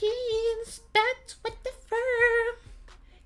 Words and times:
jeans, 0.00 0.82
the 1.62 1.70
fur. 1.88 2.58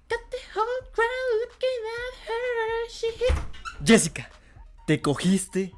Got 0.08 0.21
the 0.30 0.38
whole 0.54 0.83
crowd 0.92 1.33
looking 1.41 1.83
at 2.00 2.15
her. 2.29 2.89
She 2.91 3.07
hit. 3.19 3.35
Jessica, 3.85 4.30
¿te 4.87 5.00
cogiste 5.00 5.72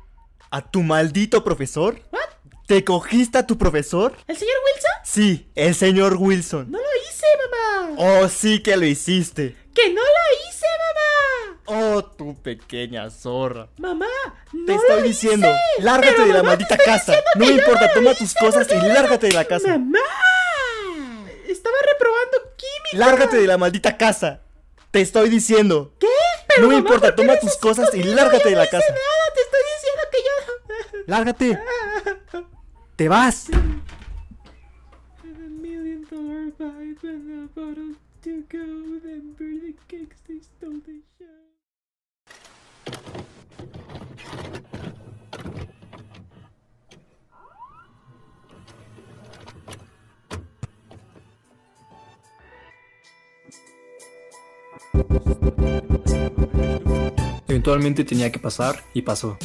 a 0.51 0.63
tu 0.71 0.83
maldito 0.83 1.43
profesor? 1.45 2.01
What? 2.11 2.21
¿Te 2.67 2.85
cogiste 2.85 3.39
a 3.39 3.47
tu 3.47 3.57
profesor? 3.57 4.15
¿El 4.27 4.37
señor 4.37 4.55
Wilson? 4.67 4.91
Sí, 5.05 5.51
el 5.55 5.75
señor 5.75 6.17
Wilson. 6.19 6.71
No 6.71 6.79
lo 6.79 6.85
hice, 7.09 7.27
mamá. 7.51 7.95
Oh, 7.99 8.29
sí 8.29 8.63
que 8.63 8.77
lo 8.77 8.85
hiciste. 8.85 9.57
Que 9.75 9.89
no 9.89 10.03
lo 10.03 10.49
hice, 10.49 10.67
mamá. 10.85 11.61
Oh, 11.95 12.05
tu 12.05 12.35
pequeña 12.43 13.11
zorra. 13.11 13.69
Mamá, 13.79 14.07
no 14.53 14.67
Te 14.67 14.73
lo 14.75 14.79
estoy 14.81 14.99
hice. 14.99 15.09
diciendo, 15.09 15.49
lárgate 15.79 16.13
Pero, 16.17 16.27
de 16.29 16.33
la 16.35 16.43
maldita 16.43 16.77
casa. 16.77 17.15
No 17.37 17.47
me 17.47 17.53
importa, 17.53 17.91
toma 17.95 18.11
hice, 18.13 18.19
tus 18.25 18.35
cosas 18.35 18.69
y 18.71 18.87
lárgate 18.87 19.29
de 19.29 19.33
la 19.35 19.45
casa. 19.47 19.69
Mamá. 19.69 19.99
Lárgate 22.93 23.37
de 23.37 23.47
la 23.47 23.59
maldita 23.59 23.97
casa. 23.97 24.43
Te 24.91 25.01
estoy 25.01 25.29
diciendo. 25.29 25.95
¿Qué? 25.99 26.07
No 26.61 26.69
me 26.69 26.75
mamá, 26.75 26.79
importa, 26.79 27.09
¿por 27.09 27.17
qué 27.17 27.23
toma 27.23 27.39
tus 27.39 27.57
cosas 27.57 27.95
y 27.95 28.03
lárgate 28.03 28.49
de 28.49 28.55
no 28.55 28.61
la 28.63 28.67
casa. 28.69 28.87
nada, 28.89 29.33
te 29.35 29.41
estoy 29.43 29.61
diciendo 29.77 30.03
que 30.13 30.19
yo. 30.95 31.03
Lárgate. 31.07 31.59
Te 32.97 33.09
vas. 33.09 33.49
A 33.53 35.27
million 35.27 36.05
dollar 36.11 36.53
vibe 36.59 37.05
and 37.05 37.45
a 37.45 37.61
bottle 37.61 37.95
to 38.23 38.31
go. 38.51 38.99
Then 39.03 39.35
birthday 39.39 39.75
cakes, 39.89 40.21
they 40.27 40.41
stole 40.41 40.81
the 40.85 41.08
Eventualmente 57.49 58.05
tenía 58.05 58.31
que 58.31 58.39
pasar 58.39 58.85
y 58.95 59.03
pasó. 59.03 59.37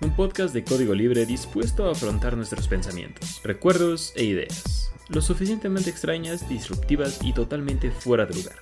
Un 0.00 0.14
podcast 0.14 0.52
de 0.52 0.62
código 0.62 0.94
libre 0.94 1.24
dispuesto 1.24 1.88
a 1.88 1.92
afrontar 1.92 2.36
nuestros 2.36 2.68
pensamientos, 2.68 3.40
recuerdos 3.42 4.12
e 4.14 4.24
ideas. 4.24 4.92
Lo 5.08 5.22
suficientemente 5.22 5.88
extrañas, 5.88 6.48
disruptivas 6.48 7.20
y 7.22 7.32
totalmente 7.32 7.90
fuera 7.90 8.26
de 8.26 8.34
lugar. 8.34 8.56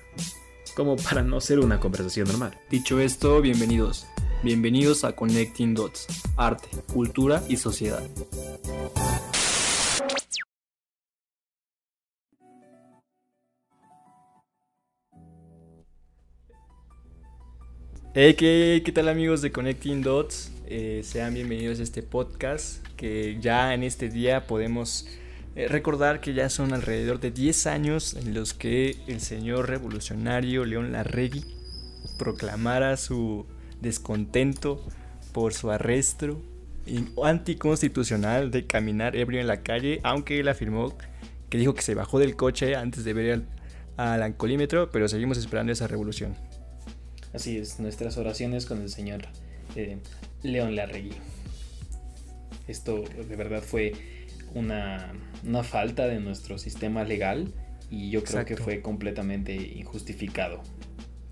Como 0.76 0.96
para 0.96 1.22
no 1.22 1.41
ser 1.41 1.58
una 1.60 1.80
conversación 1.80 2.28
normal. 2.28 2.58
Dicho 2.70 3.00
esto, 3.00 3.41
bienvenidos. 3.41 4.06
Bienvenidos 4.42 5.04
a 5.04 5.16
Connecting 5.16 5.74
Dots, 5.74 6.06
arte, 6.36 6.69
cultura 6.92 7.42
y 7.48 7.56
sociedad. 7.56 8.02
Hey, 18.16 18.34
¿qué, 18.34 18.80
qué 18.84 18.92
tal 18.92 19.08
amigos 19.08 19.42
de 19.42 19.50
Connecting 19.50 20.00
Dots? 20.00 20.52
Eh, 20.68 21.00
sean 21.02 21.34
bienvenidos 21.34 21.80
a 21.80 21.82
este 21.82 22.00
podcast 22.00 22.86
que 22.96 23.38
ya 23.40 23.74
en 23.74 23.82
este 23.82 24.08
día 24.08 24.46
podemos 24.46 25.08
eh, 25.56 25.66
recordar 25.66 26.20
que 26.20 26.32
ya 26.32 26.48
son 26.48 26.72
alrededor 26.72 27.18
de 27.18 27.32
10 27.32 27.66
años 27.66 28.14
en 28.14 28.32
los 28.32 28.54
que 28.54 28.98
el 29.08 29.20
señor 29.20 29.68
revolucionario 29.68 30.64
León 30.64 30.92
Larregui 30.92 31.44
proclamara 32.16 32.96
su 32.98 33.46
descontento 33.80 34.80
por 35.32 35.52
su 35.52 35.72
arresto 35.72 36.40
anticonstitucional 37.20 38.52
de 38.52 38.68
caminar 38.68 39.16
ebrio 39.16 39.40
en 39.40 39.48
la 39.48 39.64
calle, 39.64 39.98
aunque 40.04 40.38
él 40.38 40.46
afirmó 40.46 40.96
que 41.50 41.58
dijo 41.58 41.74
que 41.74 41.82
se 41.82 41.96
bajó 41.96 42.20
del 42.20 42.36
coche 42.36 42.76
antes 42.76 43.02
de 43.02 43.12
ver 43.12 43.32
al, 43.32 43.48
al 43.96 44.22
alcoholímetro, 44.22 44.92
pero 44.92 45.08
seguimos 45.08 45.36
esperando 45.36 45.72
esa 45.72 45.88
revolución. 45.88 46.36
Así 47.34 47.58
es, 47.58 47.80
nuestras 47.80 48.16
oraciones 48.16 48.64
con 48.64 48.80
el 48.80 48.88
señor 48.88 49.22
eh, 49.75 49.98
León 50.42 50.76
Larregui. 50.76 51.14
Esto 52.69 53.03
de 53.03 53.36
verdad 53.36 53.60
fue 53.60 53.92
una, 54.54 55.12
una 55.44 55.64
falta 55.64 56.06
de 56.06 56.20
nuestro 56.20 56.59
sistema 56.59 57.03
legal 57.03 57.53
y 57.91 58.10
yo 58.10 58.22
creo 58.22 58.44
que 58.44 58.56
fue 58.56 58.81
completamente 58.81 59.53
injustificado. 59.53 60.62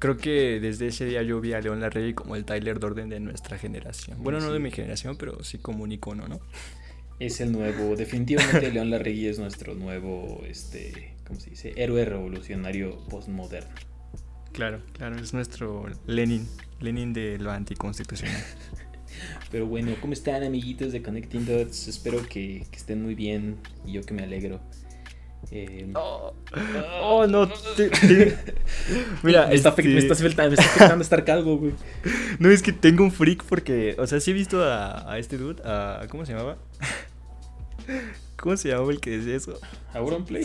Creo 0.01 0.17
que 0.17 0.59
desde 0.61 0.89
ese 0.89 1.05
día 1.05 1.23
yo 1.23 1.41
vi 1.41 1.53
a 1.53 1.61
León 1.61 1.81
Larregui 1.81 2.15
como 2.15 2.35
el 2.35 2.45
Tyler 2.45 2.81
Durden 2.81 3.09
de 3.09 3.21
nuestra 3.21 3.57
generación. 3.57 4.21
Bueno, 4.21 4.41
no 4.41 4.53
de 4.53 4.59
mi 4.59 4.73
generación, 4.73 5.17
pero 5.17 5.45
sí 5.45 5.59
como 5.59 5.85
un 5.85 5.93
icono, 5.93 6.27
¿no? 6.27 6.41
Es 7.21 7.41
el 7.41 7.53
nuevo, 7.53 7.95
definitivamente 7.97 8.73
León 8.73 8.91
Larregui 8.91 9.29
es 9.29 9.39
nuestro 9.39 9.75
nuevo, 9.77 10.43
este, 10.49 11.15
¿cómo 11.25 11.39
se 11.39 11.51
dice? 11.51 11.73
Héroe 11.77 12.05
revolucionario 12.05 12.99
postmoderno. 13.09 13.92
Claro, 14.53 14.81
claro, 14.93 15.17
es 15.17 15.33
nuestro 15.33 15.87
Lenin, 16.07 16.47
Lenin 16.81 17.13
de 17.13 17.39
lo 17.39 17.51
anticonstitucional. 17.51 18.43
Pero 19.51 19.67
bueno, 19.67 19.93
¿cómo 20.01 20.13
están 20.13 20.43
amiguitos 20.43 20.93
de 20.93 21.03
Connecting 21.03 21.45
Dots? 21.47 21.89
Espero 21.89 22.23
que, 22.23 22.67
que 22.71 22.77
estén 22.77 23.03
muy 23.03 23.15
bien 23.15 23.57
y 23.87 23.93
yo 23.93 24.03
que 24.03 24.15
me 24.15 24.23
alegro. 24.23 24.61
Eh, 25.51 25.91
Oh, 25.95 26.33
oh, 27.03 27.27
no, 27.27 27.49
te- 27.77 27.91
te- 27.91 28.37
mira, 29.23 29.49
me, 29.49 29.55
está, 29.55 29.71
este, 29.71 29.83
me, 29.85 29.99
está 29.99 30.15
afectando, 30.15 30.51
me 30.51 30.55
está 30.55 30.67
afectando 30.75 31.03
estar 31.03 31.25
calvo, 31.25 31.59
güey. 31.59 31.73
no 32.39 32.49
es 32.51 32.63
que 32.63 32.73
tengo 32.73 33.05
un 33.05 33.11
freak 33.13 33.45
porque, 33.45 33.95
o 33.99 34.07
sea, 34.07 34.21
sí 34.21 34.31
he 34.31 34.35
visto 34.35 34.63
a, 34.65 35.11
a 35.13 35.19
este 35.19 35.37
dude, 35.39 35.61
a, 35.65 36.07
¿cómo 36.09 36.25
se 36.25 36.33
llamaba? 36.33 36.59
¿Cómo 38.43 38.57
se 38.57 38.71
llamaba 38.71 38.91
el 38.91 38.99
que 38.99 39.19
decía 39.19 39.37
eso? 39.37 39.61
Auronplay. 39.95 40.45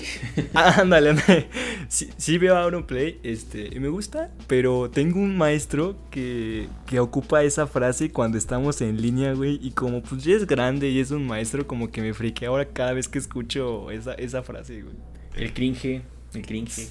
Ah, 0.53 0.81
ándale, 0.81 1.09
ándale. 1.09 1.47
Sí, 1.89 2.11
sí 2.15 2.37
veo 2.37 2.55
Auronplay, 2.55 3.19
este, 3.23 3.69
y 3.73 3.79
me 3.79 3.87
gusta, 3.87 4.29
pero 4.45 4.91
tengo 4.91 5.19
un 5.19 5.35
maestro 5.35 5.97
que, 6.11 6.67
que 6.85 6.99
ocupa 6.99 7.41
esa 7.41 7.65
frase 7.65 8.11
cuando 8.11 8.37
estamos 8.37 8.81
en 8.81 9.01
línea, 9.01 9.33
güey, 9.33 9.59
y 9.63 9.71
como 9.71 10.03
pues 10.03 10.23
ya 10.23 10.35
es 10.35 10.45
grande 10.45 10.89
y 10.89 10.99
es 10.99 11.09
un 11.09 11.25
maestro, 11.25 11.65
como 11.65 11.89
que 11.89 12.03
me 12.03 12.13
friquea 12.13 12.49
ahora 12.49 12.65
cada 12.65 12.93
vez 12.93 13.07
que 13.07 13.17
escucho 13.17 13.89
esa, 13.89 14.13
esa 14.13 14.43
frase, 14.43 14.83
güey. 14.83 14.95
El 15.35 15.51
cringe, 15.55 16.03
el 16.35 16.45
cringe. 16.45 16.89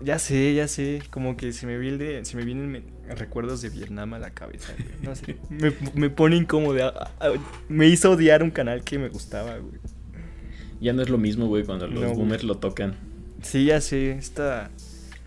Ya 0.00 0.18
sé, 0.18 0.54
ya 0.54 0.66
sé, 0.66 1.02
como 1.10 1.36
que 1.36 1.52
se 1.52 1.66
me, 1.66 1.76
viene, 1.76 2.24
se 2.24 2.38
me 2.38 2.44
vienen 2.44 2.84
recuerdos 3.18 3.60
de 3.60 3.68
Vietnam 3.68 4.14
a 4.14 4.18
la 4.18 4.30
cabeza, 4.30 4.72
güey. 4.78 4.88
No 5.02 5.14
sé, 5.14 5.36
me, 5.50 5.74
me 5.94 6.08
pone 6.08 6.36
incómodo, 6.36 6.90
me 7.68 7.86
hizo 7.86 8.12
odiar 8.12 8.42
un 8.42 8.50
canal 8.50 8.82
que 8.82 8.98
me 8.98 9.10
gustaba, 9.10 9.58
güey. 9.58 9.78
Ya 10.80 10.92
no 10.92 11.02
es 11.02 11.08
lo 11.10 11.18
mismo, 11.18 11.46
güey, 11.46 11.64
cuando 11.64 11.86
los 11.86 11.94
No, 12.00 12.06
güey. 12.08 12.16
boomers 12.16 12.44
lo 12.44 12.56
tocan. 12.56 12.94
Sí, 13.42 13.64
ya 13.66 13.80
sé, 13.80 14.12
esta, 14.12 14.70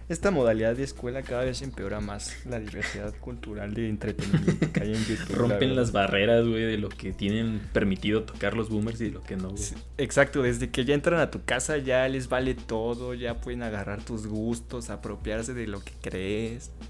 esta 0.09 0.31
modalidad 0.31 0.75
de 0.75 0.83
escuela 0.83 1.21
cada 1.23 1.43
vez 1.45 1.61
empeora 1.61 1.99
más 2.01 2.35
la 2.45 2.59
diversidad 2.59 3.13
cultural 3.19 3.73
de 3.73 3.87
entretenimiento 3.89 4.71
que 4.71 4.81
hay 4.81 4.93
en 4.93 5.05
YouTube. 5.05 5.35
Rompen 5.35 5.75
las 5.75 5.91
barreras, 5.93 6.45
güey, 6.47 6.63
de 6.63 6.77
lo 6.77 6.89
que 6.89 7.13
tienen 7.13 7.61
permitido 7.73 8.23
tocar 8.23 8.53
los 8.55 8.69
boomers 8.69 8.99
y 9.01 9.05
de 9.05 9.11
lo 9.11 9.21
que 9.23 9.35
no, 9.37 9.49
güey. 9.51 9.61
Sí, 9.63 9.75
Exacto, 9.97 10.41
desde 10.41 10.69
que 10.71 10.83
ya 10.85 10.93
entran 10.93 11.19
a 11.19 11.31
tu 11.31 11.43
casa 11.43 11.77
ya 11.77 12.07
les 12.09 12.27
vale 12.27 12.53
todo, 12.55 13.13
ya 13.13 13.39
pueden 13.41 13.63
agarrar 13.63 14.03
tus 14.03 14.27
gustos, 14.27 14.89
apropiarse 14.89 15.53
de 15.53 15.67
lo 15.67 15.81
que 15.83 15.93
crees. 16.01 16.71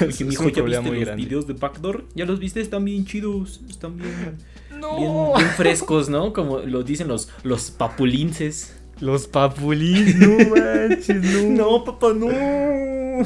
Es 0.00 0.20
mijo, 0.24 0.44
un 0.44 0.50
¿ya 0.52 0.62
viste 0.62 0.82
los 0.90 1.00
grande. 1.00 1.22
videos 1.24 1.46
de 1.46 1.54
Backdoor? 1.54 2.04
¿Ya 2.14 2.24
los 2.24 2.38
viste? 2.40 2.60
Están 2.60 2.84
bien 2.84 3.04
chidos. 3.04 3.60
Están 3.68 3.96
bien, 3.96 4.36
¡No! 4.78 4.96
bien, 4.96 5.12
bien 5.36 5.48
frescos, 5.56 6.08
¿no? 6.08 6.32
Como 6.32 6.58
lo 6.58 6.82
dicen 6.82 7.08
los, 7.08 7.28
los 7.42 7.70
papulinces. 7.70 8.74
Los 9.00 9.28
papulín, 9.28 10.18
no 10.18 10.56
manches, 10.56 11.22
no. 11.46 11.84
papá, 11.84 12.12
no. 12.14 12.26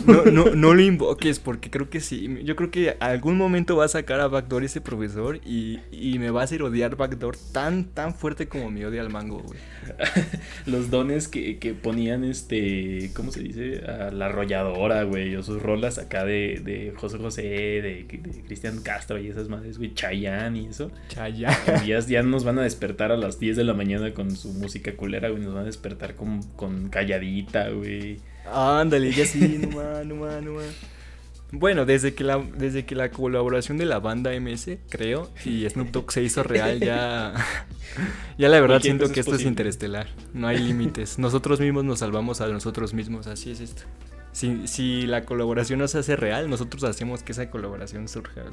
No, 0.07 0.25
no, 0.25 0.45
no 0.55 0.75
lo 0.75 0.83
invoques 0.83 1.39
porque 1.39 1.71
creo 1.71 1.91
que 1.91 2.01
sí. 2.01 2.39
Yo 2.45 2.57
creo 2.57 2.71
que 2.71 2.97
algún 3.01 3.37
momento 3.37 3.77
va 3.77 3.85
a 3.85 3.89
sacar 3.89 4.21
a 4.21 4.29
Backdoor 4.29 4.65
ese 4.65 4.81
profesor 4.81 5.41
y, 5.45 5.81
y 5.91 6.19
me 6.19 6.31
va 6.31 6.43
a 6.43 6.45
hacer 6.45 6.63
odiar 6.63 6.97
Backdoor 6.97 7.37
tan, 7.53 7.85
tan 7.85 8.15
fuerte 8.15 8.49
como 8.49 8.71
me 8.71 8.87
odia 8.87 9.01
al 9.01 9.11
mango, 9.11 9.41
güey. 9.41 9.59
Los 10.67 10.91
dones 10.91 11.29
que, 11.29 11.59
que 11.59 11.75
ponían, 11.75 12.25
este, 12.25 13.11
¿cómo 13.15 13.31
se 13.31 13.41
dice? 13.43 13.85
A 13.85 14.11
la 14.11 14.27
arrolladora, 14.27 15.03
güey. 15.05 15.37
O 15.37 15.43
sus 15.43 15.63
rolas 15.63 15.99
acá 15.99 16.25
de, 16.25 16.61
de 16.65 16.93
José 16.97 17.19
José, 17.19 17.43
de, 17.43 18.07
de 18.09 18.43
Cristian 18.47 18.81
Castro 18.83 19.19
y 19.19 19.29
esas 19.29 19.49
madres, 19.49 19.79
güey. 19.79 19.95
Chayanne 19.95 20.59
y 20.59 20.67
eso. 20.67 20.91
Chaya. 21.09 21.51
Ya, 21.87 21.99
ya 22.01 22.23
nos 22.23 22.45
van 22.45 22.59
a 22.59 22.63
despertar 22.63 23.13
a 23.13 23.17
las 23.17 23.39
10 23.39 23.57
de 23.57 23.65
la 23.65 23.75
mañana 23.75 24.15
con 24.15 24.31
su 24.31 24.53
música 24.53 24.95
culera, 24.97 25.29
güey. 25.29 25.43
Nos 25.43 25.55
van 25.55 25.65
a 25.65 25.67
despertar 25.67 26.15
con, 26.15 26.43
con 26.55 26.89
calladita, 26.89 27.69
güey. 27.71 28.19
Ándale, 28.51 29.13
ya 29.13 29.27
sí, 29.27 29.59
no 29.61 29.77
más, 29.77 30.07
no 30.07 30.41
no. 30.41 30.61
Bueno, 31.55 31.85
desde 31.85 32.15
que, 32.15 32.25
la, 32.25 32.39
desde 32.39 32.87
que 32.87 32.95
la 32.95 33.11
colaboración 33.11 33.77
de 33.77 33.85
la 33.85 33.99
banda 34.01 34.31
MS, 34.41 34.79
creo, 34.89 35.31
y 35.45 35.69
Snoop 35.69 35.91
Dogg 35.91 36.11
se 36.11 36.23
hizo 36.23 36.43
real, 36.43 36.81
ya, 36.81 37.35
ya 38.39 38.49
la 38.49 38.59
verdad 38.59 38.81
siento 38.81 39.05
que 39.09 39.13
es 39.13 39.19
esto 39.19 39.33
es 39.33 39.35
posible. 39.35 39.51
interestelar. 39.51 40.09
No 40.33 40.49
hay 40.49 40.59
límites. 40.59 41.19
Nosotros 41.19 41.61
mismos 41.61 41.85
nos 41.85 41.99
salvamos 41.99 42.41
a 42.41 42.49
nosotros 42.49 42.95
mismos, 42.95 43.27
así 43.27 43.51
es 43.51 43.61
esto. 43.61 43.83
Si, 44.33 44.67
si 44.67 45.03
la 45.07 45.27
colaboración 45.27 45.79
no 45.79 45.89
se 45.89 45.99
hace 45.99 46.17
real, 46.17 46.49
nosotros 46.49 46.85
hacemos 46.85 47.23
que 47.23 47.33
esa 47.33 47.51
colaboración 47.51 48.09
surja. 48.09 48.45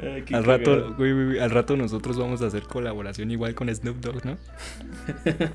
Ay, 0.00 0.22
qué 0.22 0.34
Al 0.34 0.44
rato, 0.44 0.94
güey, 0.98 1.12
güey, 1.12 1.38
al 1.38 1.50
rato 1.50 1.76
nosotros 1.76 2.18
vamos 2.18 2.42
a 2.42 2.46
hacer 2.46 2.62
colaboración 2.64 3.30
igual 3.30 3.54
con 3.54 3.72
Snoop 3.74 3.96
Dogg, 4.00 4.24
¿no? 4.24 4.36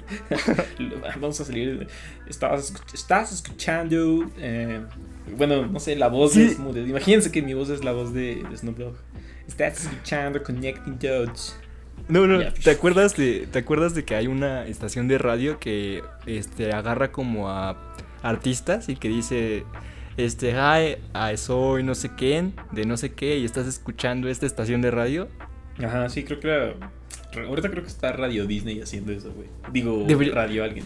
Vamos 1.21 1.39
a 1.41 1.45
salir. 1.45 1.88
Estás, 2.27 2.74
escuch- 2.74 2.94
estás 2.94 3.31
escuchando. 3.31 4.30
eh, 4.38 4.81
bueno, 5.38 5.65
no 5.68 5.80
sé, 5.80 5.95
la 5.95 6.07
voz 6.07 6.33
Sí. 6.33 6.44
es 6.44 6.74
de- 6.74 6.81
Imagínense 6.81 7.31
que 7.31 7.41
mi 7.41 7.53
voz 7.53 7.69
es 7.69 7.83
la 7.83 7.91
voz 7.91 8.13
de, 8.13 8.44
de 8.50 8.57
Snoop 8.57 8.77
Dogg. 8.77 8.95
Estás 9.47 9.83
escuchando 9.86 10.41
Connecting 10.44 10.97
Dots. 11.00 11.57
No, 12.07 12.25
no. 12.25 12.39
¿te 12.53 12.71
acuerdas 12.71 13.15
de 13.18 13.47
te 13.51 13.59
acuerdas 13.59 13.94
de 13.94 14.03
que 14.06 14.15
hay 14.15 14.25
una 14.27 14.65
estación 14.65 15.07
de 15.07 15.18
radio 15.18 15.59
que 15.59 16.01
este 16.25 16.71
agarra 16.71 17.12
como 17.12 17.50
a 17.50 17.77
artistas 18.24 18.89
y 18.89 18.95
que 18.95 19.09
dice 19.09 19.63
este 20.25 20.51
hi, 20.51 20.98
I 21.13 21.38
soy 21.38 21.83
no 21.83 21.95
sé 21.95 22.12
quién, 22.16 22.54
de 22.71 22.86
no 22.86 22.98
sé 22.98 23.12
qué 23.12 23.38
y 23.38 23.45
estás 23.45 23.68
escuchando 23.68 24.30
esta 24.30 24.45
estación 24.45 24.81
de 24.81 24.92
radio? 24.92 25.27
Ajá, 25.77 26.10
sí, 26.10 26.24
creo 26.24 26.39
que 26.39 26.48
era. 26.48 26.74
Ahorita 27.48 27.69
creo 27.69 27.83
que 27.83 27.89
está 27.89 28.12
Radio 28.12 28.45
Disney 28.45 28.81
haciendo 28.81 29.12
eso, 29.12 29.31
güey. 29.31 29.48
Digo, 29.71 30.06
Radio 30.33 30.63
alguien. 30.63 30.86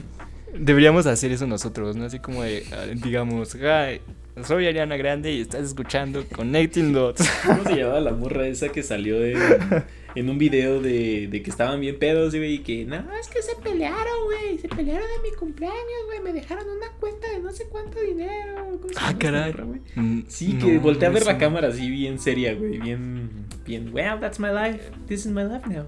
Deberíamos 0.53 1.07
hacer 1.07 1.31
eso 1.31 1.47
nosotros, 1.47 1.95
¿no? 1.95 2.05
Así 2.05 2.19
como 2.19 2.43
de 2.43 2.63
ah, 2.71 2.85
digamos, 2.93 3.55
hi, 3.55 4.01
soy 4.43 4.67
Ariana 4.67 4.97
Grande 4.97 5.31
y 5.31 5.41
estás 5.41 5.63
escuchando 5.63 6.23
Connecting 6.27 6.93
Dots. 6.93 7.27
¿Cómo 7.45 7.63
se 7.63 7.75
llamaba 7.75 7.99
la 8.01 8.11
morra 8.11 8.47
esa 8.47 8.69
que 8.69 8.83
salió 8.83 9.23
en, 9.23 9.37
en 10.15 10.29
un 10.29 10.37
video 10.37 10.81
de, 10.81 11.27
de 11.27 11.41
que 11.43 11.49
estaban 11.49 11.79
bien 11.81 11.97
pedos, 11.99 12.35
güey? 12.35 12.53
Y 12.55 12.59
que, 12.59 12.85
no, 12.85 12.95
es 13.19 13.27
que 13.29 13.41
se 13.41 13.55
pelearon, 13.55 14.23
güey. 14.25 14.57
Se 14.59 14.67
pelearon 14.67 15.07
de 15.07 15.29
mi 15.29 15.35
cumpleaños, 15.35 16.05
güey. 16.07 16.21
Me 16.21 16.33
dejaron 16.33 16.65
una 16.69 16.91
cuenta 16.99 17.29
de 17.31 17.39
no 17.39 17.51
sé 17.51 17.65
cuánto 17.69 17.99
dinero. 17.99 18.55
¿Cómo 18.81 18.93
se 18.93 18.99
Ah, 19.01 19.15
caray. 19.17 19.51
morra? 19.53 19.65
Mm, 19.95 20.21
Sí, 20.27 20.53
no, 20.53 20.65
que 20.65 20.77
volteé 20.79 21.07
a 21.07 21.11
ver 21.11 21.25
la 21.25 21.37
cámara 21.37 21.67
así 21.69 21.89
bien 21.89 22.19
seria, 22.19 22.53
güey, 22.53 22.77
bien, 22.79 23.29
bien, 23.65 23.91
wow, 23.91 24.19
that's 24.19 24.39
my 24.39 24.49
life, 24.49 24.91
this 25.07 25.25
is 25.25 25.31
my 25.31 25.43
life 25.43 25.67
now. 25.67 25.85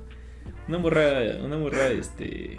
Una 0.68 0.77
morra, 0.80 1.12
una 1.44 1.57
morra, 1.57 1.89
este, 1.89 2.57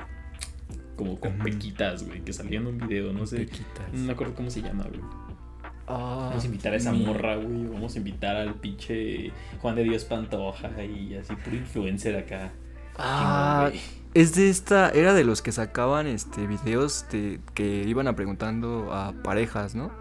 como 0.94 1.18
con 1.18 1.36
pequitas, 1.38 2.06
güey, 2.06 2.20
que 2.22 2.32
salió 2.32 2.60
en 2.60 2.66
un 2.68 2.78
video, 2.78 3.12
no 3.12 3.26
sé, 3.26 3.38
Pequitas. 3.38 3.92
no 3.92 4.04
me 4.04 4.12
acuerdo 4.12 4.34
cómo 4.34 4.50
se 4.50 4.62
llama, 4.62 4.84
güey. 4.88 5.00
Ah, 5.88 6.26
Vamos 6.30 6.42
a 6.42 6.46
invitar 6.46 6.72
a 6.72 6.76
esa 6.76 6.92
mi- 6.92 7.04
morra, 7.06 7.36
güey, 7.36 7.66
vamos 7.66 7.94
a 7.94 7.98
invitar 7.98 8.34
al 8.36 8.54
pinche 8.54 9.30
Juan 9.60 9.76
de 9.76 9.84
Dios 9.84 10.04
Pantoja 10.04 10.70
y 10.84 11.14
así, 11.14 11.34
puro 11.36 11.56
influencer 11.56 12.16
acá. 12.16 12.50
Ah, 12.98 13.70
es 14.14 14.34
de 14.34 14.48
esta, 14.48 14.90
era 14.90 15.14
de 15.14 15.22
los 15.22 15.42
que 15.42 15.52
sacaban 15.52 16.06
este 16.06 16.46
videos 16.46 17.06
de 17.12 17.38
que 17.54 17.84
iban 17.86 18.08
a 18.08 18.16
preguntando 18.16 18.92
a 18.92 19.12
parejas, 19.22 19.74
¿no? 19.74 19.92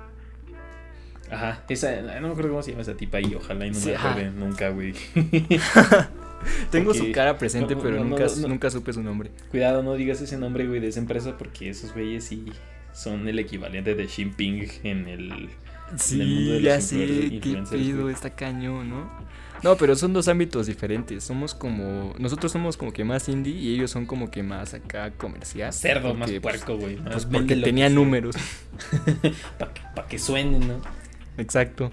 Ajá, 1.30 1.64
esa, 1.70 2.02
no 2.02 2.28
me 2.28 2.30
acuerdo 2.30 2.50
cómo 2.52 2.62
se 2.64 2.72
llama 2.72 2.84
esa 2.84 2.96
tipa 2.96 3.20
y 3.20 3.34
ojalá 3.36 3.66
y 3.66 3.72
no 3.72 3.76
Sí, 3.76 3.90
me 3.90 3.96
acuerde 3.96 4.32
nunca, 4.32 4.70
güey. 4.70 4.94
Tengo 6.72 6.92
Porque- 6.92 7.00
su 7.08 7.12
cara 7.12 7.38
presente, 7.38 7.76
no, 7.76 7.82
pero 7.82 7.98
no, 7.98 8.06
nunca, 8.06 8.26
no. 8.42 8.48
nunca 8.48 8.70
supe 8.70 8.94
su 8.94 9.02
nombre. 9.02 9.32
Cuidado, 9.50 9.82
no 9.84 9.94
digas 9.96 10.22
ese 10.22 10.38
nombre, 10.38 10.68
güey, 10.68 10.80
de 10.80 10.88
esa 10.90 11.00
empresa 11.00 11.36
porque 11.38 11.70
esos 11.70 11.94
güeyes 11.94 12.24
sí 12.26 12.46
son 12.94 13.28
el 13.28 13.40
equivalente 13.40 13.96
de 13.96 14.08
Jinping 14.08 14.68
en 14.84 15.08
el... 15.08 15.50
mundo 15.92 15.94
de 15.94 16.00
Sí, 16.00 16.50
los 16.54 16.62
ya 16.64 16.82
sé, 16.82 17.40
qué 17.42 17.94
güey. 17.94 18.14
está 18.14 18.30
cañón, 18.32 18.90
¿no? 18.90 19.26
No, 19.64 19.78
pero 19.78 19.96
son 19.96 20.14
dos 20.14 20.28
ámbitos 20.28 20.68
diferentes. 20.68 21.24
Somos 21.24 21.56
como. 21.56 22.14
Nosotros 22.20 22.52
somos 22.52 22.78
como 22.78 22.92
que 22.94 23.04
más 23.04 23.28
indie 23.30 23.54
y 23.54 23.74
ellos 23.74 23.90
son 23.90 24.06
como 24.06 24.30
que 24.30 24.44
más 24.44 24.74
acá 24.74 25.12
comercial. 25.12 25.72
Cerdo 25.74 26.14
más 26.14 26.30
porque, 26.30 26.42
pues, 26.42 26.58
puerco, 26.64 26.78
güey. 26.78 26.98
Pues 26.98 27.26
porque 27.26 27.56
tenía 27.56 27.90
números. 27.90 28.36
Para 29.58 29.74
que, 29.74 29.82
pa' 29.96 30.08
que 30.08 30.20
suenen, 30.20 30.68
¿no? 30.68 30.82
Exacto. 31.38 31.90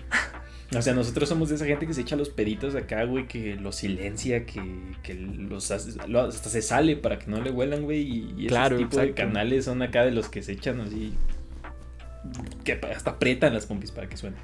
O 0.76 0.80
sea, 0.82 0.94
nosotros 0.94 1.28
somos 1.28 1.50
de 1.50 1.56
esa 1.56 1.66
gente 1.66 1.86
que 1.86 1.92
se 1.94 2.00
echa 2.00 2.16
los 2.16 2.30
peditos 2.30 2.74
acá, 2.74 3.04
güey, 3.04 3.28
que 3.28 3.56
los 3.56 3.76
silencia, 3.76 4.46
que, 4.46 4.62
que 5.02 5.14
los 5.14 5.70
hace- 5.70 6.06
lo- 6.08 6.22
hasta 6.22 6.48
se 6.48 6.62
sale 6.62 6.96
para 6.96 7.18
que 7.18 7.26
no 7.30 7.40
le 7.42 7.50
huelan, 7.50 7.82
güey. 7.82 8.00
Y, 8.00 8.34
y 8.36 8.46
ese 8.46 8.48
Claro, 8.48 8.78
tipo 8.78 8.96
de 8.98 9.12
canales 9.12 9.66
son 9.66 9.82
acá 9.82 10.04
de 10.04 10.12
los 10.12 10.28
que 10.28 10.42
se 10.42 10.52
echan 10.52 10.80
así. 10.80 11.12
Que 12.64 12.72
hasta 12.94 13.10
apretan 13.10 13.54
las 13.54 13.66
pompis 13.66 13.90
para 13.90 14.08
que 14.08 14.16
suenen. 14.16 14.38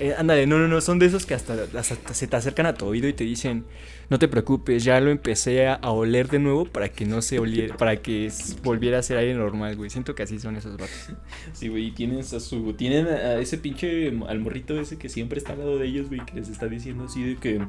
Eh, 0.00 0.14
ándale, 0.16 0.46
no, 0.46 0.58
no, 0.58 0.68
no, 0.68 0.80
son 0.80 1.00
de 1.00 1.06
esos 1.06 1.26
que 1.26 1.34
hasta, 1.34 1.56
hasta 1.76 2.14
se 2.14 2.26
te 2.28 2.36
acercan 2.36 2.66
a 2.66 2.74
tu 2.74 2.86
oído 2.86 3.08
y 3.08 3.12
te 3.12 3.24
dicen, 3.24 3.64
no 4.10 4.20
te 4.20 4.28
preocupes, 4.28 4.84
ya 4.84 5.00
lo 5.00 5.10
empecé 5.10 5.66
a, 5.66 5.74
a 5.74 5.90
oler 5.90 6.28
de 6.28 6.38
nuevo 6.38 6.66
para 6.66 6.88
que 6.88 7.04
no 7.04 7.20
se 7.20 7.40
oliera, 7.40 7.76
para 7.76 7.96
que 7.96 8.30
volviera 8.62 8.98
a 8.98 9.02
ser 9.02 9.16
aire 9.16 9.34
normal, 9.34 9.74
güey. 9.74 9.90
Siento 9.90 10.14
que 10.14 10.22
así 10.22 10.38
son 10.38 10.54
esos 10.54 10.76
vatos. 10.76 11.10
Sí, 11.52 11.66
güey, 11.66 11.86
y 11.88 11.90
tienen 11.90 12.20
a 12.20 12.22
su. 12.22 12.74
Tienen 12.74 13.08
a 13.08 13.34
ese 13.38 13.58
pinche 13.58 14.08
al 14.28 14.38
morrito 14.38 14.78
ese 14.80 14.98
que 14.98 15.08
siempre 15.08 15.38
está 15.38 15.54
al 15.54 15.58
lado 15.58 15.78
de 15.78 15.86
ellos, 15.88 16.06
güey, 16.08 16.24
que 16.24 16.34
les 16.34 16.48
está 16.48 16.68
diciendo 16.68 17.04
así 17.04 17.24
de 17.24 17.36
que. 17.36 17.60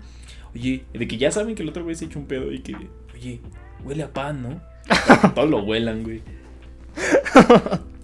Oye, 0.53 0.83
de 0.93 1.07
que 1.07 1.17
ya 1.17 1.31
saben 1.31 1.55
que 1.55 1.63
el 1.63 1.69
otro 1.69 1.83
güey 1.83 1.95
se 1.95 2.05
echa 2.05 2.19
un 2.19 2.27
pedo 2.27 2.51
y 2.51 2.59
que. 2.59 2.75
Oye, 3.15 3.41
huele 3.83 4.03
a 4.03 4.13
pan, 4.13 4.43
¿no? 4.43 4.61
Todos 5.33 5.49
lo 5.49 5.63
huelan, 5.63 6.03
güey. 6.03 6.21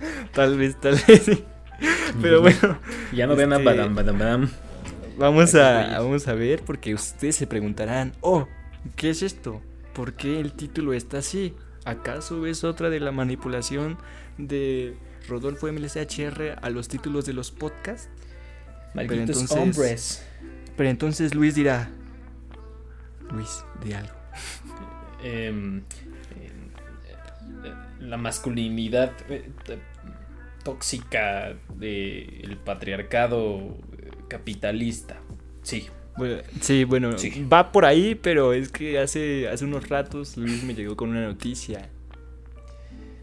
Tal 0.32 0.56
vez, 0.56 0.80
tal 0.80 0.96
vez 1.06 1.22
sí. 1.24 1.44
Pero 2.20 2.40
bueno, 2.42 2.78
Ya 3.12 3.26
no 3.26 3.36
ven 3.36 3.52
a 3.52 3.56
Este- 3.56 3.64
Badam 3.64 3.94
Badam 3.94 4.18
Badam. 4.18 4.50
vamos 5.18 5.54
a, 5.54 5.98
vamos 5.98 6.28
a 6.28 6.34
ver 6.34 6.62
porque 6.62 6.94
ustedes 6.94 7.36
se 7.36 7.46
preguntarán, 7.46 8.12
oh, 8.20 8.46
¿qué 8.96 9.10
es 9.10 9.22
esto? 9.22 9.60
¿Por 9.94 10.14
qué 10.14 10.40
el 10.40 10.52
título 10.52 10.92
está 10.92 11.18
así? 11.18 11.54
¿Acaso 11.84 12.46
es 12.46 12.64
otra 12.64 12.90
de 12.90 13.00
la 13.00 13.12
manipulación 13.12 13.96
de 14.38 14.94
Rodolfo 15.28 15.66
MLCHR 15.72 16.58
a 16.60 16.70
los 16.70 16.88
títulos 16.88 17.24
de 17.26 17.32
los 17.32 17.50
podcasts? 17.50 18.08
Malditos 18.94 19.40
entonces- 19.40 19.56
hombres. 19.56 20.26
Pero 20.76 20.88
entonces 20.90 21.34
Luis 21.34 21.54
dirá, 21.54 21.90
Luis, 23.30 23.64
de 23.84 23.94
algo. 23.94 24.12
Em, 25.22 25.76
em, 25.76 25.82
eh, 27.64 27.74
la 28.00 28.16
masculinidad 28.16 29.12
eh, 29.28 29.50
tóxica 30.62 31.54
del 31.76 32.58
patriarcado 32.64 33.78
eh, 33.98 34.10
capitalista. 34.28 35.20
Sí. 35.62 35.86
Bueno, 36.16 36.42
sí, 36.60 36.84
bueno, 36.84 37.16
Sí. 37.18 37.46
va 37.50 37.72
por 37.72 37.84
ahí, 37.84 38.14
pero 38.14 38.52
es 38.52 38.70
que 38.70 38.98
hace, 38.98 39.48
hace 39.48 39.64
unos 39.64 39.88
ratos 39.88 40.36
Luis 40.36 40.64
me 40.64 40.74
llegó 40.74 40.96
con 40.96 41.10
una 41.10 41.22
noticia. 41.24 41.88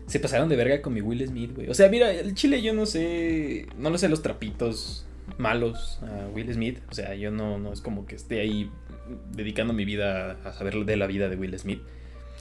Se 0.07 0.19
pasaron 0.19 0.47
de 0.47 0.55
verga 0.55 0.81
con 0.81 0.93
mi 0.93 1.01
Will 1.01 1.25
Smith, 1.27 1.53
güey. 1.53 1.69
O 1.69 1.73
sea, 1.73 1.89
mira, 1.89 2.11
el 2.11 2.33
chile 2.33 2.61
yo 2.61 2.73
no 2.73 2.85
sé. 2.85 3.67
No 3.77 3.89
lo 3.89 3.97
sé 3.97 4.07
los 4.07 4.21
trapitos 4.21 5.05
malos 5.37 5.99
a 6.01 6.27
Will 6.33 6.51
Smith. 6.53 6.79
O 6.89 6.93
sea, 6.93 7.13
yo 7.15 7.29
no, 7.29 7.59
no 7.59 7.73
es 7.73 7.81
como 7.81 8.05
que 8.05 8.15
esté 8.15 8.39
ahí 8.39 8.71
dedicando 9.31 9.73
mi 9.73 9.83
vida 9.83 10.37
a 10.45 10.53
saber 10.53 10.75
de 10.85 10.95
la 10.95 11.07
vida 11.07 11.27
de 11.27 11.35
Will 11.35 11.59
Smith. 11.59 11.81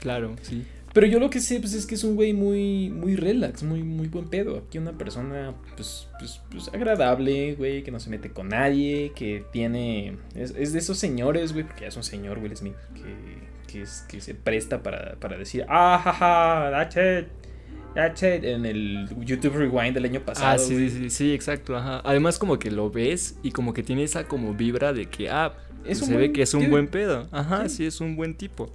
Claro, 0.00 0.36
sí. 0.42 0.64
Pero 0.96 1.08
yo 1.08 1.18
lo 1.18 1.28
que 1.28 1.40
sé, 1.40 1.60
pues 1.60 1.74
es 1.74 1.84
que 1.84 1.94
es 1.94 2.04
un 2.04 2.14
güey 2.14 2.32
muy, 2.32 2.88
muy 2.88 3.16
relax, 3.16 3.62
muy, 3.62 3.82
muy 3.82 4.08
buen 4.08 4.28
pedo. 4.30 4.56
Aquí 4.56 4.78
una 4.78 4.96
persona, 4.96 5.52
pues, 5.74 6.08
pues, 6.18 6.40
pues 6.50 6.68
agradable, 6.68 7.54
güey, 7.54 7.82
que 7.82 7.90
no 7.90 8.00
se 8.00 8.08
mete 8.08 8.30
con 8.30 8.48
nadie, 8.48 9.12
que 9.14 9.44
tiene. 9.52 10.16
Es, 10.34 10.54
es 10.56 10.72
de 10.72 10.78
esos 10.78 10.96
señores, 10.96 11.52
güey, 11.52 11.66
porque 11.66 11.82
ya 11.82 11.88
es 11.88 11.96
un 11.98 12.02
señor, 12.02 12.38
Will 12.38 12.56
Smith, 12.56 12.76
que, 12.94 13.70
que, 13.70 13.82
es, 13.82 14.06
que 14.08 14.22
se 14.22 14.34
presta 14.34 14.82
para, 14.82 15.16
para 15.16 15.36
decir, 15.36 15.66
ah, 15.68 16.00
jaja, 16.02 16.70
that's 16.70 16.96
it, 16.96 17.28
that's 17.94 18.22
it, 18.22 18.42
en 18.44 18.64
el 18.64 19.06
YouTube 19.20 19.54
Rewind 19.54 19.92
del 19.92 20.06
año 20.06 20.20
pasado. 20.24 20.54
ah, 20.54 20.56
sí, 20.58 20.72
güey. 20.72 20.88
sí, 20.88 20.98
sí, 20.98 21.10
sí, 21.10 21.34
exacto, 21.34 21.76
ajá. 21.76 22.00
Además 22.06 22.38
como 22.38 22.58
que 22.58 22.70
lo 22.70 22.90
ves 22.90 23.38
y 23.42 23.50
como 23.50 23.74
que 23.74 23.82
tiene 23.82 24.02
esa 24.02 24.26
como 24.26 24.54
vibra 24.54 24.94
de 24.94 25.04
que, 25.10 25.28
ah, 25.28 25.58
Es 25.84 25.98
se 25.98 26.16
ve 26.16 26.32
que 26.32 26.40
es 26.40 26.54
un 26.54 26.70
buen 26.70 26.88
pedo. 26.88 27.28
Ajá, 27.32 27.68
Sí. 27.68 27.76
sí, 27.76 27.84
es 27.84 28.00
un 28.00 28.16
buen 28.16 28.34
tipo. 28.34 28.72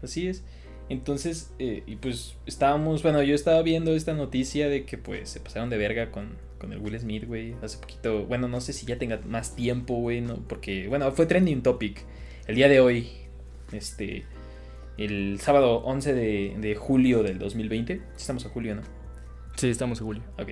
Así 0.00 0.28
es. 0.28 0.44
Entonces, 0.88 1.52
eh, 1.58 1.82
y 1.86 1.96
pues 1.96 2.36
estábamos, 2.46 3.02
bueno, 3.02 3.22
yo 3.22 3.34
estaba 3.34 3.62
viendo 3.62 3.94
esta 3.94 4.14
noticia 4.14 4.68
de 4.68 4.84
que 4.84 4.98
pues 4.98 5.28
se 5.28 5.40
pasaron 5.40 5.68
de 5.68 5.76
verga 5.76 6.12
con, 6.12 6.36
con 6.58 6.72
el 6.72 6.78
Will 6.78 6.98
Smith, 6.98 7.24
güey. 7.26 7.54
Hace 7.62 7.78
poquito, 7.78 8.24
bueno, 8.26 8.48
no 8.48 8.60
sé 8.60 8.72
si 8.72 8.86
ya 8.86 8.98
tenga 8.98 9.20
más 9.26 9.56
tiempo, 9.56 9.94
güey, 9.96 10.20
no, 10.20 10.36
porque, 10.48 10.88
bueno, 10.88 11.10
fue 11.12 11.26
trending 11.26 11.62
topic 11.62 12.04
el 12.46 12.54
día 12.54 12.68
de 12.68 12.80
hoy, 12.80 13.08
este, 13.72 14.24
el 14.98 15.40
sábado 15.40 15.78
11 15.78 16.14
de, 16.14 16.56
de 16.58 16.74
julio 16.76 17.22
del 17.22 17.38
2020. 17.38 18.00
Estamos 18.16 18.46
a 18.46 18.48
julio, 18.50 18.76
¿no? 18.76 18.82
Sí, 19.56 19.68
estamos 19.68 20.00
en 20.00 20.06
Julio. 20.06 20.22
Ok. 20.38 20.50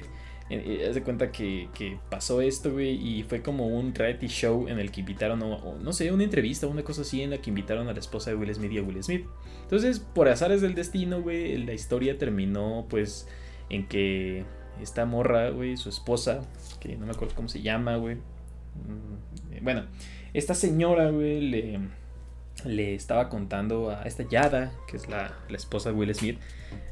Haz 0.50 0.94
de 0.94 1.02
cuenta 1.02 1.32
que, 1.32 1.68
que 1.74 1.98
pasó 2.10 2.42
esto, 2.42 2.70
güey, 2.72 2.90
y 2.94 3.22
fue 3.22 3.40
como 3.40 3.66
un 3.66 3.94
reality 3.94 4.26
show 4.26 4.68
en 4.68 4.78
el 4.78 4.90
que 4.90 5.00
invitaron, 5.00 5.42
o 5.42 5.78
no 5.80 5.92
sé, 5.94 6.12
una 6.12 6.22
entrevista, 6.24 6.66
una 6.66 6.82
cosa 6.82 7.00
así, 7.02 7.22
en 7.22 7.30
la 7.30 7.38
que 7.38 7.48
invitaron 7.50 7.88
a 7.88 7.92
la 7.94 7.98
esposa 7.98 8.30
de 8.30 8.36
Will 8.36 8.54
Smith 8.54 8.72
y 8.72 8.78
a 8.78 8.82
Will 8.82 9.02
Smith. 9.02 9.24
Entonces, 9.62 10.00
por 10.00 10.28
azares 10.28 10.60
del 10.60 10.74
destino, 10.74 11.22
güey, 11.22 11.56
la 11.64 11.72
historia 11.72 12.18
terminó, 12.18 12.86
pues, 12.90 13.26
en 13.70 13.88
que 13.88 14.44
esta 14.82 15.06
morra, 15.06 15.50
güey, 15.50 15.76
su 15.78 15.88
esposa, 15.88 16.42
que 16.80 16.96
no 16.96 17.06
me 17.06 17.12
acuerdo 17.12 17.34
cómo 17.34 17.48
se 17.48 17.62
llama, 17.62 17.96
güey. 17.96 18.16
mm, 18.16 19.54
eh, 19.54 19.60
Bueno, 19.62 19.86
esta 20.34 20.54
señora, 20.54 21.10
güey, 21.10 21.40
le, 21.40 21.80
le 22.64 22.94
estaba 22.94 23.28
contando 23.28 23.90
a 23.90 24.02
esta 24.04 24.22
Yada, 24.28 24.72
que 24.88 24.96
es 24.96 25.08
la, 25.08 25.32
la 25.48 25.56
esposa 25.56 25.90
de 25.90 25.96
Will 25.96 26.14
Smith, 26.14 26.38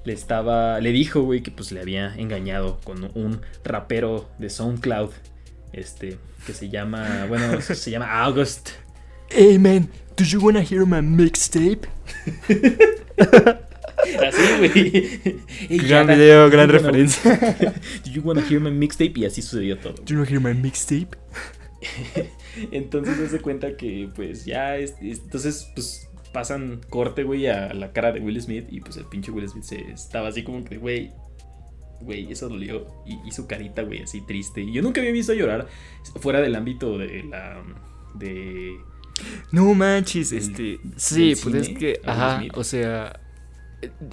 le 0.04 0.12
estaba, 0.12 0.80
le 0.80 0.90
dijo, 0.92 1.22
güey, 1.22 1.42
que 1.42 1.50
pues 1.50 1.72
le 1.72 1.80
había 1.80 2.14
engañado 2.16 2.80
con 2.84 3.10
un 3.14 3.40
rapero 3.64 4.28
de 4.38 4.50
SoundCloud, 4.50 5.10
este, 5.72 6.18
que 6.46 6.52
se 6.52 6.68
llama, 6.68 7.26
bueno, 7.28 7.60
se 7.60 7.90
llama 7.90 8.22
August. 8.24 8.70
Hey 9.30 9.58
man, 9.58 9.88
do 10.16 10.24
you 10.24 10.40
wanna 10.40 10.60
hear 10.62 10.84
my 10.86 11.00
mixtape? 11.00 11.88
Así, 14.26 14.42
güey. 14.58 14.70
Hey, 15.68 15.78
Gran 15.78 16.08
Yada, 16.08 16.14
video, 16.14 16.50
gran 16.50 16.68
wanna- 16.68 16.72
referencia. 16.72 17.38
Do 18.04 18.10
you 18.10 18.20
wanna 18.22 18.42
hear 18.42 18.60
my 18.60 18.70
mixtape? 18.70 19.12
Y 19.20 19.24
así 19.24 19.42
sucedió 19.42 19.78
todo. 19.78 19.92
Do 19.94 20.02
you 20.12 20.18
wanna 20.18 20.28
hear 20.30 20.40
my 20.40 20.54
mixtape? 20.54 21.16
Entonces 22.70 23.16
se 23.16 23.26
hace 23.26 23.40
cuenta 23.40 23.76
que 23.76 24.08
pues 24.14 24.44
ya 24.44 24.76
es- 24.76 24.94
es- 25.00 25.20
entonces 25.20 25.70
pues 25.74 26.08
pasan 26.32 26.80
corte, 26.88 27.24
güey, 27.24 27.46
a 27.46 27.72
la 27.74 27.92
cara 27.92 28.12
de 28.12 28.20
Will 28.20 28.40
Smith 28.40 28.66
y 28.70 28.80
pues 28.80 28.96
el 28.96 29.04
pinche 29.06 29.30
Will 29.30 29.48
Smith 29.48 29.64
se 29.64 29.80
estaba 29.92 30.28
así 30.28 30.42
como 30.42 30.64
que, 30.64 30.78
güey, 30.78 31.12
güey, 32.00 32.32
eso 32.32 32.48
dolió 32.48 32.86
y, 33.06 33.18
y 33.28 33.32
su 33.32 33.46
carita, 33.46 33.82
güey, 33.82 34.02
así 34.02 34.20
triste. 34.26 34.62
Y 34.62 34.72
yo 34.72 34.82
nunca 34.82 35.00
había 35.00 35.12
visto 35.12 35.34
llorar 35.34 35.66
fuera 36.20 36.40
del 36.40 36.54
ámbito 36.56 36.96
de 36.98 37.22
la 37.24 37.62
de 38.14 38.76
No 39.52 39.72
manches, 39.74 40.32
este. 40.32 40.78
Sí, 40.96 41.34
pues 41.42 41.54
es 41.54 41.68
que. 41.70 42.00
Ajá, 42.04 42.42
o 42.54 42.64
sea. 42.64 43.20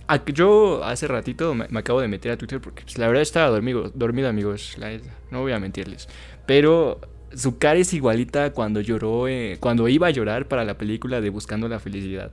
a- 0.08 0.26
Yo 0.26 0.84
hace 0.84 1.08
ratito 1.08 1.54
me, 1.56 1.68
me 1.70 1.80
acabo 1.80 2.02
de 2.02 2.08
meter 2.08 2.32
a 2.32 2.38
Twitter 2.38 2.60
porque 2.60 2.84
pues, 2.84 2.98
la 2.98 3.08
verdad 3.08 3.22
estaba 3.22 3.48
dormido, 3.50 3.92
dormido 3.96 4.28
amigos. 4.28 4.76
la 4.78 5.00
no 5.32 5.42
voy 5.42 5.52
a 5.54 5.60
mentirles. 5.60 6.08
Pero 6.46 7.00
su 7.36 7.58
cara 7.58 7.80
es 7.80 7.94
igualita 7.94 8.52
cuando 8.54 8.82
lloró, 8.82 9.28
eh, 9.28 9.58
cuando 9.60 9.88
iba 9.88 10.08
a 10.08 10.12
llorar 10.12 10.48
para 10.48 10.64
la 10.66 10.78
película 10.78 11.22
de 11.22 11.30
Buscando 11.30 11.68
la 11.68 11.80
Felicidad. 11.80 12.32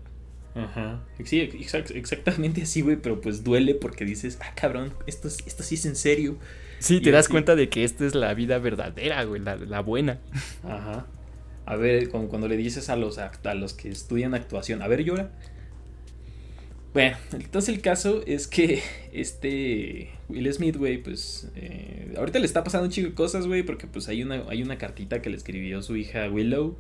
Ajá. 0.55 1.03
Sí, 1.25 1.41
exact- 1.41 1.95
exactamente 1.95 2.63
así, 2.63 2.81
güey, 2.81 2.97
pero 2.97 3.21
pues 3.21 3.45
duele 3.45 3.75
porque 3.75 4.05
dices, 4.07 4.39
ah, 4.41 4.53
cabrón, 4.55 4.95
esto, 5.07 5.29
es- 5.29 5.39
esto 5.47 5.63
sí 5.63 5.75
es 5.75 5.85
en 5.87 5.97
serio. 5.97 6.37
Sí, 6.79 6.97
Y 6.97 7.01
te 7.03 7.11
das 7.11 7.27
así- 7.27 7.33
cuenta 7.33 7.57
de 7.57 7.69
que 7.69 7.85
esta 7.85 8.07
es 8.07 8.15
la 8.15 8.33
vida 8.35 8.59
verdadera, 8.59 9.23
güey, 9.25 9.41
la, 9.43 9.57
la 9.57 9.81
buena. 9.81 10.19
Ajá. 10.65 11.07
A 11.67 11.77
ver, 11.77 12.09
cuando, 12.09 12.29
cuando 12.31 12.49
le 12.49 12.57
dices 12.57 12.89
a 12.91 12.97
los, 12.97 13.19
a 13.19 13.31
los 13.55 13.75
que 13.75 13.89
estudian 13.91 14.35
actuación, 14.35 14.83
a 14.83 14.89
ver, 14.89 15.03
llora. 15.05 15.31
Bueno, 16.97 17.19
entonces 17.33 17.75
el 17.75 17.83
caso 17.83 18.23
es 18.27 18.47
que 18.47 18.83
este 19.13 20.09
Will 20.31 20.51
Smith, 20.51 20.77
güey, 20.77 20.97
pues 21.03 21.47
eh, 21.55 22.15
ahorita 22.17 22.39
le 22.39 22.47
está 22.47 22.65
pasando 22.65 22.87
un 22.87 22.91
chico 22.91 23.09
de 23.11 23.15
cosas, 23.15 23.47
güey, 23.47 23.63
porque 23.65 23.87
pues 23.87 24.09
hay 24.09 24.23
una, 24.23 24.45
hay 24.49 24.63
una 24.63 24.79
cartita 24.79 25.21
que 25.21 25.29
le 25.29 25.37
escribió 25.37 25.83
su 25.83 25.95
hija 25.97 26.31
Willow. 26.31 26.75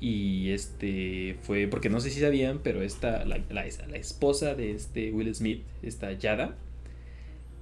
Y 0.00 0.50
este 0.50 1.36
fue, 1.42 1.66
porque 1.66 1.90
no 1.90 1.98
sé 2.00 2.10
si 2.10 2.20
sabían, 2.20 2.60
pero 2.62 2.82
esta, 2.82 3.24
la, 3.24 3.40
la- 3.50 3.66
esposa 3.66 4.54
de 4.54 4.70
este 4.72 5.10
Will 5.10 5.34
Smith, 5.34 5.64
esta 5.82 6.12
Yada, 6.12 6.56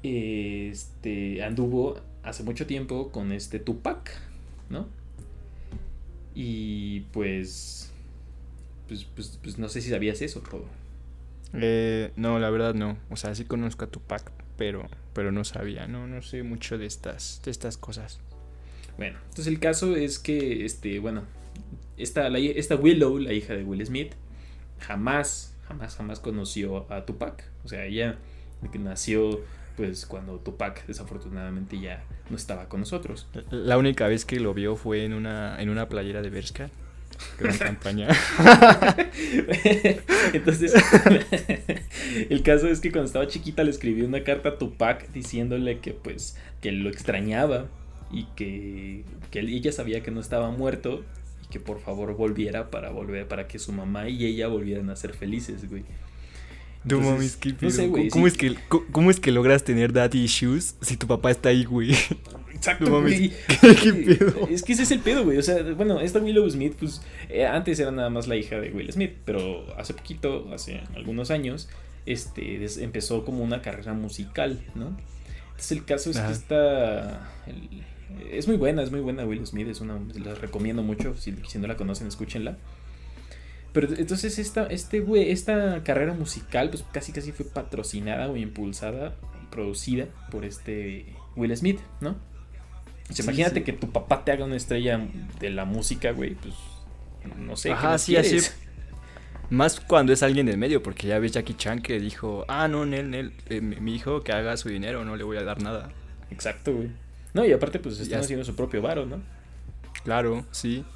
este 0.02 1.42
anduvo 1.42 2.00
hace 2.22 2.42
mucho 2.42 2.66
tiempo 2.66 3.10
con 3.12 3.32
este 3.32 3.58
Tupac, 3.58 4.10
¿no? 4.68 4.88
Y 6.34 7.00
pues, 7.12 7.92
pues, 8.88 9.04
pues, 9.14 9.38
pues 9.42 9.58
no 9.58 9.68
sé 9.68 9.80
si 9.80 9.90
sabías 9.90 10.22
eso, 10.22 10.40
Rodo. 10.40 10.81
Eh, 11.54 12.12
no, 12.16 12.38
la 12.38 12.50
verdad 12.50 12.74
no. 12.74 12.96
O 13.10 13.16
sea, 13.16 13.34
sí 13.34 13.44
conozco 13.44 13.84
a 13.84 13.88
Tupac, 13.88 14.30
pero, 14.56 14.88
pero 15.12 15.32
no 15.32 15.44
sabía, 15.44 15.86
no, 15.86 16.06
no 16.06 16.22
sé 16.22 16.42
mucho 16.42 16.78
de 16.78 16.86
estas, 16.86 17.40
de 17.44 17.50
estas 17.50 17.76
cosas. 17.76 18.20
Bueno, 18.96 19.18
entonces 19.22 19.46
el 19.46 19.58
caso 19.58 19.96
es 19.96 20.18
que, 20.18 20.64
este, 20.64 20.98
bueno, 20.98 21.24
esta, 21.96 22.28
la 22.28 22.38
esta 22.38 22.76
Willow, 22.76 23.18
la 23.18 23.32
hija 23.32 23.54
de 23.54 23.64
Will 23.64 23.84
Smith, 23.84 24.12
jamás, 24.78 25.56
jamás, 25.66 25.96
jamás 25.96 26.20
conoció 26.20 26.90
a 26.92 27.04
Tupac. 27.04 27.44
O 27.64 27.68
sea, 27.68 27.84
ella 27.86 28.18
que 28.70 28.78
nació, 28.78 29.40
pues, 29.76 30.06
cuando 30.06 30.38
Tupac 30.38 30.86
desafortunadamente 30.86 31.80
ya 31.80 32.04
no 32.30 32.36
estaba 32.36 32.68
con 32.68 32.80
nosotros. 32.80 33.28
La 33.50 33.78
única 33.78 34.06
vez 34.06 34.24
que 34.24 34.38
lo 34.38 34.54
vio 34.54 34.76
fue 34.76 35.04
en 35.04 35.12
una, 35.12 35.60
en 35.60 35.68
una 35.68 35.88
playera 35.88 36.22
de 36.22 36.30
Bershka. 36.30 36.70
Gran 37.38 37.58
campaña. 37.58 38.08
Entonces, 40.32 40.72
el 42.30 42.42
caso 42.42 42.68
es 42.68 42.80
que 42.80 42.90
cuando 42.90 43.06
estaba 43.06 43.26
chiquita 43.26 43.64
le 43.64 43.70
escribió 43.70 44.06
una 44.06 44.24
carta 44.24 44.50
a 44.50 44.58
Tupac 44.58 45.10
diciéndole 45.12 45.78
que 45.80 45.92
pues 45.92 46.36
que 46.60 46.72
lo 46.72 46.88
extrañaba 46.88 47.66
y 48.10 48.24
que, 48.36 49.04
que 49.30 49.40
ella 49.40 49.72
sabía 49.72 50.02
que 50.02 50.10
no 50.10 50.20
estaba 50.20 50.50
muerto 50.50 51.04
y 51.44 51.48
que 51.48 51.60
por 51.60 51.80
favor 51.80 52.14
volviera 52.14 52.70
para 52.70 52.90
volver 52.90 53.26
para 53.26 53.48
que 53.48 53.58
su 53.58 53.72
mamá 53.72 54.08
y 54.08 54.24
ella 54.26 54.48
volvieran 54.48 54.90
a 54.90 54.96
ser 54.96 55.14
felices, 55.14 55.68
güey. 55.68 55.82
No 56.84 56.96
Entonces, 56.98 57.12
mames, 57.12 57.36
qué 57.36 57.52
no 57.60 57.68
pedo. 57.68 57.70
sé, 57.70 57.86
güey, 57.88 58.08
¿Cómo, 58.08 58.26
sí. 58.26 58.28
es 58.28 58.38
que, 58.38 58.56
cómo 58.90 59.10
es 59.10 59.20
que 59.20 59.30
logras 59.32 59.64
tener 59.64 59.92
daddy 59.92 60.24
issues 60.24 60.74
si 60.80 60.96
tu 60.96 61.06
papá 61.06 61.30
está 61.30 61.50
ahí, 61.50 61.64
güey? 61.64 61.94
Exacto, 62.62 62.84
No 62.84 63.00
mames, 63.00 63.18
güey. 63.18 63.32
¿qué- 63.60 63.74
qué 63.74 63.92
pedo? 64.16 64.48
Es 64.48 64.62
que 64.62 64.72
ese 64.74 64.84
es 64.84 64.90
el 64.92 65.00
pedo, 65.00 65.24
güey. 65.24 65.36
O 65.38 65.42
sea, 65.42 65.62
bueno, 65.74 66.00
esta 66.00 66.20
Willow 66.20 66.48
Smith, 66.48 66.74
pues 66.78 67.02
eh, 67.28 67.44
antes 67.44 67.80
era 67.80 67.90
nada 67.90 68.08
más 68.08 68.28
la 68.28 68.36
hija 68.36 68.60
de 68.60 68.70
Will 68.70 68.92
Smith, 68.92 69.14
pero 69.24 69.64
hace 69.76 69.94
poquito, 69.94 70.48
hace 70.54 70.82
algunos 70.94 71.32
años, 71.32 71.68
este, 72.06 72.58
des- 72.60 72.78
empezó 72.78 73.24
como 73.24 73.42
una 73.42 73.62
carrera 73.62 73.94
musical, 73.94 74.60
¿no? 74.76 74.96
Entonces 75.50 75.72
el 75.72 75.84
caso 75.84 76.10
es 76.10 76.16
Ajá. 76.18 76.28
que 76.28 76.32
está... 76.34 77.30
el- 77.48 77.82
es 78.30 78.46
muy 78.46 78.56
buena, 78.56 78.82
es 78.82 78.90
muy 78.92 79.00
buena 79.00 79.24
Will 79.24 79.44
Smith, 79.46 79.66
es 79.68 79.80
una, 79.80 79.98
la 80.24 80.34
recomiendo 80.34 80.82
mucho, 80.84 81.16
si, 81.16 81.34
si 81.48 81.58
no 81.58 81.66
la 81.66 81.76
conocen, 81.76 82.06
escúchenla. 82.06 82.58
Pero 83.72 83.88
entonces 83.96 84.38
esta, 84.38 84.66
este 84.66 85.00
güey, 85.00 85.30
esta 85.30 85.82
carrera 85.82 86.12
musical, 86.12 86.68
pues 86.68 86.84
casi 86.92 87.10
casi 87.12 87.32
fue 87.32 87.46
patrocinada 87.46 88.28
o 88.30 88.36
impulsada, 88.36 89.16
producida 89.50 90.06
por 90.30 90.44
este 90.44 91.06
Will 91.36 91.56
Smith, 91.56 91.80
¿no? 92.02 92.16
Sí, 93.10 93.22
imagínate 93.22 93.60
sí. 93.60 93.64
que 93.64 93.72
tu 93.72 93.90
papá 93.90 94.24
te 94.24 94.32
haga 94.32 94.44
una 94.44 94.56
estrella 94.56 95.00
de 95.40 95.50
la 95.50 95.64
música, 95.64 96.12
güey, 96.12 96.34
pues 96.34 96.54
no 97.38 97.56
sé. 97.56 97.68
¿qué 97.70 97.74
Ajá, 97.74 97.90
más 97.90 98.02
sí, 98.02 98.16
así. 98.16 98.38
Más 99.50 99.80
cuando 99.80 100.14
es 100.14 100.22
alguien 100.22 100.46
del 100.46 100.56
medio, 100.56 100.82
porque 100.82 101.06
ya 101.08 101.18
ves 101.18 101.32
Jackie 101.32 101.52
Chan 101.52 101.82
que 101.82 102.00
dijo, 102.00 102.46
ah, 102.48 102.68
no, 102.68 102.86
Nel, 102.86 103.10
Nel, 103.10 103.34
eh, 103.50 103.60
mi 103.60 103.94
hijo 103.94 104.22
que 104.22 104.32
haga 104.32 104.56
su 104.56 104.70
dinero, 104.70 105.04
no 105.04 105.14
le 105.14 105.24
voy 105.24 105.36
a 105.36 105.42
dar 105.42 105.60
nada. 105.60 105.90
Exacto, 106.30 106.72
güey. 106.72 106.88
No, 107.34 107.44
y 107.44 107.52
aparte, 107.52 107.78
pues 107.78 108.00
están 108.00 108.20
haciendo 108.20 108.46
su 108.46 108.56
propio 108.56 108.80
varo, 108.80 109.04
¿no? 109.04 109.20
Claro, 110.04 110.46
sí. 110.52 110.86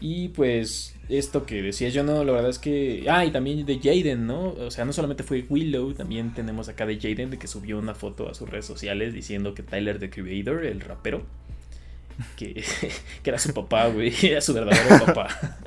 Y 0.00 0.28
pues 0.28 0.94
esto 1.08 1.46
que 1.46 1.62
decía 1.62 1.88
yo, 1.88 2.02
no, 2.02 2.24
la 2.24 2.32
verdad 2.32 2.50
es 2.50 2.58
que... 2.58 3.06
Ah, 3.08 3.24
y 3.24 3.30
también 3.30 3.64
de 3.64 3.78
Jaden, 3.78 4.26
¿no? 4.26 4.48
O 4.52 4.70
sea, 4.70 4.84
no 4.84 4.92
solamente 4.92 5.22
fue 5.22 5.44
Willow, 5.48 5.94
también 5.94 6.34
tenemos 6.34 6.68
acá 6.68 6.86
de 6.86 6.98
Jaden, 6.98 7.30
de 7.30 7.38
que 7.38 7.46
subió 7.46 7.78
una 7.78 7.94
foto 7.94 8.28
a 8.28 8.34
sus 8.34 8.48
redes 8.48 8.66
sociales 8.66 9.14
diciendo 9.14 9.54
que 9.54 9.62
Tyler, 9.62 9.98
the 9.98 10.10
Creator, 10.10 10.64
el 10.64 10.80
rapero, 10.80 11.24
que, 12.36 12.64
que 13.22 13.30
era 13.30 13.38
su 13.38 13.52
papá, 13.52 13.86
güey, 13.88 14.12
era 14.22 14.40
su 14.40 14.54
verdadero 14.54 15.04
papá. 15.06 15.58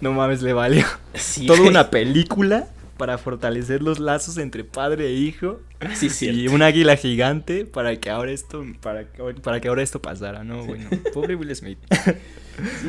No 0.00 0.12
mames, 0.12 0.42
le 0.42 0.52
valió. 0.52 0.84
Sí, 1.14 1.46
Toda 1.46 1.62
una 1.62 1.90
película 1.90 2.68
para 2.96 3.18
fortalecer 3.18 3.82
los 3.82 3.98
lazos 3.98 4.38
entre 4.38 4.64
padre 4.64 5.06
e 5.06 5.12
hijo. 5.12 5.60
Sí. 5.94 6.28
Y 6.28 6.48
un 6.48 6.62
águila 6.62 6.96
gigante 6.96 7.64
para 7.64 7.96
que 7.96 8.10
ahora 8.10 8.32
esto, 8.32 8.64
para, 8.80 9.06
para 9.42 9.60
que 9.60 9.68
ahora 9.68 9.82
esto 9.82 10.00
pasara, 10.00 10.44
¿no? 10.44 10.64
Bueno, 10.64 10.88
pobre 11.12 11.34
Will 11.36 11.54
Smith. 11.54 11.78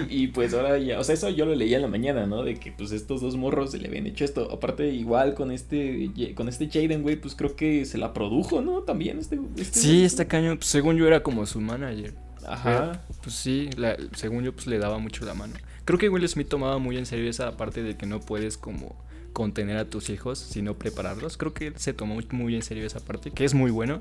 Y 0.10 0.28
pues 0.28 0.54
ahora 0.54 0.78
ya, 0.78 1.00
o 1.00 1.04
sea, 1.04 1.16
eso 1.16 1.30
yo 1.30 1.46
lo 1.46 1.56
leía 1.56 1.78
en 1.78 1.82
la 1.84 1.88
mañana, 1.88 2.26
¿no? 2.28 2.44
De 2.44 2.56
que 2.56 2.72
pues 2.72 2.92
estos 2.92 3.22
dos 3.22 3.36
morros 3.36 3.72
se 3.72 3.80
le 3.80 3.88
habían 3.88 4.06
hecho 4.08 4.26
esto. 4.26 4.52
Aparte, 4.52 4.90
igual 4.94 5.34
con 5.34 5.52
este, 5.52 6.12
con 6.36 6.48
este 6.50 6.70
Jaden, 6.70 7.02
güey, 7.04 7.16
pues 7.16 7.36
creo 7.36 7.56
que 7.56 7.86
se 7.86 7.98
la 7.98 8.14
produjo, 8.14 8.62
¿no? 8.62 8.82
También 8.82 9.20
este. 9.20 9.40
este 9.58 9.80
Sí, 9.80 10.04
está 10.04 10.26
cañón. 10.28 10.58
Pues, 10.58 10.68
según 10.68 10.98
yo 10.98 11.08
era 11.08 11.24
como 11.24 11.46
su 11.46 11.60
manager. 11.62 12.14
Ajá. 12.48 13.04
Pues 13.24 13.36
sí, 13.36 13.70
la- 13.76 13.98
según 14.16 14.44
yo 14.44 14.54
pues 14.54 14.68
le 14.68 14.78
daba 14.78 15.00
mucho 15.00 15.26
la 15.26 15.34
mano. 15.34 15.54
Creo 15.86 15.98
que 16.00 16.10
Will 16.10 16.28
Smith 16.28 16.48
tomaba 16.48 16.78
muy 16.78 16.98
en 16.98 17.06
serio 17.06 17.30
esa 17.30 17.58
parte 17.58 17.82
de 17.84 17.96
que 17.98 18.06
no 18.06 18.20
puedes 18.20 18.58
como 18.58 18.96
contener 19.34 19.78
a 19.78 19.86
tus 19.90 20.10
hijos, 20.10 20.40
sino 20.40 20.76
prepararlos. 20.76 21.38
Creo 21.38 21.54
que 21.54 21.68
él 21.68 21.74
se 21.78 21.94
tomó 21.94 22.18
muy, 22.32 22.56
en 22.56 22.62
serio 22.62 22.86
esa 22.86 23.00
parte, 23.00 23.32
que 23.32 23.46
es 23.46 23.54
muy 23.54 23.72
bueno. 23.72 24.00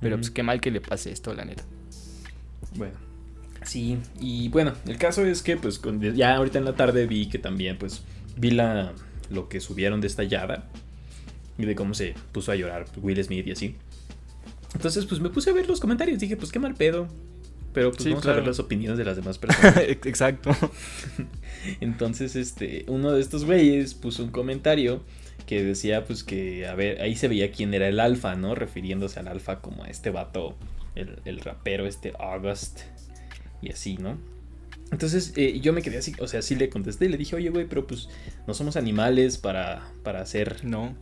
Pero 0.00 0.16
pues 0.16 0.30
qué 0.30 0.42
mal 0.42 0.60
que 0.60 0.70
le 0.70 0.80
pase 0.80 1.12
esto, 1.12 1.32
la 1.34 1.44
neta. 1.44 1.64
Bueno. 2.76 2.94
Sí, 3.66 3.98
y 4.20 4.48
bueno, 4.48 4.72
el 4.86 4.96
caso 4.96 5.24
es 5.26 5.42
que 5.42 5.56
pues 5.56 5.78
con- 5.78 6.00
ya 6.00 6.36
ahorita 6.36 6.58
en 6.58 6.64
la 6.64 6.74
tarde 6.76 7.06
vi 7.06 7.28
que 7.28 7.38
también 7.38 7.76
pues 7.78 8.02
vi 8.36 8.52
la 8.52 8.92
lo 9.28 9.48
que 9.48 9.60
subieron 9.60 10.00
de 10.00 10.06
esta 10.06 10.22
y 10.22 11.64
de 11.64 11.74
cómo 11.74 11.92
se 11.94 12.14
puso 12.32 12.52
a 12.52 12.54
llorar 12.54 12.84
Will 13.02 13.22
Smith 13.24 13.46
y 13.46 13.50
así. 13.52 13.76
Entonces 14.74 15.04
pues 15.06 15.20
me 15.20 15.30
puse 15.30 15.50
a 15.50 15.52
ver 15.52 15.66
los 15.68 15.80
comentarios, 15.80 16.18
dije 16.20 16.36
pues 16.36 16.52
qué 16.52 16.58
mal 16.58 16.74
pedo. 16.74 17.08
Pero 17.72 17.90
pues 17.90 18.04
Sí, 18.04 18.08
vamos 18.08 18.22
a 18.22 18.28
claro. 18.28 18.38
ver 18.38 18.46
las 18.48 18.58
opiniones 18.58 18.96
de 18.98 19.04
las 19.04 19.16
demás 19.16 19.36
personas. 19.40 19.76
Exacto. 19.78 20.56
Entonces, 21.80 22.36
este, 22.36 22.84
uno 22.88 23.12
de 23.12 23.20
estos 23.20 23.44
güeyes 23.44 23.94
puso 23.94 24.22
un 24.24 24.30
comentario 24.30 25.02
que 25.46 25.62
decía, 25.62 26.04
pues 26.04 26.24
que, 26.24 26.66
a 26.66 26.74
ver, 26.74 27.00
ahí 27.02 27.16
se 27.16 27.28
veía 27.28 27.50
quién 27.52 27.74
era 27.74 27.86
el 27.88 28.00
alfa, 28.00 28.34
¿no? 28.34 28.54
Refiriéndose 28.54 29.20
al 29.20 29.28
alfa 29.28 29.60
como 29.60 29.84
a 29.84 29.88
este 29.88 30.10
vato, 30.10 30.56
el, 30.94 31.18
el 31.26 31.40
rapero, 31.40 31.86
este 31.86 32.12
August, 32.18 32.80
y 33.62 33.70
así, 33.72 33.96
¿no? 33.96 34.18
Entonces, 34.92 35.32
eh, 35.36 35.58
yo 35.60 35.72
me 35.72 35.82
quedé 35.82 35.98
así, 35.98 36.12
o 36.20 36.28
sea, 36.28 36.42
sí 36.42 36.54
le 36.54 36.68
contesté 36.68 37.06
y 37.06 37.08
le 37.08 37.16
dije, 37.16 37.34
oye, 37.36 37.50
güey, 37.50 37.66
pero 37.68 37.86
pues 37.86 38.08
no 38.46 38.54
somos 38.54 38.76
animales 38.76 39.36
para, 39.38 39.90
para 40.04 40.20
hacer 40.20 40.64
No. 40.64 40.94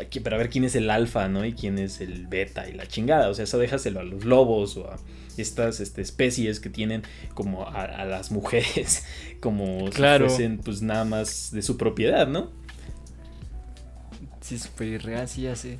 aquí 0.00 0.18
para 0.20 0.36
ver 0.36 0.50
quién 0.50 0.64
es 0.64 0.74
el 0.74 0.90
alfa, 0.90 1.28
¿no? 1.28 1.44
Y 1.44 1.52
quién 1.52 1.78
es 1.78 2.00
el 2.00 2.26
beta 2.26 2.68
y 2.68 2.72
la 2.72 2.86
chingada. 2.86 3.28
O 3.30 3.34
sea, 3.34 3.44
eso 3.44 3.58
déjaselo 3.58 4.00
a 4.00 4.04
los 4.04 4.24
lobos 4.24 4.76
o 4.76 4.90
a 4.90 4.96
estas 5.36 5.78
este, 5.80 6.00
especies 6.02 6.58
que 6.60 6.68
tienen 6.70 7.02
como 7.34 7.62
a, 7.68 7.82
a 7.84 8.04
las 8.06 8.32
mujeres, 8.32 9.04
como 9.40 9.88
Claro. 9.90 10.28
si 10.28 10.34
fuesen 10.36 10.58
pues 10.58 10.82
nada 10.82 11.04
más 11.04 11.52
de 11.52 11.62
su 11.62 11.76
propiedad, 11.76 12.26
¿no? 12.26 12.50
Sí, 14.40 14.58
súper 14.58 15.02
real, 15.02 15.28
sí, 15.28 15.42
ya 15.42 15.54
sé. 15.56 15.78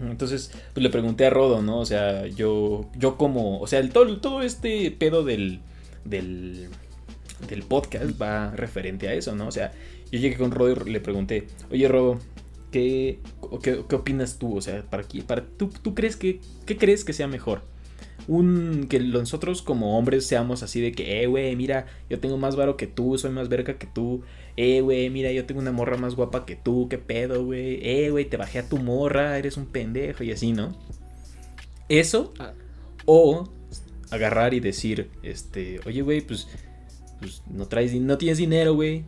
Entonces, 0.00 0.50
pues 0.74 0.82
le 0.82 0.90
pregunté 0.90 1.26
a 1.26 1.30
Rodo, 1.30 1.62
¿no? 1.62 1.78
O 1.80 1.86
sea, 1.86 2.26
yo, 2.26 2.90
yo 2.96 3.16
como, 3.16 3.60
o 3.60 3.66
sea, 3.66 3.78
el, 3.80 3.90
todo, 3.90 4.20
todo 4.20 4.42
este 4.42 4.90
pedo 4.90 5.24
del, 5.24 5.60
del, 6.04 6.68
del 7.48 7.62
podcast 7.62 8.20
va 8.20 8.50
referente 8.54 9.08
a 9.08 9.14
eso, 9.14 9.34
¿no? 9.34 9.46
O 9.48 9.52
sea, 9.52 9.72
yo 10.12 10.18
llegué 10.18 10.36
con 10.36 10.50
Rodo 10.50 10.84
y 10.86 10.90
le 10.90 11.00
pregunté, 11.00 11.46
oye 11.70 11.88
Rodo, 11.88 12.18
¿qué, 12.70 13.20
qué, 13.62 13.82
qué 13.88 13.94
opinas 13.94 14.38
tú? 14.38 14.56
O 14.56 14.60
sea, 14.60 14.82
para, 14.82 15.02
qué- 15.04 15.22
para 15.22 15.44
¿tú, 15.46 15.70
tú 15.82 15.94
crees 15.94 16.16
que, 16.16 16.40
qué 16.66 16.76
crees 16.76 17.04
que 17.04 17.12
sea 17.12 17.26
mejor? 17.28 17.62
Un, 18.28 18.86
que 18.88 18.98
nosotros 18.98 19.62
como 19.62 19.96
hombres 19.98 20.26
seamos 20.26 20.62
así 20.62 20.80
de 20.80 20.92
que, 20.92 21.22
eh, 21.22 21.26
güey, 21.26 21.54
mira, 21.54 21.86
yo 22.10 22.18
tengo 22.18 22.36
más 22.38 22.56
varo 22.56 22.76
que 22.76 22.86
tú, 22.86 23.16
soy 23.18 23.30
más 23.30 23.48
verga 23.48 23.78
que 23.78 23.86
tú, 23.86 24.22
eh, 24.56 24.80
güey, 24.80 25.10
mira, 25.10 25.30
yo 25.32 25.44
tengo 25.46 25.60
una 25.60 25.70
morra 25.72 25.96
más 25.96 26.16
guapa 26.16 26.44
que 26.44 26.56
tú, 26.56 26.88
qué 26.88 26.98
pedo, 26.98 27.44
güey, 27.44 27.78
eh, 27.82 28.10
güey, 28.10 28.24
te 28.24 28.36
bajé 28.36 28.58
a 28.58 28.68
tu 28.68 28.78
morra, 28.78 29.38
eres 29.38 29.56
un 29.56 29.66
pendejo 29.66 30.24
y 30.24 30.32
así, 30.32 30.52
¿no? 30.52 30.76
Eso, 31.88 32.32
Ah. 32.38 32.52
o 33.04 33.48
agarrar 34.10 34.54
y 34.54 34.60
decir, 34.60 35.10
este, 35.22 35.80
oye, 35.86 36.02
güey, 36.02 36.20
pues, 36.20 36.48
pues 37.20 37.42
no 37.48 37.66
traes, 37.66 37.94
no 37.94 38.18
tienes 38.18 38.38
dinero, 38.38 38.74
güey, 38.74 39.04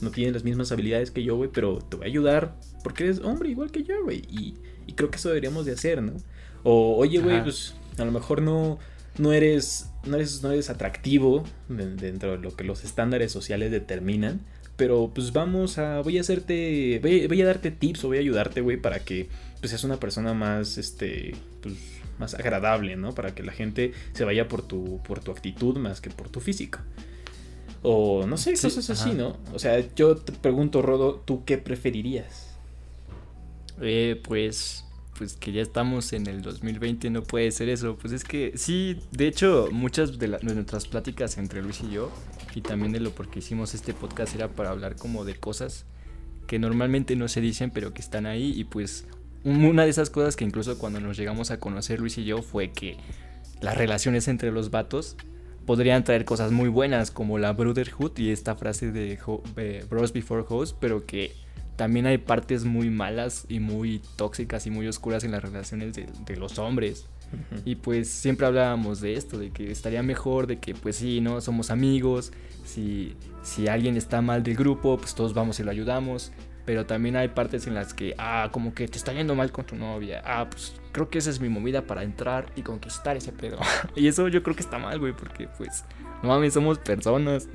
no 0.00 0.10
tienes 0.10 0.34
las 0.34 0.44
mismas 0.44 0.72
habilidades 0.72 1.10
que 1.12 1.22
yo, 1.22 1.36
güey, 1.36 1.50
pero 1.52 1.78
te 1.78 1.96
voy 1.96 2.06
a 2.06 2.08
ayudar 2.08 2.56
porque 2.82 3.04
eres 3.04 3.20
hombre 3.20 3.50
igual 3.50 3.70
que 3.70 3.84
yo, 3.84 4.02
güey, 4.02 4.22
y, 4.28 4.54
y 4.86 4.92
creo 4.94 5.10
que 5.10 5.16
eso 5.16 5.28
deberíamos 5.28 5.66
de 5.66 5.72
hacer, 5.72 6.02
¿no? 6.02 6.14
O, 6.64 6.96
oye, 6.96 7.18
güey, 7.20 7.42
pues 7.42 7.74
a 7.98 8.04
lo 8.04 8.12
mejor 8.12 8.42
no, 8.42 8.78
no 9.18 9.32
eres, 9.32 9.90
no 10.04 10.16
eres, 10.16 10.42
no 10.42 10.50
eres 10.52 10.70
atractivo 10.70 11.44
de- 11.68 11.94
dentro 11.96 12.32
de 12.32 12.38
lo 12.38 12.54
que 12.56 12.64
los 12.64 12.84
estándares 12.84 13.32
sociales 13.32 13.70
determinan. 13.70 14.40
Pero 14.76 15.12
pues 15.14 15.32
vamos 15.32 15.78
a, 15.78 16.00
voy 16.00 16.18
a 16.18 16.22
hacerte, 16.22 16.98
voy, 17.00 17.26
voy 17.28 17.40
a 17.42 17.46
darte 17.46 17.70
tips 17.70 18.02
o 18.04 18.08
voy 18.08 18.16
a 18.16 18.20
ayudarte, 18.20 18.60
güey, 18.60 18.76
para 18.76 18.98
que 18.98 19.28
pues 19.60 19.70
seas 19.70 19.84
una 19.84 20.00
persona 20.00 20.34
más, 20.34 20.78
este, 20.78 21.34
pues 21.62 21.74
más 22.18 22.34
agradable, 22.34 22.96
¿no? 22.96 23.14
Para 23.14 23.34
que 23.36 23.42
la 23.44 23.52
gente 23.52 23.92
se 24.14 24.24
vaya 24.24 24.48
por 24.48 24.62
tu, 24.66 25.00
por 25.06 25.20
tu 25.20 25.30
actitud 25.30 25.76
más 25.78 26.00
que 26.00 26.10
por 26.10 26.28
tu 26.28 26.40
físico. 26.40 26.80
O 27.82 28.26
no 28.26 28.36
sé, 28.36 28.56
Sí, 28.56 28.62
cosas 28.66 28.90
así. 28.90 29.10
¿no? 29.12 29.36
O 29.52 29.58
sea, 29.60 29.78
yo 29.94 30.16
te 30.16 30.32
pregunto, 30.32 30.82
Rodo, 30.82 31.22
¿tú 31.24 31.44
qué 31.44 31.56
preferirías? 31.58 32.56
Eh, 33.80 34.20
pues, 34.24 34.84
pues 35.16 35.34
que 35.36 35.52
ya 35.52 35.62
estamos 35.62 36.12
en 36.12 36.26
el 36.26 36.42
2020, 36.42 37.10
no 37.10 37.22
puede 37.22 37.50
ser 37.50 37.68
eso. 37.68 37.96
Pues 37.96 38.12
es 38.12 38.24
que 38.24 38.52
sí, 38.56 38.98
de 39.12 39.26
hecho, 39.28 39.68
muchas 39.72 40.18
de, 40.18 40.28
nuestras 40.42 40.86
pláticas 40.86 41.38
entre 41.38 41.62
Luis 41.62 41.80
y 41.82 41.90
yo, 41.90 42.10
y 42.54 42.60
también 42.60 42.92
de 42.92 43.00
lo 43.00 43.10
porque 43.10 43.38
hicimos 43.38 43.74
este 43.74 43.94
podcast, 43.94 44.34
era 44.34 44.48
para 44.48 44.70
hablar 44.70 44.96
como 44.96 45.24
de 45.24 45.34
cosas 45.34 45.86
que 46.46 46.58
normalmente 46.58 47.16
no 47.16 47.28
se 47.28 47.40
dicen, 47.40 47.70
pero 47.70 47.94
que 47.94 48.02
están 48.02 48.26
ahí. 48.26 48.52
Y 48.58 48.64
pues, 48.64 49.06
un- 49.44 49.64
una 49.64 49.84
de 49.84 49.90
esas 49.90 50.10
cosas 50.10 50.36
que 50.36 50.44
incluso 50.44 50.78
cuando 50.78 51.00
nos 51.00 51.16
llegamos 51.16 51.50
a 51.50 51.58
conocer 51.58 52.00
Luis 52.00 52.18
y 52.18 52.24
yo 52.24 52.42
fue 52.42 52.70
que 52.72 52.96
las 53.60 53.76
relaciones 53.78 54.28
entre 54.28 54.52
los 54.52 54.70
vatos 54.70 55.16
podrían 55.64 56.04
traer 56.04 56.26
cosas 56.26 56.52
muy 56.52 56.68
buenas, 56.68 57.10
como 57.10 57.38
la 57.38 57.52
brotherhood 57.54 58.18
y 58.18 58.30
esta 58.30 58.54
frase 58.54 58.92
de 58.92 59.18
bros 59.88 60.12
before 60.12 60.44
hoes, 60.46 60.74
pero 60.78 61.06
que 61.06 61.32
también 61.76 62.06
hay 62.06 62.18
partes 62.18 62.64
muy 62.64 62.90
malas 62.90 63.46
y 63.48 63.60
muy 63.60 64.00
tóxicas 64.16 64.66
y 64.66 64.70
muy 64.70 64.86
oscuras 64.86 65.24
en 65.24 65.32
las 65.32 65.42
relaciones 65.42 65.94
de, 65.94 66.06
de 66.24 66.36
los 66.36 66.58
hombres. 66.58 67.06
Y 67.64 67.76
pues 67.76 68.08
siempre 68.08 68.46
hablábamos 68.46 69.00
de 69.00 69.14
esto, 69.14 69.38
de 69.38 69.50
que 69.50 69.70
estaría 69.70 70.02
mejor, 70.02 70.46
de 70.46 70.58
que 70.58 70.74
pues 70.74 70.96
sí, 70.96 71.20
¿no? 71.20 71.40
Somos 71.40 71.70
amigos, 71.70 72.32
si, 72.64 73.16
si 73.42 73.68
alguien 73.68 73.96
está 73.96 74.20
mal 74.22 74.42
del 74.42 74.54
grupo, 74.54 74.96
pues 74.98 75.14
todos 75.14 75.34
vamos 75.34 75.58
y 75.60 75.64
lo 75.64 75.70
ayudamos. 75.70 76.32
Pero 76.64 76.86
también 76.86 77.16
hay 77.16 77.28
partes 77.28 77.66
en 77.66 77.74
las 77.74 77.92
que, 77.92 78.14
ah, 78.16 78.48
como 78.50 78.72
que 78.72 78.88
te 78.88 78.96
está 78.96 79.12
yendo 79.12 79.34
mal 79.34 79.52
con 79.52 79.66
tu 79.66 79.76
novia. 79.76 80.22
Ah, 80.24 80.48
pues 80.48 80.74
creo 80.92 81.10
que 81.10 81.18
esa 81.18 81.28
es 81.28 81.38
mi 81.38 81.50
movida 81.50 81.82
para 81.82 82.02
entrar 82.02 82.46
y 82.56 82.62
conquistar 82.62 83.16
ese 83.16 83.32
pedo. 83.32 83.58
y 83.96 84.06
eso 84.06 84.28
yo 84.28 84.42
creo 84.42 84.56
que 84.56 84.62
está 84.62 84.78
mal, 84.78 84.98
güey, 84.98 85.12
porque 85.12 85.46
pues, 85.58 85.84
no 86.22 86.30
mames, 86.30 86.54
somos 86.54 86.78
personas. 86.78 87.48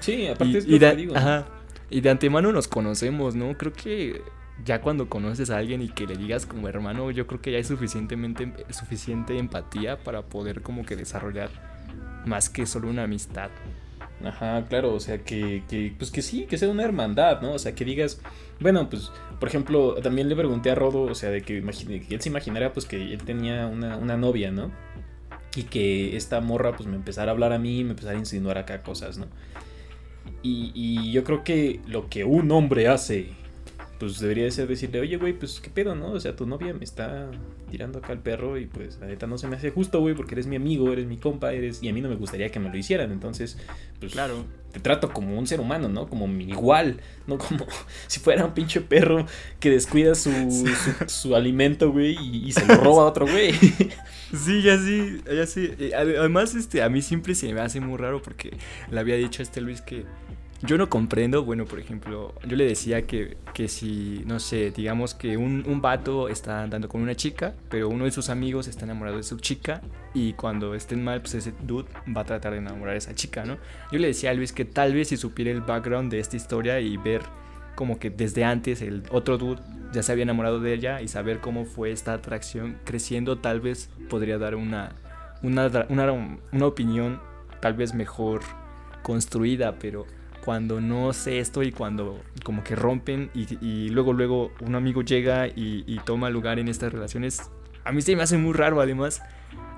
Sí, 0.00 0.26
aparte 0.28 0.54
Y, 0.54 0.56
es 0.56 0.66
lo 0.66 0.78
que 0.78 0.96
digo. 0.96 1.16
ajá, 1.16 1.46
y 1.92 2.00
de 2.00 2.10
antemano 2.10 2.52
nos 2.52 2.68
conocemos, 2.68 3.34
¿no? 3.34 3.56
Creo 3.56 3.72
que 3.72 4.22
ya 4.64 4.80
cuando 4.80 5.08
conoces 5.08 5.50
a 5.50 5.58
alguien 5.58 5.82
y 5.82 5.88
que 5.88 6.06
le 6.06 6.16
digas 6.16 6.46
como 6.46 6.68
hermano, 6.68 7.10
yo 7.10 7.26
creo 7.26 7.40
que 7.40 7.52
ya 7.52 7.58
hay 7.58 7.64
suficientemente, 7.64 8.52
suficiente 8.70 9.38
empatía 9.38 9.98
para 10.02 10.22
poder 10.22 10.62
como 10.62 10.84
que 10.84 10.96
desarrollar 10.96 11.50
más 12.26 12.48
que 12.48 12.66
solo 12.66 12.88
una 12.88 13.04
amistad. 13.04 13.50
Ajá, 14.24 14.64
claro, 14.68 14.94
o 14.94 15.00
sea, 15.00 15.18
que, 15.18 15.64
que, 15.68 15.92
pues 15.98 16.10
que 16.12 16.22
sí, 16.22 16.46
que 16.46 16.56
sea 16.56 16.68
una 16.68 16.84
hermandad, 16.84 17.40
¿no? 17.42 17.52
O 17.54 17.58
sea, 17.58 17.74
que 17.74 17.84
digas, 17.84 18.20
bueno, 18.60 18.88
pues, 18.88 19.10
por 19.40 19.48
ejemplo, 19.48 19.94
también 19.94 20.28
le 20.28 20.36
pregunté 20.36 20.70
a 20.70 20.76
Rodo, 20.76 21.02
o 21.02 21.14
sea, 21.16 21.30
de 21.30 21.42
que, 21.42 21.60
imagine- 21.60 22.06
que 22.06 22.14
él 22.14 22.20
se 22.20 22.28
imaginara, 22.28 22.72
pues, 22.72 22.86
que 22.86 22.96
él 23.12 23.18
tenía 23.24 23.66
una, 23.66 23.96
una 23.96 24.16
novia, 24.16 24.52
¿no? 24.52 24.70
Y 25.56 25.64
que 25.64 26.16
esta 26.16 26.40
morra, 26.40 26.76
pues, 26.76 26.88
me 26.88 26.94
empezara 26.94 27.32
a 27.32 27.34
hablar 27.34 27.52
a 27.52 27.58
mí, 27.58 27.82
me 27.82 27.90
empezara 27.90 28.14
a 28.16 28.18
insinuar 28.18 28.58
acá 28.58 28.82
cosas, 28.82 29.18
¿no? 29.18 29.26
Y, 30.42 30.72
y 30.74 31.12
yo 31.12 31.22
creo 31.24 31.44
que 31.44 31.80
lo 31.86 32.08
que 32.08 32.24
un 32.24 32.50
hombre 32.50 32.88
hace, 32.88 33.28
pues, 34.00 34.18
debería 34.18 34.44
de 34.44 34.50
ser 34.50 34.66
decirle, 34.66 34.98
oye, 35.00 35.16
güey, 35.16 35.32
pues, 35.32 35.60
¿qué 35.60 35.70
pedo, 35.70 35.94
no? 35.94 36.10
O 36.12 36.20
sea, 36.20 36.34
tu 36.34 36.46
novia 36.46 36.74
me 36.74 36.84
está 36.84 37.30
tirando 37.70 38.00
acá 38.00 38.12
el 38.12 38.18
perro 38.18 38.58
y, 38.58 38.66
pues, 38.66 38.98
la 39.00 39.06
neta 39.06 39.26
no 39.28 39.38
se 39.38 39.46
me 39.46 39.56
hace 39.56 39.70
justo, 39.70 40.00
güey, 40.00 40.14
porque 40.14 40.34
eres 40.34 40.46
mi 40.46 40.56
amigo, 40.56 40.92
eres 40.92 41.06
mi 41.06 41.16
compa, 41.16 41.52
eres... 41.52 41.82
Y 41.82 41.88
a 41.88 41.92
mí 41.92 42.00
no 42.00 42.08
me 42.08 42.16
gustaría 42.16 42.50
que 42.50 42.58
me 42.58 42.68
lo 42.70 42.76
hicieran, 42.76 43.12
entonces, 43.12 43.56
pues 44.00 44.12
Claro. 44.12 44.44
te 44.72 44.80
trato 44.80 45.12
como 45.12 45.38
un 45.38 45.46
ser 45.46 45.60
humano, 45.60 45.88
¿no? 45.88 46.08
Como 46.08 46.26
mi 46.26 46.44
igual, 46.44 47.00
no 47.28 47.38
como 47.38 47.64
si 48.08 48.18
fuera 48.18 48.44
un 48.44 48.52
pinche 48.52 48.80
perro 48.80 49.26
que 49.60 49.70
descuida 49.70 50.14
su, 50.16 50.30
su, 50.50 51.08
su 51.08 51.36
alimento, 51.36 51.92
güey, 51.92 52.16
y, 52.20 52.48
y 52.48 52.52
se 52.52 52.66
lo 52.66 52.74
roba 52.74 53.04
a 53.04 53.06
otro 53.06 53.26
güey. 53.26 53.52
Sí, 54.34 54.62
ya 54.62 54.78
sí, 54.78 55.20
ya 55.26 55.46
sí. 55.46 55.70
Eh, 55.78 55.92
ade- 55.94 56.16
Además, 56.18 56.54
este, 56.54 56.82
a 56.82 56.88
mí 56.88 57.02
siempre 57.02 57.34
se 57.34 57.52
me 57.52 57.60
hace 57.60 57.80
muy 57.80 57.98
raro 57.98 58.22
porque 58.22 58.56
le 58.90 58.98
había 59.00 59.16
dicho 59.16 59.42
a 59.42 59.44
este 59.44 59.60
Luis 59.60 59.82
que 59.82 60.06
yo 60.62 60.78
no 60.78 60.88
comprendo, 60.88 61.44
bueno, 61.44 61.66
por 61.66 61.80
ejemplo, 61.80 62.34
yo 62.46 62.56
le 62.56 62.64
decía 62.64 63.02
que, 63.02 63.36
que 63.52 63.66
si, 63.68 64.22
no 64.26 64.38
sé, 64.40 64.70
digamos 64.70 65.12
que 65.14 65.36
un, 65.36 65.64
un 65.66 65.82
vato 65.82 66.28
está 66.28 66.62
andando 66.62 66.88
con 66.88 67.02
una 67.02 67.16
chica, 67.16 67.54
pero 67.68 67.88
uno 67.88 68.04
de 68.04 68.12
sus 68.12 68.30
amigos 68.30 68.68
está 68.68 68.84
enamorado 68.84 69.16
de 69.16 69.24
su 69.24 69.38
chica 69.40 69.82
y 70.14 70.34
cuando 70.34 70.74
estén 70.76 71.02
mal, 71.04 71.20
pues 71.20 71.34
ese 71.34 71.52
dude 71.62 71.88
va 72.16 72.22
a 72.22 72.24
tratar 72.24 72.52
de 72.52 72.58
enamorar 72.58 72.94
a 72.94 72.98
esa 72.98 73.14
chica, 73.14 73.44
¿no? 73.44 73.58
Yo 73.90 73.98
le 73.98 74.06
decía 74.06 74.30
a 74.30 74.34
Luis 74.34 74.52
que 74.52 74.64
tal 74.64 74.94
vez 74.94 75.08
si 75.08 75.16
supiera 75.16 75.50
el 75.50 75.62
background 75.62 76.10
de 76.12 76.20
esta 76.20 76.36
historia 76.36 76.78
y 76.80 76.96
ver 76.96 77.22
como 77.74 77.98
que 77.98 78.10
desde 78.10 78.44
antes 78.44 78.82
el 78.82 79.02
otro 79.10 79.38
dude 79.38 79.60
ya 79.92 80.02
se 80.02 80.12
había 80.12 80.22
enamorado 80.22 80.60
de 80.60 80.72
ella 80.72 81.00
y 81.00 81.08
saber 81.08 81.40
cómo 81.40 81.64
fue 81.64 81.92
esta 81.92 82.14
atracción 82.14 82.78
creciendo, 82.84 83.38
tal 83.38 83.60
vez 83.60 83.90
podría 84.08 84.38
dar 84.38 84.54
una, 84.54 84.92
una, 85.42 85.70
una, 85.88 86.12
una 86.52 86.66
opinión 86.66 87.20
tal 87.60 87.74
vez 87.74 87.94
mejor 87.94 88.40
construida, 89.02 89.78
pero 89.78 90.06
cuando 90.44 90.80
no 90.80 91.12
sé 91.12 91.38
esto 91.38 91.62
y 91.62 91.70
cuando 91.70 92.20
como 92.42 92.64
que 92.64 92.74
rompen 92.74 93.30
y, 93.34 93.88
luego 93.90 94.12
luego 94.12 94.50
un 94.60 94.74
amigo 94.74 95.02
llega 95.02 95.46
y, 95.46 95.84
y 95.86 96.00
toma 96.04 96.30
lugar 96.30 96.58
en 96.58 96.68
estas 96.68 96.92
relaciones, 96.92 97.50
a 97.84 97.92
mí 97.92 98.02
se 98.02 98.16
me 98.16 98.22
hace 98.22 98.38
muy 98.38 98.52
raro 98.52 98.80
además. 98.80 99.22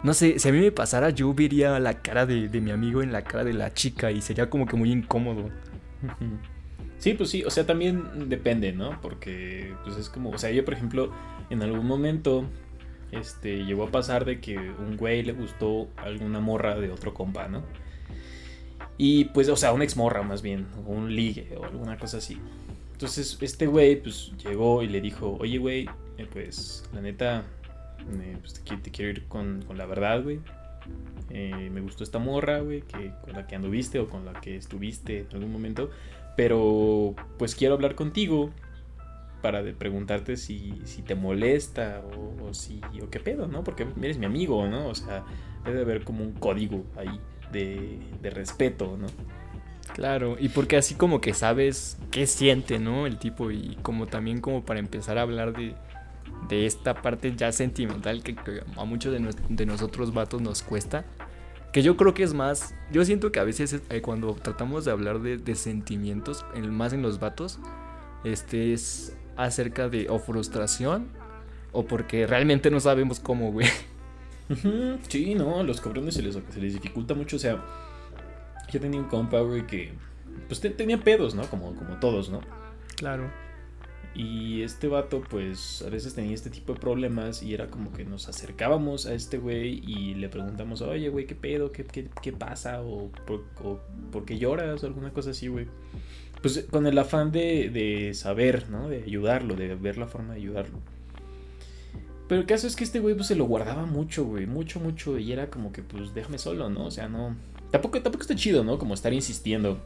No 0.02 0.12
sé, 0.12 0.38
si 0.38 0.48
a 0.48 0.52
mí 0.52 0.60
me 0.60 0.70
pasara, 0.70 1.10
yo 1.10 1.32
vería 1.32 1.78
la 1.80 2.02
cara 2.02 2.26
de, 2.26 2.48
de 2.48 2.60
mi 2.60 2.70
amigo 2.70 3.02
en 3.02 3.10
la 3.10 3.22
cara 3.22 3.42
de 3.42 3.54
la 3.54 3.72
chica 3.72 4.10
y 4.10 4.20
sería 4.20 4.50
como 4.50 4.66
que 4.66 4.76
muy 4.76 4.92
incómodo. 4.92 5.48
Sí, 7.04 7.12
pues 7.12 7.28
sí, 7.28 7.44
o 7.44 7.50
sea, 7.50 7.66
también 7.66 8.30
depende, 8.30 8.72
¿no? 8.72 8.98
Porque, 9.02 9.74
pues 9.84 9.98
es 9.98 10.08
como, 10.08 10.30
o 10.30 10.38
sea, 10.38 10.50
yo, 10.50 10.64
por 10.64 10.72
ejemplo, 10.72 11.12
en 11.50 11.62
algún 11.62 11.86
momento, 11.86 12.46
este, 13.12 13.66
llegó 13.66 13.84
a 13.84 13.90
pasar 13.90 14.24
de 14.24 14.40
que 14.40 14.56
un 14.56 14.96
güey 14.96 15.22
le 15.22 15.32
gustó 15.34 15.88
alguna 15.98 16.40
morra 16.40 16.76
de 16.76 16.90
otro 16.90 17.12
compa, 17.12 17.46
¿no? 17.46 17.62
Y 18.96 19.26
pues, 19.26 19.50
o 19.50 19.56
sea, 19.56 19.74
una 19.74 19.84
exmorra 19.84 20.22
más 20.22 20.40
bien, 20.40 20.66
o 20.86 20.92
un 20.92 21.14
ligue 21.14 21.54
o 21.60 21.64
alguna 21.64 21.98
cosa 21.98 22.16
así. 22.16 22.38
Entonces, 22.92 23.36
este 23.42 23.66
güey, 23.66 24.00
pues 24.02 24.32
llegó 24.42 24.82
y 24.82 24.88
le 24.88 25.02
dijo, 25.02 25.36
oye, 25.38 25.58
güey, 25.58 25.86
eh, 26.16 26.26
pues 26.32 26.88
la 26.94 27.02
neta, 27.02 27.44
eh, 28.18 28.36
pues, 28.40 28.54
te, 28.54 28.62
qui- 28.62 28.80
te 28.80 28.90
quiero 28.90 29.10
ir 29.10 29.26
con, 29.26 29.62
con 29.66 29.76
la 29.76 29.84
verdad, 29.84 30.22
güey. 30.22 30.40
Eh, 31.28 31.68
me 31.70 31.82
gustó 31.82 32.02
esta 32.02 32.18
morra, 32.18 32.60
güey, 32.60 32.80
que 32.80 33.12
con 33.22 33.34
la 33.34 33.46
que 33.46 33.56
anduviste 33.56 33.98
o 33.98 34.08
con 34.08 34.24
la 34.24 34.32
que 34.40 34.56
estuviste 34.56 35.26
en 35.28 35.34
algún 35.36 35.52
momento. 35.52 35.90
Pero 36.36 37.14
pues 37.38 37.54
quiero 37.54 37.74
hablar 37.74 37.94
contigo 37.94 38.50
para 39.42 39.62
de 39.62 39.74
preguntarte 39.74 40.36
si, 40.36 40.80
si 40.84 41.02
te 41.02 41.14
molesta 41.14 42.02
o, 42.16 42.46
o 42.48 42.54
si 42.54 42.80
o 43.02 43.10
qué 43.10 43.20
pedo, 43.20 43.46
¿no? 43.46 43.62
Porque 43.62 43.86
eres 44.00 44.18
mi 44.18 44.26
amigo, 44.26 44.66
¿no? 44.66 44.88
O 44.88 44.94
sea, 44.94 45.24
debe 45.64 45.82
haber 45.82 46.04
como 46.04 46.24
un 46.24 46.32
código 46.32 46.84
ahí 46.96 47.20
de, 47.52 47.98
de 48.22 48.30
respeto, 48.30 48.96
¿no? 48.98 49.06
Claro, 49.92 50.36
y 50.40 50.48
porque 50.48 50.76
así 50.76 50.94
como 50.94 51.20
que 51.20 51.34
sabes 51.34 51.98
qué 52.10 52.26
siente, 52.26 52.78
¿no? 52.78 53.06
El 53.06 53.18
tipo 53.18 53.50
y 53.50 53.76
como 53.82 54.06
también 54.06 54.40
como 54.40 54.64
para 54.64 54.80
empezar 54.80 55.18
a 55.18 55.22
hablar 55.22 55.56
de, 55.56 55.74
de 56.48 56.66
esta 56.66 57.02
parte 57.02 57.34
ya 57.36 57.52
sentimental 57.52 58.22
que, 58.22 58.34
a 58.76 58.84
muchos 58.84 59.12
de, 59.12 59.30
de 59.48 59.66
nosotros 59.66 60.12
vatos 60.12 60.40
nos 60.40 60.62
cuesta. 60.62 61.04
Que 61.74 61.82
yo 61.82 61.96
creo 61.96 62.14
que 62.14 62.22
es 62.22 62.32
más, 62.34 62.72
yo 62.92 63.04
siento 63.04 63.32
que 63.32 63.40
a 63.40 63.44
veces 63.44 63.80
eh, 63.90 64.00
cuando 64.00 64.32
tratamos 64.34 64.84
de 64.84 64.92
hablar 64.92 65.20
de, 65.20 65.38
de 65.38 65.54
sentimientos, 65.56 66.46
en- 66.54 66.72
más 66.72 66.92
en 66.92 67.02
los 67.02 67.18
vatos, 67.18 67.58
este 68.22 68.72
es 68.72 69.16
acerca 69.36 69.88
de 69.88 70.06
o 70.08 70.20
frustración 70.20 71.08
o 71.72 71.84
porque 71.84 72.26
realmente 72.28 72.70
no 72.70 72.78
sabemos 72.78 73.18
cómo, 73.18 73.50
güey. 73.50 73.66
Sí, 75.08 75.34
no, 75.34 75.58
a 75.60 75.62
los 75.62 75.80
cabrones 75.80 76.14
se 76.14 76.22
les, 76.22 76.34
se 76.50 76.60
les 76.60 76.74
dificulta 76.74 77.14
mucho. 77.14 77.36
O 77.36 77.38
sea, 77.40 77.64
yo 78.70 78.78
tenía 78.80 79.00
un 79.00 79.06
compa, 79.08 79.40
güey, 79.40 79.66
que 79.66 79.92
pues 80.46 80.60
te- 80.60 80.70
tenía 80.70 80.98
pedos, 81.00 81.34
¿no? 81.34 81.42
Como, 81.50 81.74
como 81.74 81.96
todos, 81.98 82.30
¿no? 82.30 82.40
Claro. 82.96 83.30
Y 84.14 84.62
este 84.62 84.86
vato, 84.86 85.22
pues 85.28 85.82
a 85.82 85.90
veces 85.90 86.14
tenía 86.14 86.34
este 86.34 86.48
tipo 86.48 86.74
de 86.74 86.80
problemas 86.80 87.42
y 87.42 87.52
era 87.52 87.68
como 87.68 87.92
que 87.92 88.04
nos 88.04 88.28
acercábamos 88.28 89.06
a 89.06 89.14
este 89.14 89.38
güey 89.38 89.82
y 89.84 90.14
le 90.14 90.28
preguntamos, 90.28 90.82
oye, 90.82 91.08
güey, 91.08 91.26
¿qué 91.26 91.34
pedo? 91.34 91.72
¿Qué, 91.72 91.84
qué, 91.84 92.08
qué 92.22 92.32
pasa? 92.32 92.80
O 92.82 93.10
por, 93.26 93.44
o 93.64 93.80
por 94.12 94.24
qué 94.24 94.38
lloras? 94.38 94.84
O 94.84 94.86
alguna 94.86 95.10
cosa 95.10 95.30
así, 95.30 95.48
güey. 95.48 95.66
Pues 96.42 96.66
con 96.70 96.86
el 96.86 96.96
afán 96.98 97.32
de, 97.32 97.70
de 97.70 98.14
saber, 98.14 98.70
¿no? 98.70 98.88
De 98.88 99.02
ayudarlo, 99.02 99.56
de 99.56 99.74
ver 99.74 99.98
la 99.98 100.06
forma 100.06 100.34
de 100.34 100.40
ayudarlo. 100.40 100.78
Pero 102.28 102.40
el 102.40 102.46
caso 102.46 102.66
es 102.66 102.76
que 102.76 102.84
este 102.84 103.00
güey 103.00 103.14
pues 103.14 103.26
se 103.26 103.34
lo 103.36 103.44
guardaba 103.44 103.84
mucho, 103.84 104.24
güey, 104.24 104.46
mucho, 104.46 104.80
mucho. 104.80 105.18
Y 105.18 105.32
era 105.32 105.50
como 105.50 105.72
que, 105.72 105.82
pues 105.82 106.14
déjame 106.14 106.38
solo, 106.38 106.70
¿no? 106.70 106.86
O 106.86 106.90
sea, 106.90 107.08
no... 107.08 107.36
Tampoco, 107.70 108.00
tampoco 108.00 108.22
está 108.22 108.36
chido, 108.36 108.62
¿no? 108.62 108.78
Como 108.78 108.94
estar 108.94 109.12
insistiendo. 109.12 109.78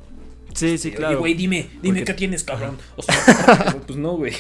Sí, 0.55 0.79
sí, 0.79 0.89
Oye, 0.89 0.97
claro. 0.97 1.19
güey, 1.21 1.35
dime, 1.35 1.69
dime 1.83 2.01
Porque- 2.01 2.05
qué 2.13 2.15
tienes, 2.15 2.43
cabrón. 2.45 2.77
O 2.97 3.03
sea, 3.03 3.77
pues 3.87 3.99
no, 3.99 4.17
güey. 4.17 4.33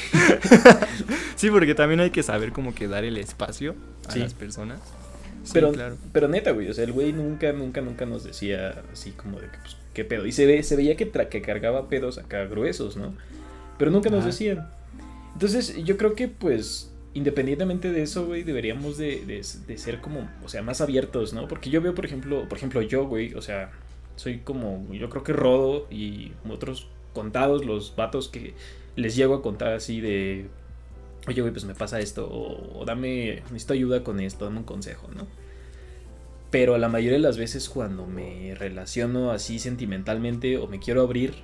Sí, 1.36 1.50
porque 1.50 1.74
también 1.74 2.00
hay 2.00 2.10
que 2.10 2.22
saber 2.22 2.52
cómo 2.52 2.74
que 2.74 2.88
dar 2.88 3.04
el 3.04 3.16
espacio 3.16 3.74
a 4.08 4.12
Sí. 4.12 4.18
las 4.20 4.34
personas. 4.34 4.80
Sí, 5.44 5.50
pero, 5.54 5.72
claro. 5.72 5.96
pero 6.12 6.28
neta, 6.28 6.50
güey, 6.50 6.68
o 6.68 6.74
sea, 6.74 6.84
el 6.84 6.92
güey 6.92 7.12
nunca, 7.12 7.52
nunca, 7.52 7.80
nunca 7.80 8.04
nos 8.06 8.24
decía 8.24 8.82
así 8.92 9.12
como 9.12 9.38
de 9.40 9.46
que, 9.46 9.58
pues, 9.62 9.76
qué 9.94 10.04
pedo. 10.04 10.26
Y 10.26 10.32
se, 10.32 10.46
ve, 10.46 10.62
se 10.62 10.76
veía 10.76 10.96
que, 10.96 11.10
tra- 11.10 11.28
que 11.28 11.40
cargaba 11.40 11.88
pedos 11.88 12.18
acá 12.18 12.44
gruesos, 12.44 12.96
¿no? 12.96 13.14
Pero 13.78 13.90
nunca 13.90 14.10
nos 14.10 14.24
decían. 14.24 14.68
Entonces, 15.34 15.76
yo 15.84 15.96
creo 15.96 16.14
que, 16.14 16.28
pues, 16.28 16.90
independientemente 17.14 17.92
de 17.92 18.02
eso, 18.02 18.26
güey, 18.26 18.42
deberíamos 18.42 18.98
de, 18.98 19.24
de- 19.24 19.44
de 19.66 19.78
ser 19.78 20.00
como, 20.00 20.28
o 20.44 20.48
sea, 20.48 20.62
más 20.62 20.80
abiertos, 20.80 21.32
¿no? 21.32 21.46
Porque 21.48 21.70
yo 21.70 21.80
veo, 21.80 21.94
por 21.94 22.04
ejemplo, 22.04 22.46
por 22.48 22.58
ejemplo, 22.58 22.82
yo, 22.82 23.06
güey, 23.06 23.32
o 23.34 23.40
sea, 23.42 23.70
soy 24.18 24.40
como, 24.40 24.92
yo 24.92 25.08
creo 25.08 25.22
que 25.22 25.32
Rodo 25.32 25.86
y 25.90 26.32
otros 26.48 26.88
contados 27.14 27.64
los 27.64 27.94
vatos 27.94 28.28
que 28.28 28.54
les 28.96 29.14
llego 29.14 29.34
a 29.36 29.42
contar 29.42 29.72
así 29.74 30.00
de, 30.00 30.48
oye, 31.28 31.40
güey, 31.40 31.52
pues 31.52 31.64
me 31.64 31.74
pasa 31.74 32.00
esto, 32.00 32.28
o, 32.28 32.84
dame, 32.84 33.42
necesito 33.44 33.74
ayuda 33.74 34.02
con 34.02 34.18
esto, 34.18 34.44
dame 34.44 34.58
un 34.58 34.64
consejo, 34.64 35.08
¿no? 35.14 35.28
Pero 36.50 36.78
la 36.78 36.88
mayoría 36.88 37.18
de 37.18 37.22
las 37.22 37.38
veces 37.38 37.68
cuando 37.68 38.06
me 38.06 38.56
relaciono 38.56 39.30
así 39.30 39.60
sentimentalmente 39.60 40.58
o 40.58 40.66
me 40.66 40.80
quiero 40.80 41.02
abrir 41.02 41.34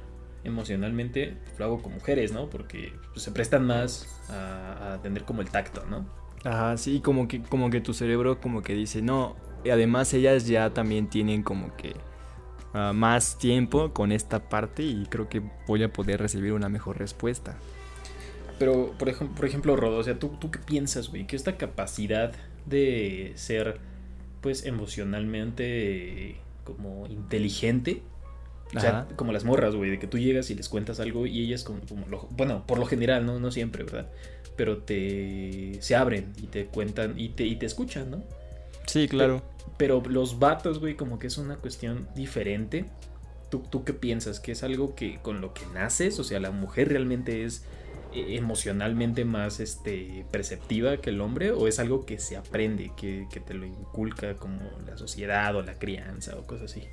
emocionalmente, 0.42 1.36
lo 1.58 1.66
hago 1.66 1.80
con 1.80 1.92
mujeres, 1.92 2.32
¿no? 2.32 2.50
Porque 2.50 2.92
pues, 3.12 3.22
se 3.22 3.30
prestan 3.30 3.66
más 3.66 4.08
a, 4.30 4.94
a 4.94 5.02
tener 5.02 5.24
como 5.24 5.42
el 5.42 5.50
tacto, 5.50 5.84
¿no? 5.88 6.06
Ajá, 6.42 6.76
sí, 6.76 7.00
como 7.00 7.28
que, 7.28 7.40
como 7.40 7.70
que 7.70 7.80
tu 7.80 7.94
cerebro 7.94 8.40
como 8.40 8.62
que 8.62 8.74
dice, 8.74 9.00
no, 9.00 9.36
y 9.64 9.70
además 9.70 10.12
ellas 10.12 10.48
ya 10.48 10.70
también 10.70 11.08
tienen 11.08 11.44
como 11.44 11.76
que 11.76 11.94
ah, 12.74 12.92
más 12.94 13.38
tiempo 13.38 13.92
con 13.92 14.12
esta 14.12 14.48
parte 14.48 14.82
y 14.82 15.06
creo 15.08 15.28
que 15.28 15.40
voy 15.66 15.82
a 15.82 15.92
poder 15.92 16.20
recibir 16.20 16.52
una 16.52 16.68
mejor 16.68 16.98
respuesta. 16.98 17.56
Pero, 18.58 18.92
por, 18.98 19.08
ejemplo, 19.08 19.34
por 19.36 19.46
ejemplo, 19.46 19.76
Rodo, 19.76 19.98
o 19.98 20.02
sea, 20.04 20.18
¿tú, 20.18 20.28
¿tú 20.40 20.50
qué 20.50 20.58
piensas, 20.60 21.08
güey? 21.08 21.26
Que 21.26 21.34
esta 21.36 21.56
capacidad 21.56 22.32
de 22.66 23.32
ser, 23.34 23.78
pues, 24.40 24.64
emocionalmente 24.64 26.36
como 26.64 27.06
inteligente, 27.08 28.02
o 28.74 28.80
sea, 28.80 29.00
Ajá. 29.00 29.08
como 29.16 29.32
las 29.32 29.44
morras, 29.44 29.74
güey, 29.74 29.90
de 29.90 29.98
que 29.98 30.06
tú 30.06 30.18
llegas 30.18 30.50
y 30.50 30.54
les 30.54 30.68
cuentas 30.68 30.98
algo 31.00 31.26
y 31.26 31.40
ellas 31.44 31.64
como, 31.64 31.80
como 31.80 32.06
lo- 32.06 32.28
bueno, 32.30 32.64
por 32.66 32.78
lo 32.78 32.86
general, 32.86 33.26
no, 33.26 33.38
no 33.38 33.50
siempre, 33.50 33.84
¿verdad? 33.84 34.08
Pero 34.56 34.78
te 34.78 35.76
se 35.80 35.96
abren 35.96 36.32
y 36.40 36.46
te 36.46 36.66
cuentan 36.66 37.18
y 37.18 37.30
te, 37.30 37.44
y 37.44 37.56
te 37.56 37.66
escuchan, 37.66 38.10
¿no? 38.10 38.22
Sí, 38.86 39.08
claro. 39.08 39.42
Pero 39.76 40.02
los 40.08 40.38
vatos, 40.38 40.78
güey, 40.78 40.96
como 40.96 41.18
que 41.18 41.26
es 41.26 41.38
una 41.38 41.56
cuestión 41.56 42.08
diferente. 42.14 42.84
¿Tú, 43.50 43.62
¿Tú 43.70 43.84
qué 43.84 43.92
piensas? 43.92 44.40
¿Que 44.40 44.52
es 44.52 44.62
algo 44.62 44.94
que 44.94 45.18
con 45.20 45.40
lo 45.40 45.52
que 45.52 45.66
naces? 45.74 46.18
O 46.18 46.24
sea, 46.24 46.40
la 46.40 46.50
mujer 46.50 46.88
realmente 46.88 47.44
es 47.44 47.64
eh, 48.14 48.36
emocionalmente 48.36 49.24
más 49.24 49.58
este, 49.58 50.24
perceptiva 50.30 50.98
que 50.98 51.10
el 51.10 51.20
hombre 51.20 51.50
o 51.50 51.66
es 51.66 51.80
algo 51.80 52.06
que 52.06 52.20
se 52.20 52.36
aprende, 52.36 52.92
que, 52.96 53.26
que 53.32 53.40
te 53.40 53.54
lo 53.54 53.66
inculca 53.66 54.36
como 54.36 54.60
la 54.86 54.96
sociedad 54.96 55.56
o 55.56 55.62
la 55.62 55.74
crianza 55.74 56.36
o 56.38 56.46
cosas 56.46 56.70
así? 56.70 56.84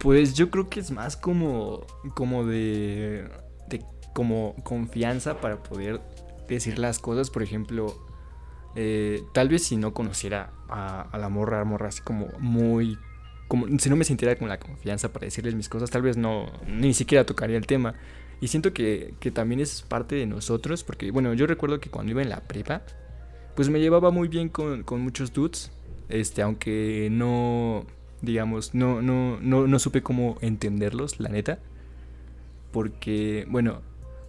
Pues 0.00 0.34
yo 0.34 0.50
creo 0.50 0.68
que 0.68 0.80
es 0.80 0.90
más 0.90 1.16
como, 1.16 1.86
como 2.16 2.44
de, 2.44 3.28
de 3.68 3.84
como 4.12 4.56
confianza 4.64 5.40
para 5.40 5.62
poder 5.62 6.00
decir 6.48 6.80
las 6.80 6.98
cosas. 6.98 7.30
Por 7.30 7.44
ejemplo, 7.44 8.05
eh, 8.76 9.24
tal 9.32 9.48
vez 9.48 9.64
si 9.64 9.76
no 9.76 9.92
conociera 9.94 10.52
a, 10.68 11.02
a 11.02 11.18
la 11.18 11.28
morra, 11.28 11.64
morra 11.64 11.88
así 11.88 12.02
como 12.02 12.28
muy, 12.38 12.98
como 13.48 13.66
si 13.78 13.88
no 13.88 13.96
me 13.96 14.04
sintiera 14.04 14.36
con 14.36 14.48
la 14.48 14.60
confianza 14.60 15.12
para 15.12 15.24
decirles 15.24 15.54
mis 15.54 15.68
cosas, 15.68 15.90
tal 15.90 16.02
vez 16.02 16.16
no, 16.16 16.52
ni 16.66 16.94
siquiera 16.94 17.24
tocaría 17.24 17.56
el 17.56 17.66
tema. 17.66 17.94
Y 18.40 18.48
siento 18.48 18.74
que, 18.74 19.14
que 19.18 19.30
también 19.30 19.60
es 19.60 19.80
parte 19.82 20.14
de 20.14 20.26
nosotros, 20.26 20.84
porque 20.84 21.10
bueno, 21.10 21.32
yo 21.32 21.46
recuerdo 21.46 21.80
que 21.80 21.88
cuando 21.88 22.12
iba 22.12 22.20
en 22.20 22.28
la 22.28 22.40
prepa, 22.40 22.82
pues 23.54 23.70
me 23.70 23.80
llevaba 23.80 24.10
muy 24.10 24.28
bien 24.28 24.50
con, 24.50 24.82
con 24.82 25.00
muchos 25.00 25.32
dudes, 25.32 25.72
este, 26.10 26.42
aunque 26.42 27.08
no, 27.10 27.86
digamos, 28.20 28.74
no, 28.74 29.00
no, 29.00 29.40
no, 29.40 29.66
no 29.66 29.78
supe 29.78 30.02
cómo 30.02 30.36
entenderlos, 30.42 31.18
la 31.18 31.30
neta. 31.30 31.58
Porque, 32.72 33.46
bueno, 33.48 33.80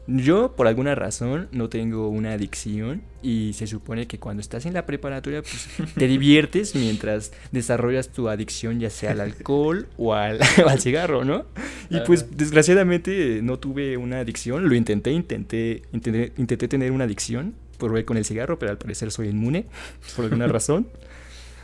yo 0.07 0.55
por 0.55 0.67
alguna 0.67 0.95
razón 0.95 1.49
no 1.51 1.67
tengo 1.67 2.07
una 2.07 2.31
adicción 2.31 3.01
y 3.21 3.51
se 3.53 3.67
supone 3.67 4.07
que 4.07 4.19
cuando 4.19 4.39
estás 4.39 4.65
en 4.65 4.73
la 4.73 4.85
preparatoria 4.85 5.41
pues, 5.41 5.67
te 5.95 6.07
diviertes 6.07 6.75
mientras 6.75 7.33
desarrollas 7.51 8.09
tu 8.09 8.29
adicción 8.29 8.79
ya 8.79 8.89
sea 8.89 9.11
al 9.11 9.19
alcohol 9.19 9.87
o 9.97 10.13
al, 10.13 10.39
o 10.65 10.69
al 10.69 10.79
cigarro, 10.79 11.25
¿no? 11.25 11.45
Y 11.89 11.99
pues 12.01 12.37
desgraciadamente 12.37 13.41
no 13.43 13.59
tuve 13.59 13.97
una 13.97 14.19
adicción, 14.19 14.69
lo 14.69 14.75
intenté, 14.75 15.11
intenté, 15.11 15.83
intenté, 15.91 16.31
intenté 16.37 16.67
tener 16.69 16.91
una 16.91 17.03
adicción, 17.03 17.53
probé 17.77 18.05
con 18.05 18.15
el 18.15 18.23
cigarro, 18.23 18.57
pero 18.57 18.71
al 18.71 18.77
parecer 18.77 19.11
soy 19.11 19.27
inmune 19.27 19.65
por 20.15 20.25
alguna 20.25 20.47
razón. 20.47 20.87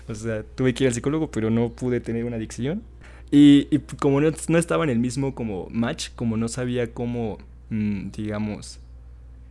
O 0.07 0.15
sea, 0.15 0.43
tuve 0.43 0.73
que 0.73 0.83
ir 0.83 0.89
al 0.89 0.93
psicólogo, 0.93 1.31
pero 1.31 1.49
no 1.49 1.69
pude 1.69 2.01
tener 2.01 2.25
una 2.25 2.35
adicción. 2.35 2.83
Y, 3.31 3.67
y 3.71 3.79
como 3.79 4.19
no, 4.19 4.29
no 4.49 4.57
estaba 4.57 4.83
en 4.83 4.89
el 4.89 4.99
mismo 4.99 5.33
como 5.33 5.67
match, 5.71 6.09
como 6.15 6.35
no 6.35 6.49
sabía 6.49 6.93
cómo, 6.93 7.39
digamos, 7.69 8.79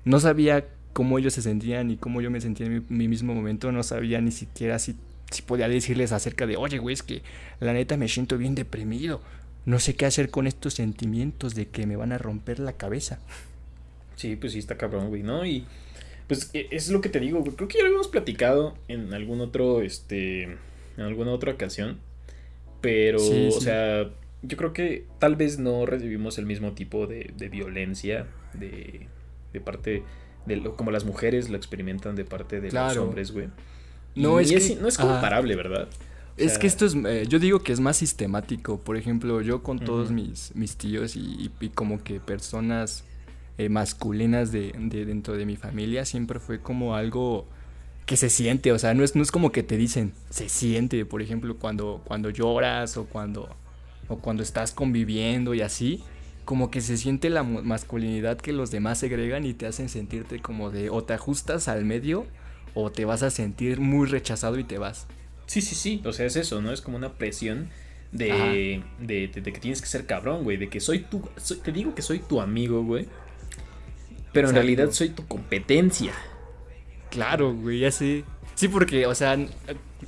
no 0.04 0.20
sabía 0.20 0.66
cómo 0.92 1.18
ellos 1.18 1.32
se 1.34 1.42
sentían 1.42 1.90
y 1.90 1.96
cómo 1.96 2.20
yo 2.20 2.30
me 2.30 2.40
sentía 2.40 2.66
en 2.66 2.74
mi, 2.74 2.84
mi 2.88 3.08
mismo 3.08 3.34
momento, 3.34 3.72
no 3.72 3.82
sabía 3.82 4.20
ni 4.20 4.30
siquiera 4.30 4.78
si, 4.78 4.94
si 5.30 5.42
podía 5.42 5.68
decirles 5.68 6.12
acerca 6.12 6.46
de, 6.46 6.56
oye, 6.56 6.78
güey, 6.78 6.94
es 6.94 7.02
que 7.02 7.22
la 7.60 7.72
neta 7.72 7.96
me 7.96 8.08
siento 8.08 8.36
bien 8.38 8.54
deprimido. 8.54 9.20
No 9.64 9.78
sé 9.78 9.94
qué 9.94 10.06
hacer 10.06 10.28
con 10.30 10.46
estos 10.46 10.74
sentimientos 10.74 11.54
de 11.54 11.68
que 11.68 11.86
me 11.86 11.96
van 11.96 12.12
a 12.12 12.18
romper 12.18 12.58
la 12.58 12.72
cabeza. 12.72 13.20
Sí, 14.16 14.36
pues 14.36 14.52
sí, 14.52 14.58
está 14.58 14.76
cabrón, 14.76 15.08
güey, 15.08 15.22
¿no? 15.22 15.46
Y 15.46 15.64
pues 16.28 16.50
e- 16.52 16.66
es 16.72 16.88
lo 16.90 17.00
que 17.00 17.08
te 17.08 17.20
digo, 17.20 17.40
güey. 17.40 17.54
Creo 17.54 17.68
que 17.68 17.74
ya 17.78 17.82
lo 17.82 17.86
habíamos 17.86 18.08
platicado 18.08 18.74
en 18.88 19.14
algún 19.14 19.40
otro, 19.40 19.80
este, 19.82 20.42
en 20.44 20.58
alguna 20.98 21.30
otra 21.32 21.52
ocasión. 21.52 21.98
Pero, 22.80 23.18
Sí, 23.20 23.48
o 23.48 23.52
sí. 23.52 23.60
sea, 23.60 24.10
yo 24.42 24.56
creo 24.56 24.72
que 24.72 25.06
tal 25.18 25.36
vez 25.36 25.58
no 25.58 25.86
recibimos 25.86 26.38
el 26.38 26.46
mismo 26.46 26.72
tipo 26.72 27.06
de, 27.06 27.32
de 27.36 27.48
violencia 27.48 28.26
de, 28.54 29.06
de 29.52 29.60
parte 29.60 30.02
de 30.46 30.56
lo, 30.56 30.76
como 30.76 30.90
las 30.90 31.04
mujeres 31.04 31.48
lo 31.48 31.56
experimentan 31.56 32.16
de 32.16 32.24
parte 32.24 32.60
de 32.60 32.70
los 32.72 32.96
hombres, 33.02 33.30
güey. 33.32 33.48
No, 34.14 34.40
Y 34.40 34.44
es 34.54 34.68
que- 34.68 34.76
no 34.80 34.88
es 34.88 34.98
comparable, 34.98 35.54
¿verdad? 35.56 35.88
O 35.88 36.34
Es 36.42 36.58
que 36.58 36.66
esto 36.66 36.86
es, 36.86 36.94
eh, 36.94 37.24
yo 37.28 37.38
digo 37.38 37.60
que 37.62 37.72
es 37.72 37.80
más 37.80 37.96
sistemático. 37.98 38.78
Por 38.80 38.96
ejemplo, 38.96 39.40
yo 39.42 39.62
con 39.62 39.78
todos 39.78 40.10
mis, 40.10 40.54
mis 40.56 40.76
tíos 40.76 41.14
y, 41.14 41.50
y 41.60 41.68
como 41.68 42.02
que 42.02 42.20
personas 42.20 43.04
eh, 43.58 43.68
masculinas 43.68 44.50
de, 44.50 44.72
de 44.78 45.04
dentro 45.04 45.36
de 45.36 45.44
mi 45.46 45.56
familia 45.56 46.04
siempre 46.06 46.40
fue 46.40 46.60
como 46.60 46.94
algo 46.96 47.46
que 48.06 48.16
se 48.16 48.30
siente. 48.30 48.72
O 48.72 48.78
sea, 48.78 48.94
no 48.94 49.04
es, 49.04 49.14
no 49.14 49.22
es 49.22 49.30
como 49.30 49.52
que 49.52 49.62
te 49.62 49.76
dicen, 49.76 50.12
se 50.30 50.48
siente. 50.48 51.04
Por 51.04 51.20
ejemplo, 51.22 51.56
cuando, 51.58 52.00
cuando 52.04 52.30
lloras 52.30 52.96
o 52.96 53.04
cuando, 53.04 53.54
o 54.12 54.18
cuando 54.18 54.42
estás 54.42 54.72
conviviendo 54.72 55.54
y 55.54 55.60
así. 55.62 56.02
Como 56.44 56.70
que 56.70 56.80
se 56.80 56.96
siente 56.96 57.30
la 57.30 57.44
masculinidad 57.44 58.36
que 58.36 58.52
los 58.52 58.70
demás 58.72 58.98
segregan 58.98 59.46
y 59.46 59.54
te 59.54 59.66
hacen 59.66 59.88
sentirte 59.88 60.40
como 60.40 60.70
de 60.70 60.90
o 60.90 61.04
te 61.04 61.14
ajustas 61.14 61.68
al 61.68 61.84
medio 61.84 62.26
o 62.74 62.90
te 62.90 63.04
vas 63.04 63.22
a 63.22 63.30
sentir 63.30 63.78
muy 63.80 64.08
rechazado 64.08 64.58
y 64.58 64.64
te 64.64 64.78
vas. 64.78 65.06
Sí, 65.46 65.60
sí, 65.60 65.74
sí. 65.76 66.02
O 66.04 66.12
sea, 66.12 66.26
es 66.26 66.34
eso, 66.36 66.60
¿no? 66.60 66.72
Es 66.72 66.80
como 66.80 66.96
una 66.96 67.12
presión 67.12 67.68
de, 68.10 68.82
de, 68.98 69.28
de- 69.28 69.40
de 69.40 69.52
que 69.52 69.60
tienes 69.60 69.80
que 69.80 69.86
ser 69.86 70.04
cabrón, 70.06 70.42
güey. 70.42 70.56
De 70.56 70.68
que 70.68 70.80
soy 70.80 71.00
tu. 71.00 71.22
soy- 71.36 71.58
te 71.58 71.70
digo 71.70 71.94
que 71.94 72.02
soy 72.02 72.18
tu 72.18 72.40
amigo, 72.40 72.82
güey. 72.82 73.06
Pero 74.32 74.48
en 74.48 74.54
realidad 74.54 74.90
soy 74.90 75.10
tu 75.10 75.26
competencia. 75.28 76.12
Claro, 77.10 77.54
güey, 77.54 77.80
ya 77.80 77.90
sé. 77.92 78.24
Sí, 78.54 78.68
porque, 78.68 79.06
o 79.06 79.14
sea, 79.14 79.34
n- 79.34 79.48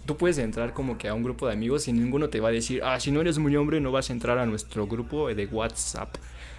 tú 0.06 0.16
puedes 0.16 0.38
entrar 0.38 0.72
como 0.74 0.98
que 0.98 1.08
a 1.08 1.14
un 1.14 1.22
grupo 1.22 1.46
de 1.46 1.52
amigos 1.54 1.88
y 1.88 1.92
ninguno 1.92 2.28
te 2.28 2.40
va 2.40 2.48
a 2.48 2.52
decir, 2.52 2.82
ah, 2.84 3.00
si 3.00 3.10
no 3.10 3.20
eres 3.20 3.38
muy 3.38 3.56
hombre 3.56 3.80
no 3.80 3.90
vas 3.92 4.10
a 4.10 4.12
entrar 4.12 4.38
a 4.38 4.46
nuestro 4.46 4.86
grupo 4.86 5.32
de 5.34 5.46
WhatsApp. 5.46 6.14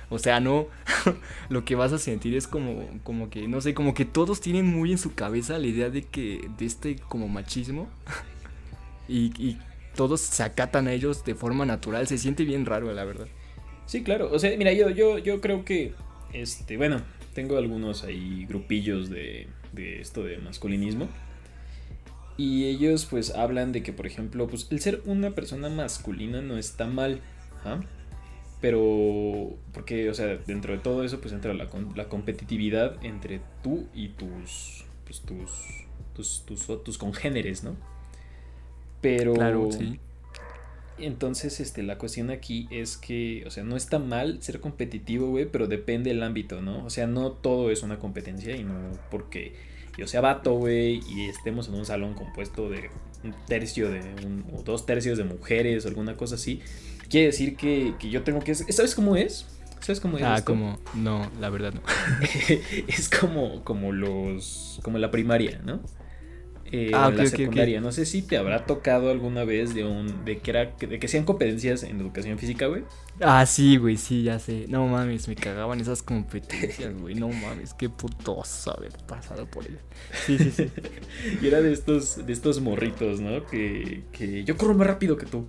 O 0.10 0.20
sea, 0.20 0.40
no, 0.40 0.68
lo 1.50 1.66
que 1.66 1.76
vas 1.76 1.92
a 1.94 1.98
sentir 1.98 2.36
es 2.36 2.48
como, 2.48 2.88
como 3.04 3.30
que, 3.30 3.48
no 3.48 3.62
sé, 3.62 3.74
como 3.74 3.94
que 3.94 4.06
todos 4.06 4.42
tienen 4.42 4.66
muy 4.66 4.92
en 4.92 4.98
su 4.98 5.16
cabeza 5.16 5.58
la 5.58 5.68
idea 5.68 5.90
de 5.90 6.04
que, 6.04 6.48
de 6.58 6.66
este 6.66 6.96
como 6.98 7.28
machismo. 7.28 7.90
Y, 9.08 9.26
y 9.38 9.60
todos 9.96 10.22
se 10.22 10.42
acatan 10.44 10.88
a 10.88 10.94
ellos 10.94 11.24
de 11.26 11.36
forma 11.36 11.66
natural. 11.66 12.08
Se 12.08 12.18
siente 12.18 12.44
bien 12.44 12.66
raro, 12.66 12.92
la 12.94 13.04
verdad. 13.06 13.28
Sí, 13.86 14.04
claro. 14.04 14.32
O 14.32 14.40
sea, 14.40 14.56
mira, 14.58 14.74
yo, 14.74 14.90
yo, 14.90 15.18
yo 15.20 15.42
creo 15.42 15.64
que. 15.64 15.94
Este, 16.34 16.76
bueno, 16.78 17.02
tengo 17.34 17.58
algunos 17.58 18.04
ahí 18.04 18.46
grupillos 18.48 19.10
de, 19.10 19.48
de 19.74 20.02
esto 20.02 20.24
de 20.24 20.38
masculinismo. 20.40 21.08
Y 22.38 22.66
ellos 22.66 23.06
pues 23.06 23.34
hablan 23.34 23.72
de 23.72 23.82
que, 23.82 23.94
por 23.94 24.08
ejemplo, 24.08 24.48
pues 24.48 24.68
el 24.72 24.80
ser 24.80 25.02
una 25.06 25.32
persona 25.32 25.70
masculina 25.70 26.42
no 26.42 26.58
está 26.58 26.86
mal. 26.86 27.22
¿ah? 27.64 27.80
Pero, 28.62 29.58
porque, 29.74 30.10
o 30.10 30.14
sea, 30.14 30.38
dentro 30.46 30.74
de 30.74 30.80
todo 30.80 31.04
eso 31.04 31.22
pues 31.22 31.34
entra 31.34 31.54
la, 31.54 31.70
la 31.96 32.10
competitividad 32.10 33.04
entre 33.04 33.42
tú 33.64 33.88
y 33.94 34.10
tus, 34.10 34.86
pues, 35.06 35.22
tus, 35.22 35.50
tus, 36.16 36.46
tus, 36.46 36.84
tus 36.84 36.98
congéneres, 36.98 37.64
¿no? 37.64 37.76
Pero... 39.02 39.34
Claro, 39.34 39.70
sí. 39.72 40.00
Entonces, 40.98 41.60
este, 41.60 41.84
la 41.84 41.98
cuestión 41.98 42.30
aquí 42.30 42.68
es 42.72 42.96
que, 42.96 43.44
o 43.46 43.52
sea, 43.52 43.66
no 43.66 43.76
está 43.76 44.00
mal 44.00 44.42
ser 44.42 44.62
competitivo, 44.62 45.28
güey, 45.28 45.46
pero 45.46 45.68
depende 45.68 46.10
del 46.10 46.24
ámbito, 46.24 46.62
¿no? 46.62 46.86
O 46.86 46.90
sea, 46.90 47.06
no 47.06 47.32
todo 47.34 47.70
es 47.70 47.84
una 47.84 48.00
competencia 48.00 48.56
y 48.56 48.64
no 48.64 48.92
porque 49.12 49.54
yo 49.98 50.08
sea 50.08 50.22
vato, 50.22 50.54
güey, 50.56 51.02
y 51.10 51.30
estemos 51.30 51.68
en 51.68 51.76
un 51.76 51.86
salón 51.86 52.14
compuesto 52.14 52.70
de 52.70 52.90
un 53.24 53.34
tercio 53.48 53.90
de, 53.90 54.00
un- 54.26 54.46
o 54.54 54.62
dos 54.64 54.86
tercios 54.86 55.18
de 55.18 55.24
mujeres 55.24 55.86
o 55.86 55.88
alguna 55.88 56.16
cosa 56.16 56.36
así, 56.36 56.62
quiere 57.10 57.28
decir 57.28 57.56
que, 57.56 57.94
que 58.00 58.10
yo 58.10 58.24
tengo 58.24 58.40
que... 58.40 58.54
¿Sabes 58.56 58.94
cómo 58.96 59.16
es? 59.16 59.46
¿Sabes 59.80 60.00
cómo 60.00 60.18
es? 60.18 60.24
Ah, 60.24 60.36
esto? 60.38 60.52
como, 60.52 60.80
no, 60.96 61.30
la 61.40 61.50
verdad 61.50 61.74
no. 61.74 61.82
es 62.88 63.10
como, 63.10 63.64
como 63.64 63.92
los, 63.92 64.80
como 64.84 64.98
la 64.98 65.12
primaria, 65.12 65.62
¿no? 65.64 65.80
Eh, 66.78 66.92
Ah, 66.94 67.08
o 67.08 67.12
ok, 67.12 67.56
la. 67.56 67.80
No 67.82 67.92
sé 67.92 68.06
si 68.06 68.22
te 68.22 68.38
habrá 68.38 68.66
tocado 68.66 69.10
alguna 69.12 69.44
vez 69.44 69.74
de 69.74 69.86
un, 69.86 70.26
de 70.26 70.40
que 70.40 70.52
era, 70.52 70.66
de 70.78 71.00
que 71.00 71.08
sean 71.08 71.24
competencias 71.26 71.84
en 71.84 72.00
educación 72.02 72.38
física, 72.38 72.68
güey. 72.68 72.84
Ah, 73.22 73.46
sí, 73.46 73.78
güey, 73.78 73.96
sí, 73.98 74.24
ya 74.24 74.40
sé. 74.40 74.66
No 74.68 74.88
mames, 74.88 75.28
me 75.30 75.36
cagaban 75.36 75.80
esas 75.80 76.04
competencias, 76.04 76.94
güey. 77.00 77.16
No 77.16 77.30
mames, 77.30 77.74
qué 77.74 77.90
putoso 77.90 78.76
haber 78.78 78.92
pasado 79.08 79.46
por 79.50 79.66
ellas. 79.66 79.82
Sí, 80.26 80.38
sí, 80.38 80.52
sí. 80.52 80.72
Y 81.42 81.48
era 81.48 81.62
de 81.62 81.72
estos, 81.72 82.26
de 82.26 82.34
estos 82.34 82.60
morritos, 82.60 83.22
¿no? 83.22 83.46
Que, 83.46 84.04
que 84.12 84.44
yo 84.44 84.58
corro 84.58 84.74
más 84.76 84.88
rápido 84.88 85.18
que 85.18 85.26
tú. 85.26 85.48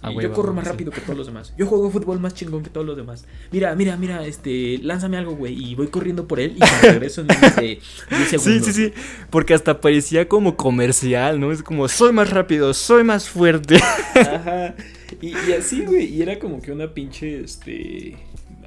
Ah, 0.00 0.10
güey, 0.10 0.26
yo 0.26 0.32
corro 0.32 0.52
más 0.54 0.64
sí. 0.64 0.70
rápido 0.70 0.92
que 0.92 1.00
todos 1.00 1.16
los 1.16 1.26
demás. 1.26 1.52
Yo 1.58 1.66
juego 1.66 1.90
fútbol 1.90 2.20
más 2.20 2.32
chingón 2.34 2.62
que 2.62 2.70
todos 2.70 2.86
los 2.86 2.96
demás. 2.96 3.24
Mira, 3.50 3.74
mira, 3.74 3.96
mira, 3.96 4.24
este, 4.26 4.78
lánzame 4.82 5.16
algo, 5.16 5.32
güey. 5.34 5.54
Y 5.60 5.74
voy 5.74 5.88
corriendo 5.88 6.28
por 6.28 6.38
él 6.38 6.52
y 6.56 6.60
me 6.60 6.92
regreso 6.92 7.22
en 7.22 7.26
menos 7.26 7.56
de 7.56 7.62
10 7.62 7.80
Sí, 8.30 8.38
segundos. 8.38 8.66
sí, 8.66 8.72
sí. 8.72 8.92
Porque 9.30 9.54
hasta 9.54 9.80
parecía 9.80 10.28
como 10.28 10.56
comercial, 10.56 11.40
¿no? 11.40 11.50
Es 11.50 11.62
como, 11.64 11.88
soy 11.88 12.12
más 12.12 12.30
rápido, 12.30 12.72
soy 12.74 13.02
más 13.02 13.28
fuerte. 13.28 13.76
Ajá. 14.14 14.76
Y, 15.20 15.28
y 15.30 15.52
así, 15.58 15.84
güey. 15.84 16.04
Y 16.14 16.22
era 16.22 16.38
como 16.38 16.62
que 16.62 16.70
una 16.70 16.94
pinche, 16.94 17.40
este. 17.40 18.16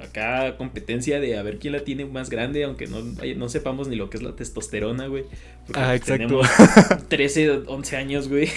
Acá 0.02 0.56
competencia 0.58 1.20
de 1.20 1.38
a 1.38 1.42
ver 1.44 1.60
quién 1.60 1.72
la 1.74 1.84
tiene 1.84 2.04
más 2.04 2.28
grande, 2.28 2.64
aunque 2.64 2.88
no, 2.88 2.98
no 3.36 3.48
sepamos 3.48 3.86
ni 3.86 3.94
lo 3.94 4.10
que 4.10 4.16
es 4.16 4.22
la 4.24 4.34
testosterona, 4.34 5.06
güey. 5.06 5.24
Porque 5.64 5.80
Ah, 5.80 5.94
pues, 5.96 6.00
exacto. 6.00 6.40
tenemos 6.40 6.48
13, 7.08 7.50
11 7.68 7.96
años, 7.96 8.28
güey. 8.28 8.48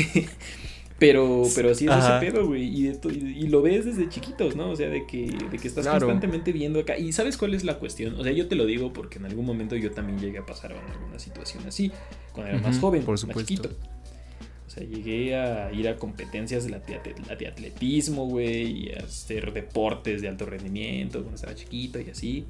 Pero, 0.98 1.44
pero 1.54 1.76
sí 1.76 1.86
es 1.86 1.92
Ajá. 1.92 2.18
ese 2.20 2.32
pedo, 2.32 2.48
güey. 2.48 2.64
Y, 2.64 3.48
lo 3.48 3.62
ves 3.62 3.84
desde 3.86 4.08
chiquitos, 4.08 4.56
¿no? 4.56 4.70
O 4.70 4.76
sea, 4.78 4.88
de 4.90 5.06
que, 5.06 5.28
de 5.52 5.58
que 5.58 5.68
estás 5.68 5.84
Claro. 5.84 6.08
constantemente 6.08 6.54
viendo 6.54 6.80
acá. 6.80 6.98
Y 6.98 7.12
¿sabes 7.12 7.36
cuál 7.38 7.54
es 7.54 7.66
la 7.66 7.80
cuestión? 7.80 8.16
O 8.18 8.24
sea, 8.24 8.32
yo 8.32 8.48
te 8.48 8.56
lo 8.56 8.66
digo 8.66 8.94
porque 8.94 9.18
en 9.18 9.26
algún 9.26 9.46
momento 9.46 9.76
yo 9.76 9.92
también 9.92 10.20
llegué 10.20 10.38
a 10.38 10.46
pasar 10.46 10.72
en 10.72 10.92
alguna 10.92 11.20
situación 11.20 11.64
así. 11.68 11.92
Cuando 12.32 12.54
era 12.54 12.62
más 12.62 12.80
joven, 12.80 13.04
por 13.04 13.14
más 13.28 13.38
chiquito. 13.46 13.70
O 14.68 14.70
sea, 14.70 14.84
llegué 14.84 15.36
a 15.36 15.72
ir 15.74 15.88
a 15.90 15.98
competencias 15.98 16.64
de, 16.64 16.72
la 16.72 16.80
de, 16.80 17.16
la 17.28 17.36
de 17.36 17.48
atletismo, 17.48 18.28
güey, 18.28 18.88
y 18.88 18.92
a 18.94 19.04
hacer 19.04 19.52
deportes 19.54 20.22
de 20.22 20.28
alto 20.30 20.46
rendimiento 20.46 21.20
cuando 21.20 21.36
estaba 21.36 21.56
chiquito 21.56 22.00
y 22.00 22.10
así. 22.10 22.46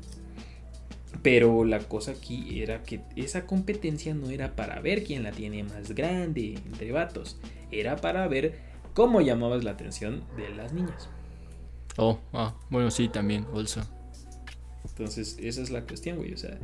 Pero 1.22 1.66
la 1.66 1.80
cosa 1.80 2.12
aquí 2.12 2.62
era 2.62 2.84
que 2.84 3.02
esa 3.16 3.46
competencia 3.46 4.14
no 4.14 4.30
era 4.30 4.56
para 4.56 4.80
ver 4.82 5.04
quién 5.04 5.24
la 5.24 5.32
tiene 5.32 5.64
más 5.64 5.92
grande 5.94 6.56
entre 6.66 6.92
vatos, 6.92 7.38
era 7.80 7.98
para 7.98 8.28
ver 8.28 8.60
cómo 8.94 9.22
llamabas 9.22 9.64
la 9.64 9.72
atención 9.72 10.24
de 10.38 10.50
las 10.50 10.74
niñas. 10.74 11.10
Oh, 11.98 12.20
ah, 12.34 12.56
bueno, 12.70 12.92
sí, 12.92 13.08
también, 13.08 13.46
also. 13.54 13.82
Entonces, 14.90 15.38
esa 15.42 15.62
es 15.62 15.70
la 15.70 15.82
cuestión, 15.82 16.18
güey. 16.18 16.34
O 16.34 16.38
sea, 16.38 16.58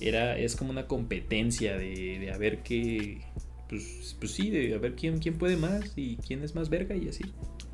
era, 0.00 0.36
es 0.38 0.56
como 0.56 0.70
una 0.70 0.86
competencia 0.86 1.76
de, 1.76 2.18
de 2.18 2.32
a 2.32 2.38
ver 2.38 2.62
qué. 2.62 3.22
Pues, 3.68 4.16
pues 4.18 4.32
sí, 4.32 4.50
de 4.50 4.74
a 4.74 4.78
ver 4.78 4.94
quién, 4.94 5.18
quién 5.18 5.38
puede 5.38 5.56
más 5.56 5.92
y 5.96 6.16
quién 6.16 6.42
es 6.42 6.54
más 6.54 6.68
verga 6.68 6.94
y 6.94 7.08
así. 7.08 7.24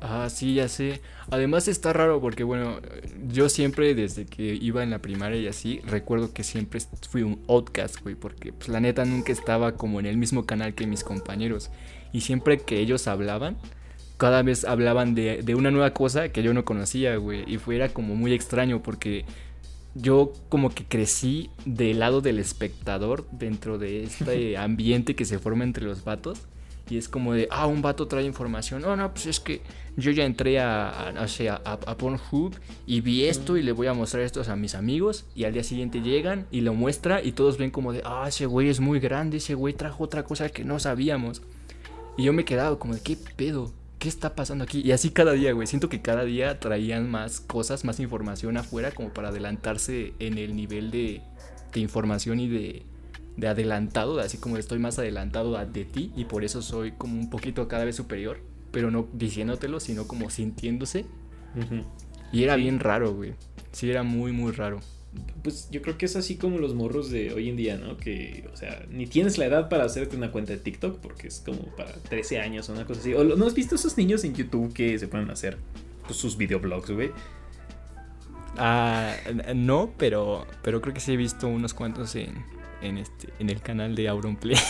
Ah, 0.01 0.29
sí, 0.29 0.53
ya 0.53 0.69
sé. 0.69 1.01
Además 1.29 1.67
está 1.67 1.91
raro 1.91 2.21
porque, 2.21 2.45
bueno, 2.45 2.79
yo 3.27 3.49
siempre 3.49 3.93
desde 3.93 4.25
que 4.25 4.55
iba 4.55 4.81
en 4.81 4.91
la 4.91 4.99
primaria 4.99 5.41
y 5.41 5.47
así, 5.47 5.81
recuerdo 5.85 6.33
que 6.33 6.43
siempre 6.43 6.79
fui 7.09 7.23
un 7.23 7.41
outcast, 7.49 8.01
güey, 8.01 8.15
porque 8.15 8.53
pues 8.53 8.69
la 8.69 8.79
neta 8.79 9.03
nunca 9.03 9.33
estaba 9.33 9.75
como 9.75 9.99
en 9.99 10.05
el 10.05 10.15
mismo 10.15 10.45
canal 10.45 10.73
que 10.73 10.87
mis 10.87 11.03
compañeros. 11.03 11.69
Y 12.11 12.21
siempre 12.21 12.59
que 12.59 12.79
ellos 12.79 13.07
hablaban, 13.07 13.57
cada 14.17 14.43
vez 14.43 14.65
hablaban 14.65 15.15
de, 15.15 15.41
de 15.43 15.55
una 15.55 15.71
nueva 15.71 15.93
cosa 15.93 16.29
que 16.29 16.43
yo 16.43 16.53
no 16.53 16.65
conocía, 16.65 17.15
güey. 17.15 17.43
Y 17.47 17.57
fue 17.57 17.75
era 17.75 17.89
como 17.89 18.15
muy 18.15 18.33
extraño 18.33 18.83
porque 18.83 19.25
yo 19.95 20.33
como 20.49 20.69
que 20.69 20.85
crecí 20.85 21.49
del 21.65 21.99
lado 21.99 22.21
del 22.21 22.39
espectador 22.39 23.27
dentro 23.31 23.77
de 23.77 24.03
este 24.03 24.57
ambiente 24.57 25.15
que 25.15 25.25
se 25.25 25.39
forma 25.39 25.63
entre 25.63 25.85
los 25.85 26.03
vatos. 26.03 26.41
Y 26.89 26.97
es 26.97 27.07
como 27.07 27.33
de, 27.33 27.47
ah, 27.51 27.67
un 27.67 27.83
vato 27.83 28.07
trae 28.07 28.25
información. 28.25 28.81
No, 28.81 28.95
no, 28.95 29.13
pues 29.13 29.27
es 29.27 29.39
que 29.39 29.61
yo 29.95 30.11
ya 30.11 30.25
entré 30.25 30.59
a, 30.59 30.89
a, 30.89 31.11
a, 31.11 31.73
a 31.73 31.97
Pornhub 31.97 32.55
y 32.87 33.01
vi 33.01 33.25
esto 33.25 33.57
y 33.57 33.61
le 33.61 33.73
voy 33.73 33.85
a 33.85 33.93
mostrar 33.93 34.23
esto 34.23 34.41
a 34.45 34.55
mis 34.55 34.73
amigos. 34.73 35.25
Y 35.35 35.43
al 35.43 35.53
día 35.53 35.63
siguiente 35.63 36.01
llegan 36.01 36.47
y 36.49 36.61
lo 36.61 36.73
muestra 36.73 37.21
y 37.23 37.33
todos 37.33 37.59
ven 37.59 37.69
como 37.69 37.93
de, 37.93 38.01
ah, 38.05 38.25
ese 38.27 38.47
güey 38.47 38.69
es 38.69 38.79
muy 38.79 38.99
grande, 38.99 39.37
ese 39.37 39.53
güey 39.53 39.75
trajo 39.75 40.03
otra 40.03 40.23
cosa 40.23 40.49
que 40.49 40.65
no 40.65 40.79
sabíamos. 40.79 41.43
Y 42.19 42.23
yo 42.23 42.33
me 42.33 42.41
he 42.41 42.45
quedado 42.45 42.79
como 42.79 42.93
de, 42.95 42.99
¿qué 42.99 43.15
pedo? 43.37 43.71
¿Qué 43.97 44.09
está 44.09 44.35
pasando 44.35 44.65
aquí? 44.65 44.81
Y 44.81 44.91
así 44.91 45.09
cada 45.09 45.31
día, 45.31 45.53
güey. 45.53 45.67
Siento 45.67 45.87
que 45.87 46.01
cada 46.01 46.25
día 46.25 46.59
traían 46.59 47.09
más 47.09 47.39
cosas, 47.39 47.85
más 47.85 48.01
información 48.01 48.57
afuera 48.57 48.91
como 48.91 49.09
para 49.13 49.29
adelantarse 49.29 50.13
en 50.19 50.37
el 50.37 50.53
nivel 50.53 50.91
de, 50.91 51.21
de 51.73 51.79
información 51.79 52.41
y 52.41 52.49
de, 52.49 52.83
de 53.37 53.47
adelantado, 53.47 54.19
así 54.19 54.37
como 54.37 54.57
estoy 54.57 54.79
más 54.79 54.99
adelantado 54.99 55.57
a- 55.57 55.65
de 55.65 55.85
ti 55.85 56.11
y 56.17 56.25
por 56.25 56.43
eso 56.43 56.61
soy 56.61 56.91
como 56.91 57.17
un 57.17 57.29
poquito 57.29 57.69
cada 57.69 57.85
vez 57.85 57.95
superior, 57.95 58.41
pero 58.71 58.91
no 58.91 59.07
diciéndotelo, 59.13 59.79
sino 59.79 60.05
como 60.05 60.29
sintiéndose. 60.29 61.05
Y 62.33 62.43
era 62.43 62.55
Sí. 62.55 62.61
bien 62.63 62.81
raro, 62.81 63.13
güey. 63.13 63.33
Sí, 63.71 63.89
era 63.89 64.03
muy, 64.03 64.33
muy 64.33 64.51
raro. 64.51 64.81
Pues 65.43 65.69
yo 65.71 65.81
creo 65.81 65.97
que 65.97 66.05
es 66.05 66.15
así 66.15 66.35
como 66.35 66.59
los 66.59 66.75
morros 66.75 67.09
de 67.09 67.33
hoy 67.33 67.49
en 67.49 67.55
día, 67.55 67.77
¿no? 67.77 67.97
Que, 67.97 68.47
o 68.53 68.55
sea, 68.57 68.85
ni 68.91 69.07
tienes 69.07 69.37
la 69.37 69.45
edad 69.45 69.69
para 69.69 69.85
hacerte 69.85 70.15
una 70.15 70.31
cuenta 70.31 70.53
de 70.53 70.59
TikTok 70.59 70.99
porque 70.99 71.27
es 71.27 71.41
como 71.43 71.63
para 71.75 71.91
13 71.93 72.39
años 72.39 72.69
o 72.69 72.73
una 72.73 72.85
cosa 72.85 73.01
así. 73.01 73.13
O 73.13 73.23
¿no 73.23 73.45
has 73.45 73.53
visto 73.53 73.75
esos 73.75 73.97
niños 73.97 74.23
en 74.23 74.35
YouTube 74.35 74.73
que 74.73 74.99
se 74.99 75.07
pueden 75.07 75.29
hacer 75.31 75.57
pues, 76.05 76.17
sus 76.17 76.37
videoblogs, 76.37 76.91
güey? 76.91 77.11
Ah, 78.57 79.15
no, 79.55 79.93
pero, 79.97 80.45
pero 80.61 80.81
creo 80.81 80.93
que 80.93 80.99
sí 80.99 81.13
he 81.13 81.17
visto 81.17 81.47
unos 81.47 81.73
cuantos 81.73 82.15
en, 82.15 82.43
en, 82.81 82.97
este, 82.97 83.29
en 83.39 83.49
el 83.49 83.61
canal 83.61 83.95
de 83.95 84.07
Auronplay. 84.07 84.55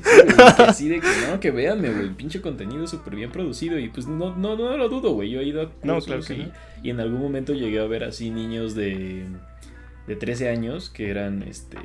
Que 0.00 0.42
así 0.64 0.88
de 0.88 1.00
que 1.00 1.06
no, 1.30 1.40
que 1.40 1.50
véanme, 1.50 1.90
güey, 1.90 2.04
el 2.04 2.14
pinche 2.14 2.40
contenido 2.40 2.86
súper 2.86 3.16
bien 3.16 3.30
producido 3.30 3.78
y 3.78 3.88
pues 3.88 4.06
no, 4.06 4.34
no, 4.36 4.56
no 4.56 4.76
lo 4.76 4.88
dudo, 4.88 5.12
güey, 5.12 5.30
yo 5.30 5.40
he 5.40 5.44
ido 5.44 5.62
a 5.62 5.70
No, 5.82 6.00
claro 6.00 6.22
que 6.22 6.34
y, 6.34 6.38
no. 6.38 6.52
y 6.82 6.90
en 6.90 7.00
algún 7.00 7.20
momento 7.20 7.52
llegué 7.52 7.80
a 7.80 7.86
ver 7.86 8.04
así 8.04 8.30
niños 8.30 8.74
de, 8.74 9.26
de 10.10 10.16
13 10.16 10.48
años 10.48 10.90
que 10.90 11.08
eran, 11.08 11.42
este, 11.44 11.78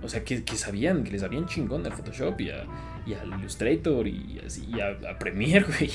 O 0.00 0.08
sea, 0.08 0.22
que, 0.22 0.44
que 0.44 0.54
sabían, 0.56 1.02
que 1.02 1.10
les 1.10 1.22
sabían 1.22 1.46
chingón 1.46 1.84
al 1.84 1.92
Photoshop 1.92 2.40
y, 2.40 2.50
a, 2.50 2.64
y 3.04 3.14
al 3.14 3.28
Illustrator 3.38 4.06
y, 4.06 4.40
así, 4.46 4.64
y 4.72 4.80
a, 4.80 4.90
a 5.10 5.18
Premiere, 5.18 5.66
güey. 5.78 5.90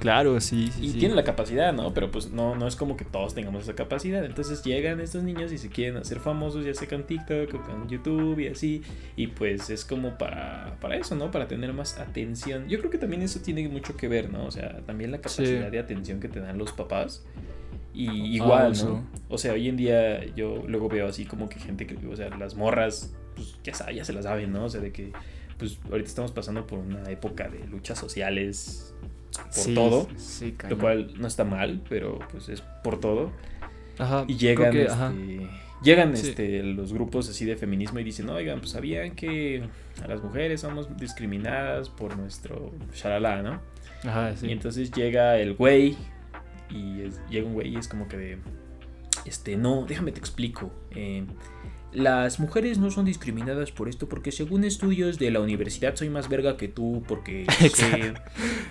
Claro, 0.00 0.40
sí, 0.40 0.70
sí. 0.72 0.86
Y 0.86 0.90
sí. 0.90 0.98
tienen 0.98 1.16
la 1.16 1.22
capacidad, 1.24 1.72
¿no? 1.72 1.92
Pero 1.94 2.10
pues 2.10 2.30
no, 2.30 2.54
no 2.56 2.66
es 2.68 2.74
como 2.76 2.96
que 2.96 3.04
todos 3.04 3.34
tengamos 3.34 3.64
esa 3.64 3.74
capacidad. 3.74 4.24
Entonces 4.24 4.62
llegan 4.64 5.00
estos 5.00 5.22
niños 5.24 5.52
y 5.52 5.58
se 5.58 5.68
quieren 5.70 5.96
hacer 5.98 6.18
famosos, 6.20 6.64
ya 6.64 6.74
sea 6.74 6.88
con 6.88 7.04
TikTok 7.04 7.54
o 7.54 7.62
con 7.62 7.88
YouTube 7.88 8.38
y 8.40 8.48
así. 8.48 8.82
Y 9.16 9.28
pues 9.28 9.70
es 9.70 9.84
como 9.84 10.16
para, 10.18 10.76
para 10.80 10.96
eso, 10.96 11.14
¿no? 11.16 11.30
Para 11.30 11.46
tener 11.48 11.72
más 11.72 11.98
atención. 11.98 12.68
Yo 12.68 12.78
creo 12.78 12.90
que 12.90 12.98
también 12.98 13.22
eso 13.22 13.40
tiene 13.40 13.68
mucho 13.68 13.96
que 13.96 14.06
ver, 14.08 14.32
¿no? 14.32 14.44
O 14.46 14.50
sea, 14.50 14.80
también 14.86 15.10
la 15.12 15.18
capacidad 15.18 15.66
Sí. 15.66 15.70
de 15.70 15.78
atención 15.78 16.20
que 16.20 16.28
te 16.28 16.40
dan 16.40 16.58
los 16.58 16.72
papás. 16.72 17.24
Y 18.00 18.36
igual, 18.36 18.60
Ah, 18.60 18.64
¿no? 18.66 18.70
eso. 18.72 19.02
O 19.28 19.38
sea, 19.38 19.52
hoy 19.54 19.68
en 19.68 19.76
día 19.76 20.24
yo 20.36 20.62
luego 20.68 20.88
veo 20.88 21.08
así 21.08 21.24
como 21.24 21.48
que 21.48 21.58
gente 21.58 21.86
que, 21.86 21.96
o 22.06 22.14
sea, 22.16 22.28
las 22.36 22.54
morras, 22.54 23.12
pues 23.34 23.56
ya, 23.64 24.04
se 24.04 24.12
las 24.12 24.24
saben, 24.24 24.52
¿no? 24.52 24.64
O 24.66 24.68
sea, 24.68 24.80
de 24.80 24.92
que, 24.92 25.12
pues 25.58 25.78
ahorita 25.90 26.08
estamos 26.08 26.30
pasando 26.32 26.66
por 26.66 26.78
una 26.78 27.02
época 27.10 27.48
de 27.48 27.66
luchas 27.66 27.98
sociales 27.98 28.94
por 29.34 29.52
Sí, 29.52 29.74
todo. 29.74 30.08
Sí, 30.16 30.54
Lo 30.68 30.78
cual 30.78 31.12
no 31.18 31.26
está 31.26 31.42
mal, 31.44 31.82
pero 31.88 32.20
pues 32.30 32.48
es 32.48 32.60
por 32.84 33.00
todo. 33.00 33.32
Ajá, 33.98 34.24
Y 34.28 34.36
llegan, 34.36 34.70
que, 34.72 34.82
este, 34.82 34.92
ajá. 34.92 35.12
llegan 35.82 36.16
Sí. 36.16 36.28
este, 36.28 36.62
los 36.62 36.92
grupos 36.92 37.28
así 37.28 37.44
de 37.44 37.56
feminismo 37.56 37.98
y 37.98 38.04
dicen, 38.04 38.30
oigan, 38.30 38.60
pues 38.60 38.70
sabían 38.70 39.16
que 39.16 39.64
a 40.02 40.06
las 40.06 40.22
mujeres 40.22 40.60
somos 40.60 40.96
discriminadas 40.96 41.88
por 41.88 42.16
nuestro 42.16 42.72
shalala, 42.94 43.42
¿no? 43.42 43.60
Ajá, 44.08 44.36
sí. 44.36 44.46
Y 44.46 44.52
entonces 44.52 44.92
llega 44.92 45.36
el 45.38 45.54
güey 45.54 45.96
y 46.70 47.02
es- 47.02 47.20
llega 47.30 47.46
un 47.46 47.54
güey 47.54 47.74
y 47.74 47.76
es 47.76 47.88
como 47.88 48.08
que 48.08 48.16
de, 48.16 48.38
este, 49.24 49.56
no, 49.56 49.84
déjame 49.86 50.12
te 50.12 50.20
explico. 50.20 50.70
eh, 50.94 51.24
las 51.90 52.38
mujeres 52.38 52.76
no 52.76 52.90
son 52.90 53.06
discriminadas 53.06 53.72
por 53.72 53.88
esto 53.88 54.10
porque 54.10 54.30
según 54.30 54.62
estudios 54.64 55.18
de 55.18 55.30
la 55.30 55.40
universidad 55.40 55.96
soy 55.96 56.10
más 56.10 56.28
verga 56.28 56.58
que 56.58 56.68
tú 56.68 57.02
porque 57.08 57.46
sé-. 57.74 58.12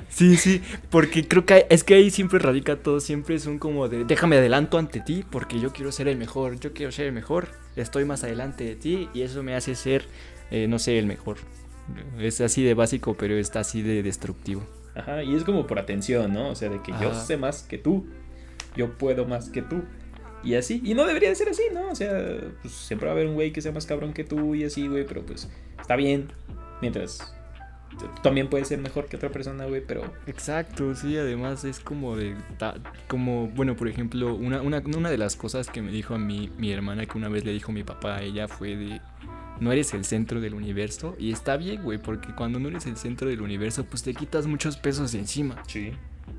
Sí, 0.08 0.38
sí, 0.38 0.62
porque 0.92 1.28
creo 1.28 1.44
que 1.44 1.66
es 1.72 1.84
que 1.84 1.96
ahí 1.96 2.12
siempre 2.12 2.38
radica 2.38 2.76
todo, 2.76 3.00
siempre 3.00 3.34
es 3.34 3.48
un 3.48 3.58
como 3.58 3.90
de 3.90 4.04
déjame 4.06 4.38
adelanto 4.38 4.78
ante 4.78 5.00
ti 5.00 5.26
porque 5.32 5.60
yo 5.60 5.74
quiero 5.74 5.92
ser 5.92 6.08
el 6.08 6.18
mejor, 6.18 6.60
yo 6.60 6.74
quiero 6.74 6.92
ser 6.92 7.08
el 7.08 7.12
mejor, 7.12 7.48
estoy 7.76 8.06
más 8.06 8.24
adelante 8.24 8.64
de 8.66 8.76
ti 8.76 9.10
y 9.16 9.24
eso 9.24 9.42
me 9.42 9.56
hace 9.56 9.74
ser, 9.74 10.06
eh, 10.52 10.68
no 10.68 10.78
sé, 10.78 11.00
el 11.00 11.08
mejor. 11.08 11.38
Es 12.20 12.40
así 12.42 12.64
de 12.64 12.76
básico, 12.76 13.16
pero 13.18 13.36
está 13.36 13.62
así 13.62 13.82
de 13.82 14.04
destructivo. 14.04 14.64
Ajá, 14.98 15.24
y 15.24 15.36
es 15.36 15.44
como 15.44 15.68
por 15.68 15.80
atención, 15.80 16.34
¿no? 16.34 16.50
O 16.50 16.56
sea, 16.56 16.70
de 16.70 16.82
que 16.82 16.92
yo 17.02 17.14
sé 17.14 17.38
más 17.38 17.64
que 17.64 17.78
tú, 17.78 18.08
yo 18.76 18.98
puedo 18.98 19.26
más 19.26 19.50
que 19.50 19.62
tú. 19.62 19.84
Y 20.44 20.56
así, 20.56 20.82
y 20.84 20.94
no 20.94 21.06
debería 21.06 21.30
de 21.30 21.36
ser 21.36 21.50
así, 21.50 21.64
¿no? 21.74 21.90
O 21.90 21.96
sea, 21.96 22.12
pues 22.62 22.74
siempre 22.74 23.08
va 23.08 23.12
a 23.12 23.16
haber 23.16 23.28
un 23.28 23.34
güey 23.36 23.52
que 23.52 23.62
sea 23.62 23.72
más 23.72 23.86
cabrón 23.86 24.14
que 24.14 24.24
tú 24.24 24.56
y 24.56 24.64
así, 24.64 24.88
güey, 24.88 25.06
pero 25.06 25.26
pues 25.26 25.50
está 25.80 25.96
bien. 25.96 26.28
Mientras 26.82 27.34
tú 27.98 28.06
también 28.22 28.48
puedes 28.50 28.68
ser 28.68 28.80
mejor 28.80 29.08
que 29.08 29.16
otra 29.16 29.30
persona, 29.30 29.66
güey, 29.66 29.82
pero 29.86 30.02
Exacto, 30.28 30.94
sí, 30.96 31.18
además 31.18 31.64
es 31.66 31.80
como 31.80 32.16
de, 32.16 32.36
ta- 32.60 32.76
como, 33.08 33.48
bueno, 33.48 33.76
por 33.76 33.88
ejemplo, 33.88 34.36
una, 34.36 34.62
una, 34.62 34.84
una 34.96 35.10
de 35.10 35.18
las 35.18 35.36
cosas 35.36 35.68
que 35.70 35.82
me 35.82 35.92
dijo 35.92 36.14
a 36.14 36.20
mí 36.20 36.52
mi 36.58 36.72
hermana 36.72 37.06
que 37.08 37.18
una 37.18 37.30
vez 37.30 37.44
le 37.44 37.52
dijo 37.54 37.72
mi 37.72 37.84
papá 37.84 38.18
a 38.18 38.22
ella 38.22 38.48
fue 38.48 38.76
de, 38.76 39.02
no 39.60 39.72
eres 39.72 39.94
el 39.94 40.06
centro 40.06 40.42
del 40.42 40.54
universo 40.54 41.16
y 41.20 41.32
está 41.32 41.58
bien, 41.58 41.84
güey, 41.84 41.98
porque 41.98 42.34
cuando 42.36 42.60
no 42.60 42.70
eres 42.70 42.86
el 42.86 42.98
centro 42.98 43.30
del 43.30 43.42
universo, 43.42 43.86
pues 43.86 44.04
te 44.04 44.14
quitas 44.14 44.48
muchos 44.48 44.78
pesos 44.78 45.12
de 45.12 45.20
encima. 45.20 45.62
sí. 45.68 45.92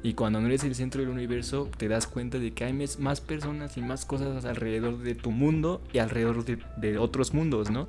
Y 0.03 0.15
cuando 0.15 0.41
no 0.41 0.47
eres 0.47 0.63
el 0.65 0.75
centro 0.75 1.01
del 1.01 1.11
universo, 1.11 1.69
te 1.77 1.89
das 1.89 2.07
cuenta 2.07 2.39
de 2.39 2.53
que 2.53 2.65
hay 2.65 2.73
más 2.73 3.21
personas 3.21 3.77
y 3.77 3.81
más 3.81 4.05
cosas 4.05 4.45
alrededor 4.45 4.99
de 4.99 5.15
tu 5.15 5.31
mundo 5.31 5.83
y 5.93 5.99
alrededor 5.99 6.45
de, 6.45 6.59
de 6.77 6.99
otros 6.99 7.35
mundos, 7.35 7.71
¿no? 7.71 7.89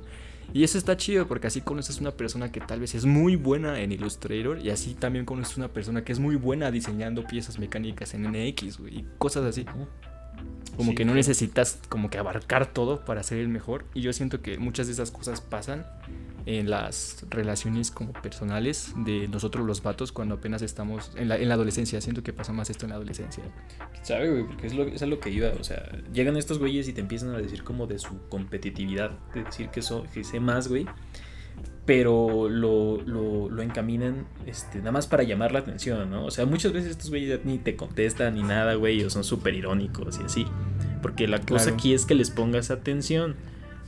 Y 0.52 0.64
eso 0.64 0.78
está 0.78 0.96
chido 0.96 1.28
porque 1.28 1.46
así 1.46 1.60
conoces 1.60 2.00
una 2.00 2.10
persona 2.10 2.50
que 2.50 2.60
tal 2.60 2.80
vez 2.80 2.96
es 2.96 3.04
muy 3.04 3.36
buena 3.36 3.80
en 3.80 3.92
Illustrator 3.92 4.58
y 4.58 4.70
así 4.70 4.94
también 4.94 5.24
conoces 5.24 5.56
una 5.56 5.68
persona 5.68 6.02
que 6.02 6.12
es 6.12 6.18
muy 6.18 6.34
buena 6.34 6.72
diseñando 6.72 7.24
piezas 7.24 7.60
mecánicas 7.60 8.14
en 8.14 8.22
NX, 8.22 8.78
güey, 8.78 8.98
y 8.98 9.06
cosas 9.18 9.44
así. 9.44 9.64
Como 10.76 10.90
Sí, 10.90 10.96
que 10.96 11.04
no 11.04 11.14
necesitas 11.14 11.78
como 11.88 12.08
que 12.08 12.18
abarcar 12.18 12.72
todo 12.72 13.04
para 13.04 13.22
ser 13.22 13.38
el 13.38 13.48
mejor. 13.48 13.84
Y 13.92 14.00
yo 14.00 14.12
siento 14.12 14.40
que 14.40 14.56
muchas 14.58 14.86
de 14.86 14.94
esas 14.94 15.10
cosas 15.10 15.40
pasan 15.40 15.84
en 16.46 16.70
las 16.70 17.24
relaciones 17.28 17.90
como 17.90 18.12
personales 18.12 18.92
de 18.96 19.28
nosotros 19.28 19.66
los 19.66 19.82
vatos 19.82 20.10
cuando 20.10 20.36
apenas 20.36 20.62
estamos 20.62 21.12
en 21.16 21.28
la, 21.28 21.36
en 21.36 21.48
la 21.48 21.54
adolescencia. 21.54 22.00
Siento 22.00 22.22
que 22.22 22.32
pasa 22.32 22.52
más 22.52 22.70
esto 22.70 22.86
en 22.86 22.90
la 22.90 22.96
adolescencia. 22.96 23.44
¿Sabe, 24.02 24.30
güey? 24.30 24.44
Porque 24.46 24.66
es, 24.66 24.74
lo, 24.74 24.84
es 24.84 25.02
a 25.02 25.06
lo 25.06 25.20
que 25.20 25.30
iba. 25.30 25.50
O 25.60 25.64
sea, 25.64 25.90
llegan 26.12 26.36
estos 26.36 26.58
güeyes 26.58 26.88
y 26.88 26.92
te 26.92 27.00
empiezan 27.00 27.34
a 27.34 27.38
decir 27.38 27.62
como 27.62 27.86
de 27.86 27.98
su 27.98 28.28
competitividad. 28.28 29.10
De 29.34 29.44
decir 29.44 29.68
que, 29.68 29.82
so, 29.82 30.04
que 30.14 30.24
sé 30.24 30.40
más, 30.40 30.68
güey. 30.68 30.86
Pero 31.86 32.48
lo, 32.48 33.00
lo, 33.02 33.48
lo 33.50 33.62
encaminan 33.62 34.26
este, 34.46 34.78
nada 34.78 34.92
más 34.92 35.06
para 35.06 35.22
llamar 35.24 35.50
la 35.52 35.60
atención, 35.60 36.10
¿no? 36.10 36.24
O 36.26 36.30
sea, 36.30 36.46
muchas 36.46 36.72
veces 36.72 36.90
estos 36.92 37.10
güeyes 37.10 37.40
ni 37.44 37.58
te 37.58 37.74
contestan 37.74 38.34
ni 38.34 38.42
nada, 38.42 38.74
güey. 38.74 39.02
O 39.02 39.10
son 39.10 39.24
súper 39.24 39.54
irónicos 39.54 40.20
y 40.20 40.24
así. 40.24 40.46
Porque 41.02 41.26
la 41.26 41.38
cosa 41.40 41.64
Claro. 41.64 41.74
aquí 41.74 41.94
es 41.94 42.04
que 42.06 42.14
les 42.14 42.30
pongas 42.30 42.70
atención. 42.70 43.36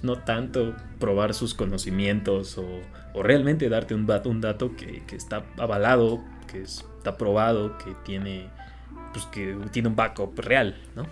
No 0.02 0.16
tanto 0.18 0.74
probar 0.98 1.32
sus 1.32 1.54
conocimientos 1.54 2.58
o, 2.58 2.66
o 3.14 3.22
realmente 3.22 3.68
darte 3.68 3.94
un 3.94 4.06
dato, 4.06 4.30
un 4.30 4.40
dato 4.40 4.74
que, 4.74 5.02
que 5.06 5.14
está 5.14 5.44
avalado, 5.58 6.20
que 6.50 6.62
está 6.62 7.16
probado, 7.16 7.78
que 7.78 7.94
tiene 8.04 8.48
pues 9.12 9.26
que 9.26 9.56
tiene 9.70 9.88
un 9.90 9.94
backup 9.96 10.36
real, 10.40 10.74
¿no? 10.96 11.06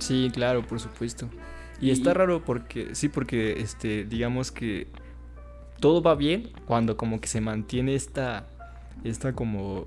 Sí, 0.00 0.30
claro, 0.34 0.66
por 0.66 0.80
supuesto. 0.80 1.30
Y, 1.80 1.88
Y- 1.88 1.90
está 1.92 2.12
raro 2.12 2.42
porque, 2.44 2.94
sí, 2.94 3.08
porque, 3.08 3.60
este, 3.60 4.04
digamos 4.04 4.50
que 4.52 4.88
todo 5.80 6.02
va 6.02 6.14
bien 6.14 6.50
cuando 6.66 6.96
como 6.96 7.20
que 7.20 7.28
se 7.28 7.40
mantiene 7.40 7.94
esta, 7.94 8.46
esta 9.02 9.32
como, 9.32 9.86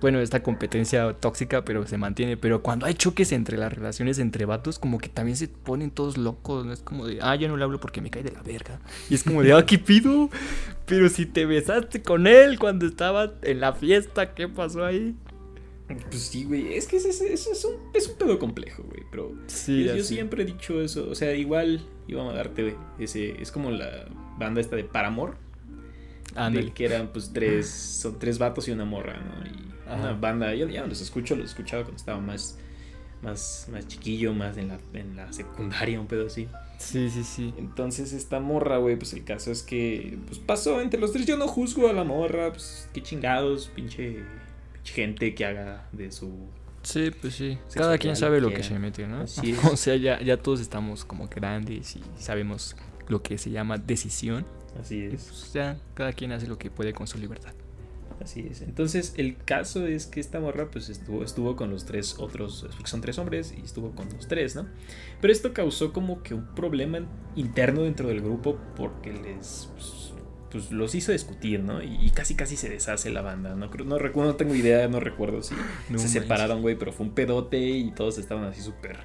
bueno, 0.00 0.20
esta 0.20 0.42
competencia 0.42 1.12
tóxica, 1.14 1.64
pero 1.64 1.86
se 1.86 1.96
mantiene. 1.96 2.36
Pero 2.36 2.62
cuando 2.62 2.86
hay 2.86 2.94
choques 2.94 3.32
entre 3.32 3.56
las 3.56 3.72
relaciones 3.72 4.18
entre 4.18 4.44
vatos, 4.44 4.78
como 4.78 4.98
que 4.98 5.08
también 5.08 5.36
se 5.36 5.48
ponen 5.48 5.90
todos 5.90 6.18
locos, 6.18 6.66
¿no? 6.66 6.72
Es 6.72 6.80
como 6.80 7.06
de, 7.06 7.18
ah, 7.22 7.34
ya 7.36 7.48
no 7.48 7.56
le 7.56 7.64
hablo 7.64 7.80
porque 7.80 8.00
me 8.00 8.10
cae 8.10 8.22
de 8.22 8.32
la 8.32 8.42
verga. 8.42 8.80
Y 9.08 9.14
es 9.14 9.24
como 9.24 9.42
de, 9.42 9.52
ah, 9.52 9.64
¿qué 9.64 9.78
pido? 9.78 10.28
Pero 10.86 11.08
si 11.08 11.26
te 11.26 11.46
besaste 11.46 12.02
con 12.02 12.26
él 12.26 12.58
cuando 12.58 12.86
estaba 12.86 13.32
en 13.42 13.60
la 13.60 13.72
fiesta, 13.72 14.34
¿qué 14.34 14.48
pasó 14.48 14.84
ahí? 14.84 15.14
Pues 16.10 16.22
sí, 16.22 16.44
güey, 16.44 16.74
es 16.74 16.86
que 16.86 16.96
ese- 16.96 17.08
ese 17.10 17.32
es, 17.52 17.64
un, 17.64 17.74
es 17.94 18.08
un 18.08 18.16
pedo 18.16 18.38
complejo, 18.38 18.82
güey, 18.84 19.02
pero 19.10 19.34
Sí, 19.46 19.84
yo, 19.84 20.02
siempre 20.04 20.42
he 20.42 20.46
dicho 20.46 20.80
eso, 20.80 21.08
o 21.10 21.14
sea, 21.14 21.34
igual 21.34 21.80
íbamos 22.08 22.32
a 22.34 22.36
darte 22.36 22.62
güey, 22.62 22.74
ese, 22.98 23.40
es 23.42 23.50
como 23.50 23.70
la 23.70 24.06
banda 24.38 24.60
esta 24.60 24.76
de 24.76 24.84
Paramore, 24.84 25.32
Ándale. 26.34 26.72
que 26.72 26.84
eran 26.84 27.08
pues 27.12 27.32
tres, 27.32 27.68
son 27.68 28.18
tres 28.18 28.38
vatos 28.38 28.68
y 28.68 28.70
una 28.70 28.84
morra, 28.84 29.20
¿no? 29.20 29.44
Y 29.46 29.88
Ajá. 29.88 30.00
una 30.00 30.12
banda, 30.12 30.54
yo 30.54 30.68
ya 30.68 30.86
los 30.86 31.00
escucho, 31.00 31.34
los 31.34 31.50
escuchaba 31.50 31.82
cuando 31.82 31.96
estaba 31.98 32.20
más, 32.20 32.56
más, 33.22 33.68
más 33.72 33.88
chiquillo, 33.88 34.32
más 34.32 34.56
en 34.56 34.68
la, 34.68 34.78
en 34.94 35.16
la 35.16 35.32
secundaria, 35.32 36.00
un 36.00 36.06
pedo 36.06 36.26
así. 36.26 36.46
Sí, 36.78 37.10
sí, 37.10 37.24
sí. 37.24 37.52
Entonces 37.58 38.12
esta 38.12 38.38
morra, 38.40 38.78
güey, 38.78 38.96
pues 38.96 39.12
el 39.12 39.24
caso 39.24 39.50
es 39.50 39.62
que 39.62 40.18
pues 40.26 40.38
pasó 40.38 40.80
entre 40.80 41.00
los 41.00 41.12
tres. 41.12 41.26
Yo 41.26 41.36
no 41.36 41.46
juzgo 41.48 41.88
a 41.88 41.92
la 41.92 42.04
morra, 42.04 42.50
pues 42.52 42.88
qué 42.94 43.02
chingados, 43.02 43.70
pinche 43.74 44.22
gente 44.84 45.34
que 45.34 45.44
haga 45.44 45.88
de 45.92 46.10
su... 46.12 46.48
Sí, 46.82 47.10
pues 47.20 47.34
sí. 47.34 47.58
Cada 47.74 47.98
quien 47.98 48.16
sabe 48.16 48.40
lo 48.40 48.48
que 48.48 48.54
quiera. 48.54 48.68
se 48.68 48.78
mete, 48.78 49.06
¿no? 49.06 49.20
Así 49.22 49.50
es. 49.52 49.64
O 49.64 49.76
sea, 49.76 49.96
ya, 49.96 50.20
ya 50.20 50.36
todos 50.38 50.60
estamos 50.60 51.04
como 51.04 51.28
grandes 51.28 51.96
y 51.96 52.02
sabemos 52.18 52.76
lo 53.08 53.22
que 53.22 53.36
se 53.38 53.50
llama 53.50 53.76
decisión. 53.78 54.46
Así 54.80 54.96
Y 55.10 55.14
es, 55.14 55.24
pues 55.24 55.52
ya 55.52 55.78
cada 55.94 56.12
quien 56.12 56.32
hace 56.32 56.46
lo 56.46 56.56
que 56.58 56.70
puede 56.70 56.92
con 56.92 57.06
su 57.06 57.18
libertad. 57.18 57.52
así 58.22 58.46
es. 58.50 58.62
Entonces 58.62 59.14
el 59.16 59.36
caso 59.36 59.86
es 59.86 60.06
que 60.06 60.20
esta 60.20 60.40
morra 60.40 60.70
pues 60.70 60.88
estuvo, 60.88 61.24
estuvo 61.24 61.56
con 61.56 61.70
los 61.70 61.84
tres 61.86 62.16
otros, 62.18 62.66
son 62.84 63.00
tres 63.00 63.18
hombres 63.18 63.52
y 63.56 63.60
estuvo 63.62 63.90
con 63.94 64.08
los 64.10 64.28
tres, 64.28 64.54
¿no? 64.56 64.68
Pero 65.20 65.32
esto 65.32 65.52
causó 65.52 65.92
como 65.92 66.22
que 66.22 66.34
un 66.34 66.46
problema 66.54 67.00
interno 67.36 67.82
dentro 67.82 68.08
del 68.08 68.20
grupo 68.20 68.58
porque 68.76 69.12
les... 69.12 69.68
pues, 69.74 69.99
pues, 70.50 70.70
los 70.72 70.94
hizo 70.94 71.12
discutir, 71.12 71.60
¿no? 71.60 71.82
Y, 71.82 71.96
y 72.06 72.10
casi 72.10 72.34
casi 72.34 72.56
se 72.56 72.68
deshace 72.68 73.10
la 73.10 73.22
banda, 73.22 73.54
¿no? 73.54 73.70
No, 73.84 73.98
recuerdo, 73.98 74.30
no 74.32 74.36
tengo 74.36 74.54
idea, 74.54 74.88
no 74.88 75.00
recuerdo 75.00 75.42
si 75.42 75.54
No 75.88 75.98
se 75.98 76.08
separaron, 76.08 76.62
güey, 76.62 76.76
pero 76.76 76.92
fue 76.92 77.06
un 77.06 77.12
pedote 77.12 77.58
y 77.60 77.90
todos 77.92 78.18
estaban 78.18 78.44
así 78.44 78.60
súper. 78.60 78.98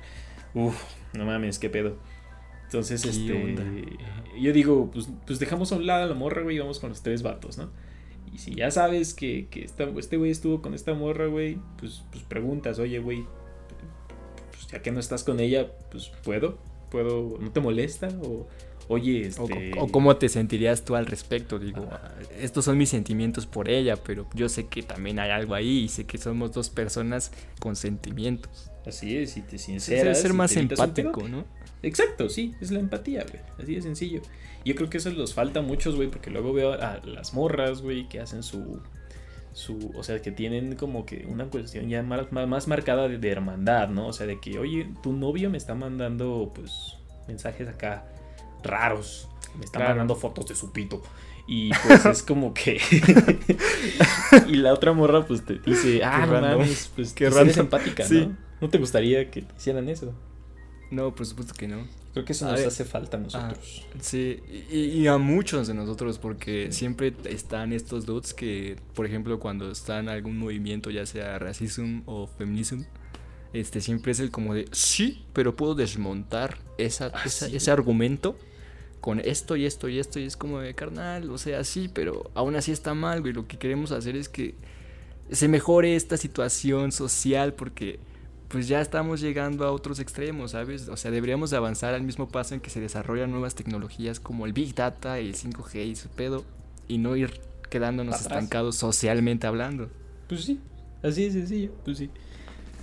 Uf, 0.53 0.75
no 1.13 1.25
mames, 1.25 1.59
qué 1.59 1.69
pedo. 1.69 1.97
Entonces, 2.63 3.03
¿Qué 3.03 3.09
este. 3.09 3.43
onda? 3.43 3.63
Yo 4.39 4.51
digo, 4.51 4.89
pues, 4.91 5.07
pues 5.25 5.39
dejamos 5.39 5.71
a 5.71 5.75
un 5.75 5.85
lado 5.85 6.03
a 6.03 6.07
la 6.07 6.15
morra, 6.15 6.41
güey, 6.41 6.55
y 6.55 6.59
vamos 6.59 6.79
con 6.79 6.89
los 6.89 7.01
tres 7.03 7.21
vatos, 7.23 7.57
¿no? 7.57 7.69
Y 8.33 8.39
si 8.39 8.55
ya 8.55 8.71
sabes 8.71 9.13
que, 9.13 9.47
que 9.49 9.63
esta- 9.63 9.83
este 9.97 10.17
güey 10.17 10.31
estuvo 10.31 10.61
con 10.61 10.73
esta 10.73 10.93
morra, 10.93 11.27
güey, 11.27 11.57
pues, 11.77 12.03
pues 12.11 12.23
preguntas, 12.23 12.79
oye, 12.79 12.99
güey, 12.99 13.23
pues 14.51 14.67
ya 14.67 14.81
que 14.81 14.91
no 14.91 14.99
estás 14.99 15.23
con 15.23 15.39
ella, 15.39 15.71
pues 15.91 16.11
puedo, 16.23 16.57
puedo, 16.89 17.37
¿no 17.39 17.51
te 17.51 17.59
molesta? 17.61 18.09
O, 18.23 18.47
oye, 18.87 19.29
O, 19.37 19.43
este. 19.43 19.71
o 19.79 19.87
cómo 19.87 20.15
te 20.17 20.29
sentirías 20.29 20.83
tú 20.83 20.95
al 20.95 21.05
respecto. 21.05 21.59
Digo, 21.59 21.87
Ajá. 21.91 22.13
estos 22.39 22.65
son 22.65 22.77
mis 22.77 22.89
sentimientos 22.89 23.45
por 23.45 23.69
ella, 23.69 23.95
pero 23.97 24.27
yo 24.33 24.49
sé 24.49 24.67
que 24.67 24.83
también 24.83 25.19
hay 25.19 25.31
algo 25.31 25.55
ahí 25.55 25.83
y 25.83 25.87
sé 25.89 26.05
que 26.05 26.17
somos 26.17 26.51
dos 26.51 26.69
personas 26.69 27.31
con 27.59 27.75
sentimientos. 27.75 28.71
Así 28.85 29.17
es, 29.17 29.31
si 29.31 29.41
te 29.41 29.47
Debe 29.47 29.59
sinceras. 29.59 30.21
ser 30.21 30.31
y 30.31 30.33
más 30.35 30.55
empático. 30.55 31.27
¿no? 31.27 31.45
Exacto, 31.81 32.29
sí, 32.29 32.53
es 32.61 32.71
la 32.71 32.79
empatía, 32.79 33.25
güey. 33.29 33.41
Así 33.61 33.75
de 33.75 33.81
sencillo. 33.81 34.21
Yo 34.63 34.75
creo 34.75 34.89
que 34.89 34.97
eso 34.97 35.09
les 35.11 35.33
falta 35.33 35.59
a 35.59 35.63
muchos, 35.63 35.95
güey, 35.95 36.07
porque 36.09 36.29
luego 36.31 36.53
veo 36.53 36.73
a 36.73 36.99
las 37.05 37.33
morras, 37.33 37.81
güey, 37.81 38.07
que 38.09 38.19
hacen 38.19 38.41
su. 38.43 38.81
su 39.53 39.91
o 39.95 40.03
sea, 40.03 40.21
que 40.21 40.31
tienen 40.31 40.75
como 40.75 41.05
que 41.05 41.25
una 41.29 41.45
cuestión 41.45 41.87
ya 41.89 42.01
más, 42.03 42.31
más, 42.31 42.47
más 42.47 42.67
marcada 42.67 43.07
de, 43.07 43.17
de 43.19 43.29
hermandad, 43.29 43.89
¿no? 43.89 44.07
O 44.07 44.13
sea, 44.13 44.25
de 44.27 44.39
que, 44.39 44.57
oye, 44.59 44.87
tu 45.03 45.13
novio 45.13 45.49
me 45.49 45.57
está 45.57 45.75
mandando, 45.75 46.51
pues, 46.55 46.97
mensajes 47.27 47.67
acá 47.67 48.05
raros. 48.65 49.27
Me 49.57 49.63
está 49.65 49.79
Claro. 49.79 49.91
mandando 49.91 50.15
fotos 50.15 50.45
de 50.47 50.55
su 50.55 50.71
pito. 50.73 51.01
Y 51.47 51.69
pues 51.87 52.05
es 52.05 52.23
como 52.27 52.53
que. 52.53 52.79
y 54.47 54.55
la 54.55 54.73
otra 54.73 54.93
morra, 54.93 55.25
pues 55.25 55.43
te 55.45 55.59
dice, 55.59 56.03
ah, 56.03 56.25
no 56.25 56.33
random. 56.33 56.59
mames, 56.59 56.91
pues 56.95 57.13
Qué 57.13 57.27
pues, 57.29 57.39
eres 57.41 57.57
empática, 57.57 58.03
Sí. 58.05 58.25
¿no? 58.27 58.37
¿No 58.61 58.69
te 58.69 58.77
gustaría 58.77 59.29
que 59.29 59.41
te 59.43 59.55
hicieran 59.55 59.89
eso? 59.89 60.13
No, 60.91 61.13
por 61.13 61.25
supuesto 61.25 61.53
que 61.57 61.67
no. 61.67 61.87
Creo 62.13 62.23
que 62.25 62.31
eso 62.31 62.47
A 62.47 62.51
nos 62.51 62.59
ver. 62.59 62.67
hace 62.69 62.85
falta 62.85 63.17
a 63.17 63.19
nosotros. 63.19 63.85
Sí, 63.99 64.39
y, 64.71 64.77
y 64.79 65.07
a 65.07 65.17
muchos 65.17 65.67
de 65.67 65.73
nosotros, 65.73 66.17
porque 66.17 66.71
siempre 66.71 67.13
están 67.25 67.73
estos 67.73 68.05
dudes 68.05 68.33
que, 68.33 68.77
por 68.93 69.05
ejemplo, 69.05 69.39
cuando 69.39 69.69
está 69.71 69.99
en 69.99 70.07
algún 70.07 70.37
movimiento, 70.37 70.89
ya 70.91 71.05
sea 71.05 71.37
racism 71.39 72.01
o 72.05 72.27
feminism, 72.27 72.83
este 73.51 73.81
siempre 73.81 74.13
es 74.13 74.19
el 74.21 74.31
como 74.31 74.53
de, 74.53 74.65
sí, 74.71 75.25
pero 75.33 75.55
puedo 75.57 75.75
desmontar 75.75 76.57
esa, 76.77 77.11
Ah, 77.13 77.21
esa- 77.25 77.47
sí. 77.49 77.55
ese 77.57 77.71
argumento 77.71 78.37
con 79.05 79.19
esto 79.19 79.55
y 79.55 79.67
esto 79.67 79.87
y 79.87 79.99
esto, 79.99 80.19
y 80.19 80.23
es 80.23 80.35
como 80.35 80.61
de 80.61 80.73
carnal, 80.73 81.29
o 81.29 81.37
sea, 81.37 81.63
sí, 81.63 81.91
pero 81.93 82.31
aún 82.33 82.55
así 82.55 82.71
está 82.71 82.95
mal, 82.95 83.21
güey. 83.21 83.33
Lo 83.33 83.47
que 83.47 83.59
queremos 83.59 83.91
hacer 83.91 84.15
es 84.15 84.29
que 84.29 84.55
se 85.29 85.47
mejore 85.47 85.95
esta 85.95 86.17
situación 86.17 86.91
social, 86.91 87.53
porque 87.53 87.99
pues 88.47 88.67
ya 88.67 88.81
estamos 88.81 89.21
llegando 89.21 89.63
a 89.63 89.71
otros 89.71 89.99
extremos, 89.99 90.51
¿sabes? 90.53 90.89
O 90.89 90.97
sea, 90.97 91.11
deberíamos 91.11 91.51
de 91.51 91.57
avanzar 91.57 91.93
al 91.93 92.01
mismo 92.01 92.29
paso 92.29 92.55
en 92.55 92.61
que 92.61 92.71
se 92.71 92.79
desarrollan 92.79 93.29
nuevas 93.29 93.53
tecnologías 93.53 94.19
como 94.19 94.47
el 94.47 94.53
Big 94.53 94.73
Data, 94.73 95.19
el 95.19 95.35
5G 95.35 95.85
y 95.85 95.95
su 95.95 96.09
pedo, 96.09 96.43
y 96.87 96.97
no 96.97 97.15
ir 97.15 97.39
quedándonos 97.69 98.15
Atrás. 98.15 98.25
estancados 98.25 98.75
socialmente 98.75 99.45
hablando. 99.45 99.87
Pues 100.27 100.45
sí, 100.45 100.59
así 101.03 101.25
de 101.25 101.31
sencillo, 101.31 101.71
pues 101.85 101.99
sí. 101.99 102.09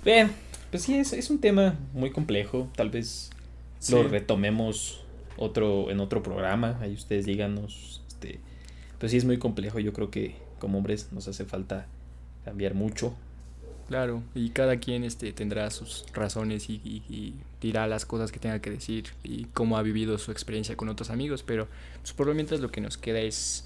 Bien, 0.05 0.31
pues 0.71 0.83
sí, 0.83 0.95
es, 0.95 1.11
es 1.11 1.29
un 1.29 1.39
tema 1.39 1.77
muy 1.91 2.11
complejo. 2.11 2.69
Tal 2.77 2.89
vez 2.91 3.29
lo 3.89 4.03
retomemos 4.03 5.02
otro, 5.37 5.89
en 5.91 5.99
otro 5.99 6.21
programa. 6.23 6.77
Ahí 6.81 6.93
ustedes 6.93 7.25
díganos. 7.25 8.01
Este, 8.07 8.39
pues 8.99 9.11
sí, 9.11 9.17
es 9.17 9.25
muy 9.25 9.37
complejo. 9.37 9.79
Yo 9.79 9.93
creo 9.93 10.09
que 10.11 10.35
como 10.59 10.77
hombres 10.77 11.09
nos 11.11 11.27
hace 11.27 11.45
falta 11.45 11.87
cambiar 12.45 12.73
mucho. 12.73 13.13
Claro, 13.87 14.23
y 14.33 14.49
cada 14.51 14.77
quien 14.77 15.03
este, 15.03 15.33
tendrá 15.33 15.69
sus 15.69 16.05
razones 16.13 16.69
y, 16.69 16.75
y- 16.85 17.03
y 17.13 17.35
dirá 17.61 17.85
las 17.85 18.05
cosas 18.05 18.31
que 18.31 18.39
tenga 18.39 18.59
que 18.59 18.69
decir 18.71 19.07
y 19.23 19.43
cómo 19.53 19.77
ha 19.77 19.81
vivido 19.83 20.17
su 20.17 20.31
experiencia 20.31 20.77
con 20.77 20.87
otros 20.87 21.09
amigos, 21.09 21.43
pero 21.43 21.67
pues, 22.01 22.13
por 22.13 22.27
lo 22.27 22.33
mientras 22.33 22.61
lo 22.61 22.71
que 22.71 22.79
nos 22.79 22.97
queda 22.97 23.19
es 23.19 23.65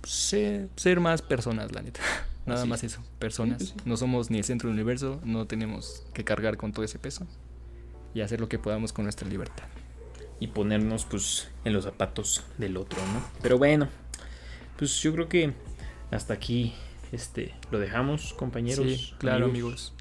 pues, 0.00 0.12
ser, 0.14 0.68
ser 0.76 0.98
más 0.98 1.20
personas, 1.20 1.72
la 1.72 1.82
neta. 1.82 2.00
Nada 2.46 2.60
Así 2.62 2.68
más 2.70 2.82
es. 2.82 2.94
eso, 2.94 3.02
personas. 3.18 3.74
No 3.84 3.98
somos 3.98 4.30
ni 4.30 4.38
el 4.38 4.44
centro 4.44 4.68
del 4.70 4.76
universo, 4.76 5.20
no 5.24 5.46
tenemos 5.46 6.04
que 6.14 6.24
cargar 6.24 6.56
con 6.56 6.72
todo 6.72 6.84
ese 6.86 6.98
peso 6.98 7.26
y 8.14 8.22
hacer 8.22 8.40
lo 8.40 8.48
que 8.48 8.58
podamos 8.58 8.94
con 8.94 9.04
nuestra 9.04 9.28
libertad. 9.28 9.66
Y 10.40 10.48
ponernos 10.48 11.04
pues 11.04 11.48
en 11.64 11.74
los 11.74 11.84
zapatos 11.84 12.42
del 12.58 12.76
otro, 12.76 12.98
¿no? 13.12 13.22
Pero 13.42 13.58
bueno, 13.58 13.88
pues 14.76 15.00
yo 15.02 15.12
creo 15.12 15.28
que 15.28 15.52
hasta 16.10 16.34
aquí 16.34 16.74
este 17.12 17.54
lo 17.70 17.78
dejamos, 17.78 18.32
compañeros. 18.34 18.86
Sí, 18.86 19.14
claro, 19.18 19.46
amigos. 19.46 19.92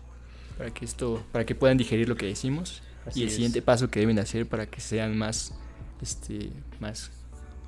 Para 0.58 0.74
que 0.74 0.86
esto, 0.86 1.24
para 1.32 1.46
que 1.46 1.56
puedan 1.56 1.78
digerir 1.78 2.10
lo 2.10 2.16
que 2.16 2.26
decimos 2.26 2.82
Así 3.06 3.20
y 3.20 3.24
el 3.24 3.30
es. 3.30 3.36
siguiente 3.36 3.62
paso 3.62 3.90
que 3.90 4.00
deben 4.00 4.16
de 4.16 4.22
hacer 4.22 4.48
para 4.48 4.66
que 4.66 4.82
sean 4.82 5.18
más, 5.18 5.54
este, 6.02 6.52
más. 6.80 7.12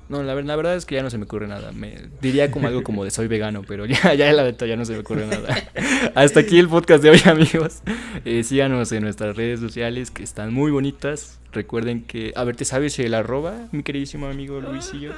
No, 0.08 0.22
la, 0.22 0.34
la 0.34 0.56
verdad 0.56 0.76
es 0.76 0.84
que 0.84 0.94
ya 0.96 1.02
no 1.02 1.08
se 1.10 1.16
me 1.18 1.24
ocurre 1.24 1.46
nada. 1.48 1.72
Me 1.72 1.94
diría 2.20 2.50
como 2.50 2.66
algo 2.68 2.82
como 2.82 3.04
de 3.04 3.10
soy 3.10 3.28
vegano, 3.28 3.62
pero 3.66 3.86
ya, 3.86 4.14
ya 4.14 4.30
la 4.32 4.44
neta 4.44 4.66
ya 4.66 4.76
no 4.76 4.84
se 4.84 4.92
me 4.92 4.98
ocurre 4.98 5.26
nada. 5.26 5.56
Hasta 6.14 6.40
aquí 6.40 6.58
el 6.58 6.68
podcast 6.68 7.02
de 7.02 7.10
hoy, 7.10 7.20
amigos. 7.24 7.78
Eh, 8.24 8.42
síganos 8.44 8.92
en 8.92 9.02
nuestras 9.04 9.36
redes 9.36 9.60
sociales 9.60 10.10
que 10.10 10.22
están 10.22 10.52
muy 10.52 10.70
bonitas. 10.70 11.38
Recuerden 11.52 12.02
que, 12.02 12.32
a 12.36 12.44
ver, 12.44 12.56
¿te 12.56 12.64
sabes 12.64 12.98
el 12.98 13.14
arroba, 13.14 13.68
mi 13.72 13.82
queridísimo 13.82 14.26
amigo 14.26 14.60
Luisillo? 14.60 15.12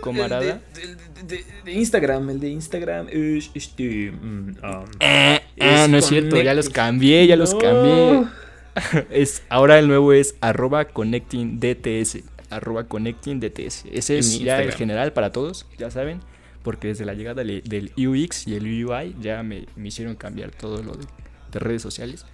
Comarada. 0.00 0.60
El 0.80 0.96
de, 0.96 0.96
de- 1.22 1.36
de- 1.36 1.44
de 1.64 1.72
Instagram, 1.72 2.30
el 2.30 2.40
de 2.40 2.48
Instagram 2.50 3.06
es 3.10 3.50
este. 3.54 4.12
mm, 4.12 4.48
um, 4.62 4.84
Ah, 5.00 5.40
Es 5.56 5.88
no 5.88 5.98
es 5.98 6.06
cierto, 6.06 6.40
ya 6.40 6.54
los 6.54 6.68
cambié, 6.70 7.26
ya 7.26 7.36
los 7.36 7.54
cambié. 7.54 8.24
Es, 9.10 9.42
ahora 9.48 9.78
el 9.80 9.88
nuevo 9.88 10.12
es 10.12 10.36
arroba 10.40 10.84
connecting 10.84 11.58
DTS. 11.58 12.18
Arroba 12.50 12.84
connecting 12.84 13.40
DTS. 13.40 13.84
Ese 13.92 14.18
es 14.18 14.38
ya 14.40 14.62
el 14.62 14.72
general 14.72 15.12
para 15.12 15.32
todos, 15.32 15.66
ya 15.78 15.90
saben. 15.90 16.20
Porque 16.62 16.88
desde 16.88 17.04
la 17.04 17.14
llegada 17.14 17.44
le- 17.44 17.62
del 17.62 17.92
UX 17.96 18.46
y 18.46 18.54
el 18.54 18.64
UI 18.84 19.14
ya 19.20 19.42
me, 19.42 19.66
me 19.76 19.88
hicieron 19.88 20.16
cambiar 20.16 20.50
todo 20.50 20.82
lo 20.82 20.92
de, 20.94 21.04
de 21.52 21.58
redes 21.58 21.82
sociales. 21.82 22.26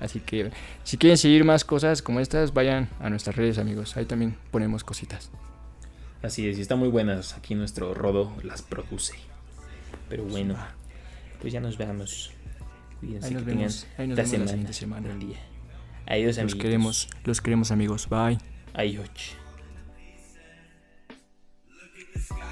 Así 0.00 0.20
que 0.20 0.50
si 0.82 0.96
quieren 0.98 1.16
seguir 1.18 1.44
más 1.44 1.64
cosas 1.64 2.02
como 2.02 2.20
estas, 2.20 2.52
vayan 2.54 2.88
a 3.00 3.10
nuestras 3.10 3.36
redes, 3.36 3.58
amigos. 3.58 3.96
Ahí 3.96 4.04
también 4.06 4.36
ponemos 4.50 4.82
cositas. 4.84 5.30
Así 6.22 6.48
es, 6.48 6.58
y 6.58 6.62
están 6.62 6.78
muy 6.78 6.88
buenas. 6.88 7.34
Aquí 7.34 7.54
nuestro 7.54 7.94
Rodo 7.94 8.32
las 8.42 8.62
produce. 8.62 9.14
Pero 10.08 10.24
bueno, 10.24 10.56
pues 11.40 11.52
ya 11.52 11.60
nos 11.60 11.76
veamos. 11.78 12.30
Cuídense 13.00 13.28
Ahí 13.28 13.34
nos 13.34 13.42
que 13.44 13.50
vemos. 13.50 13.86
Ahí 13.98 14.06
nos 14.08 14.16
la 14.18 14.22
vemos 14.24 14.32
la 14.32 14.36
semana. 14.38 14.48
siguiente 14.48 14.72
semana. 14.72 15.06
Buen 15.08 15.18
día. 15.20 15.38
Adiós, 16.06 16.28
Los 16.28 16.38
amigos. 16.38 16.60
queremos, 16.60 17.08
los 17.24 17.40
queremos, 17.40 17.70
amigos. 17.70 18.08
Bye. 18.08 18.38
Adiós. 18.74 19.08
the 22.16 22.22
sky. 22.22 22.45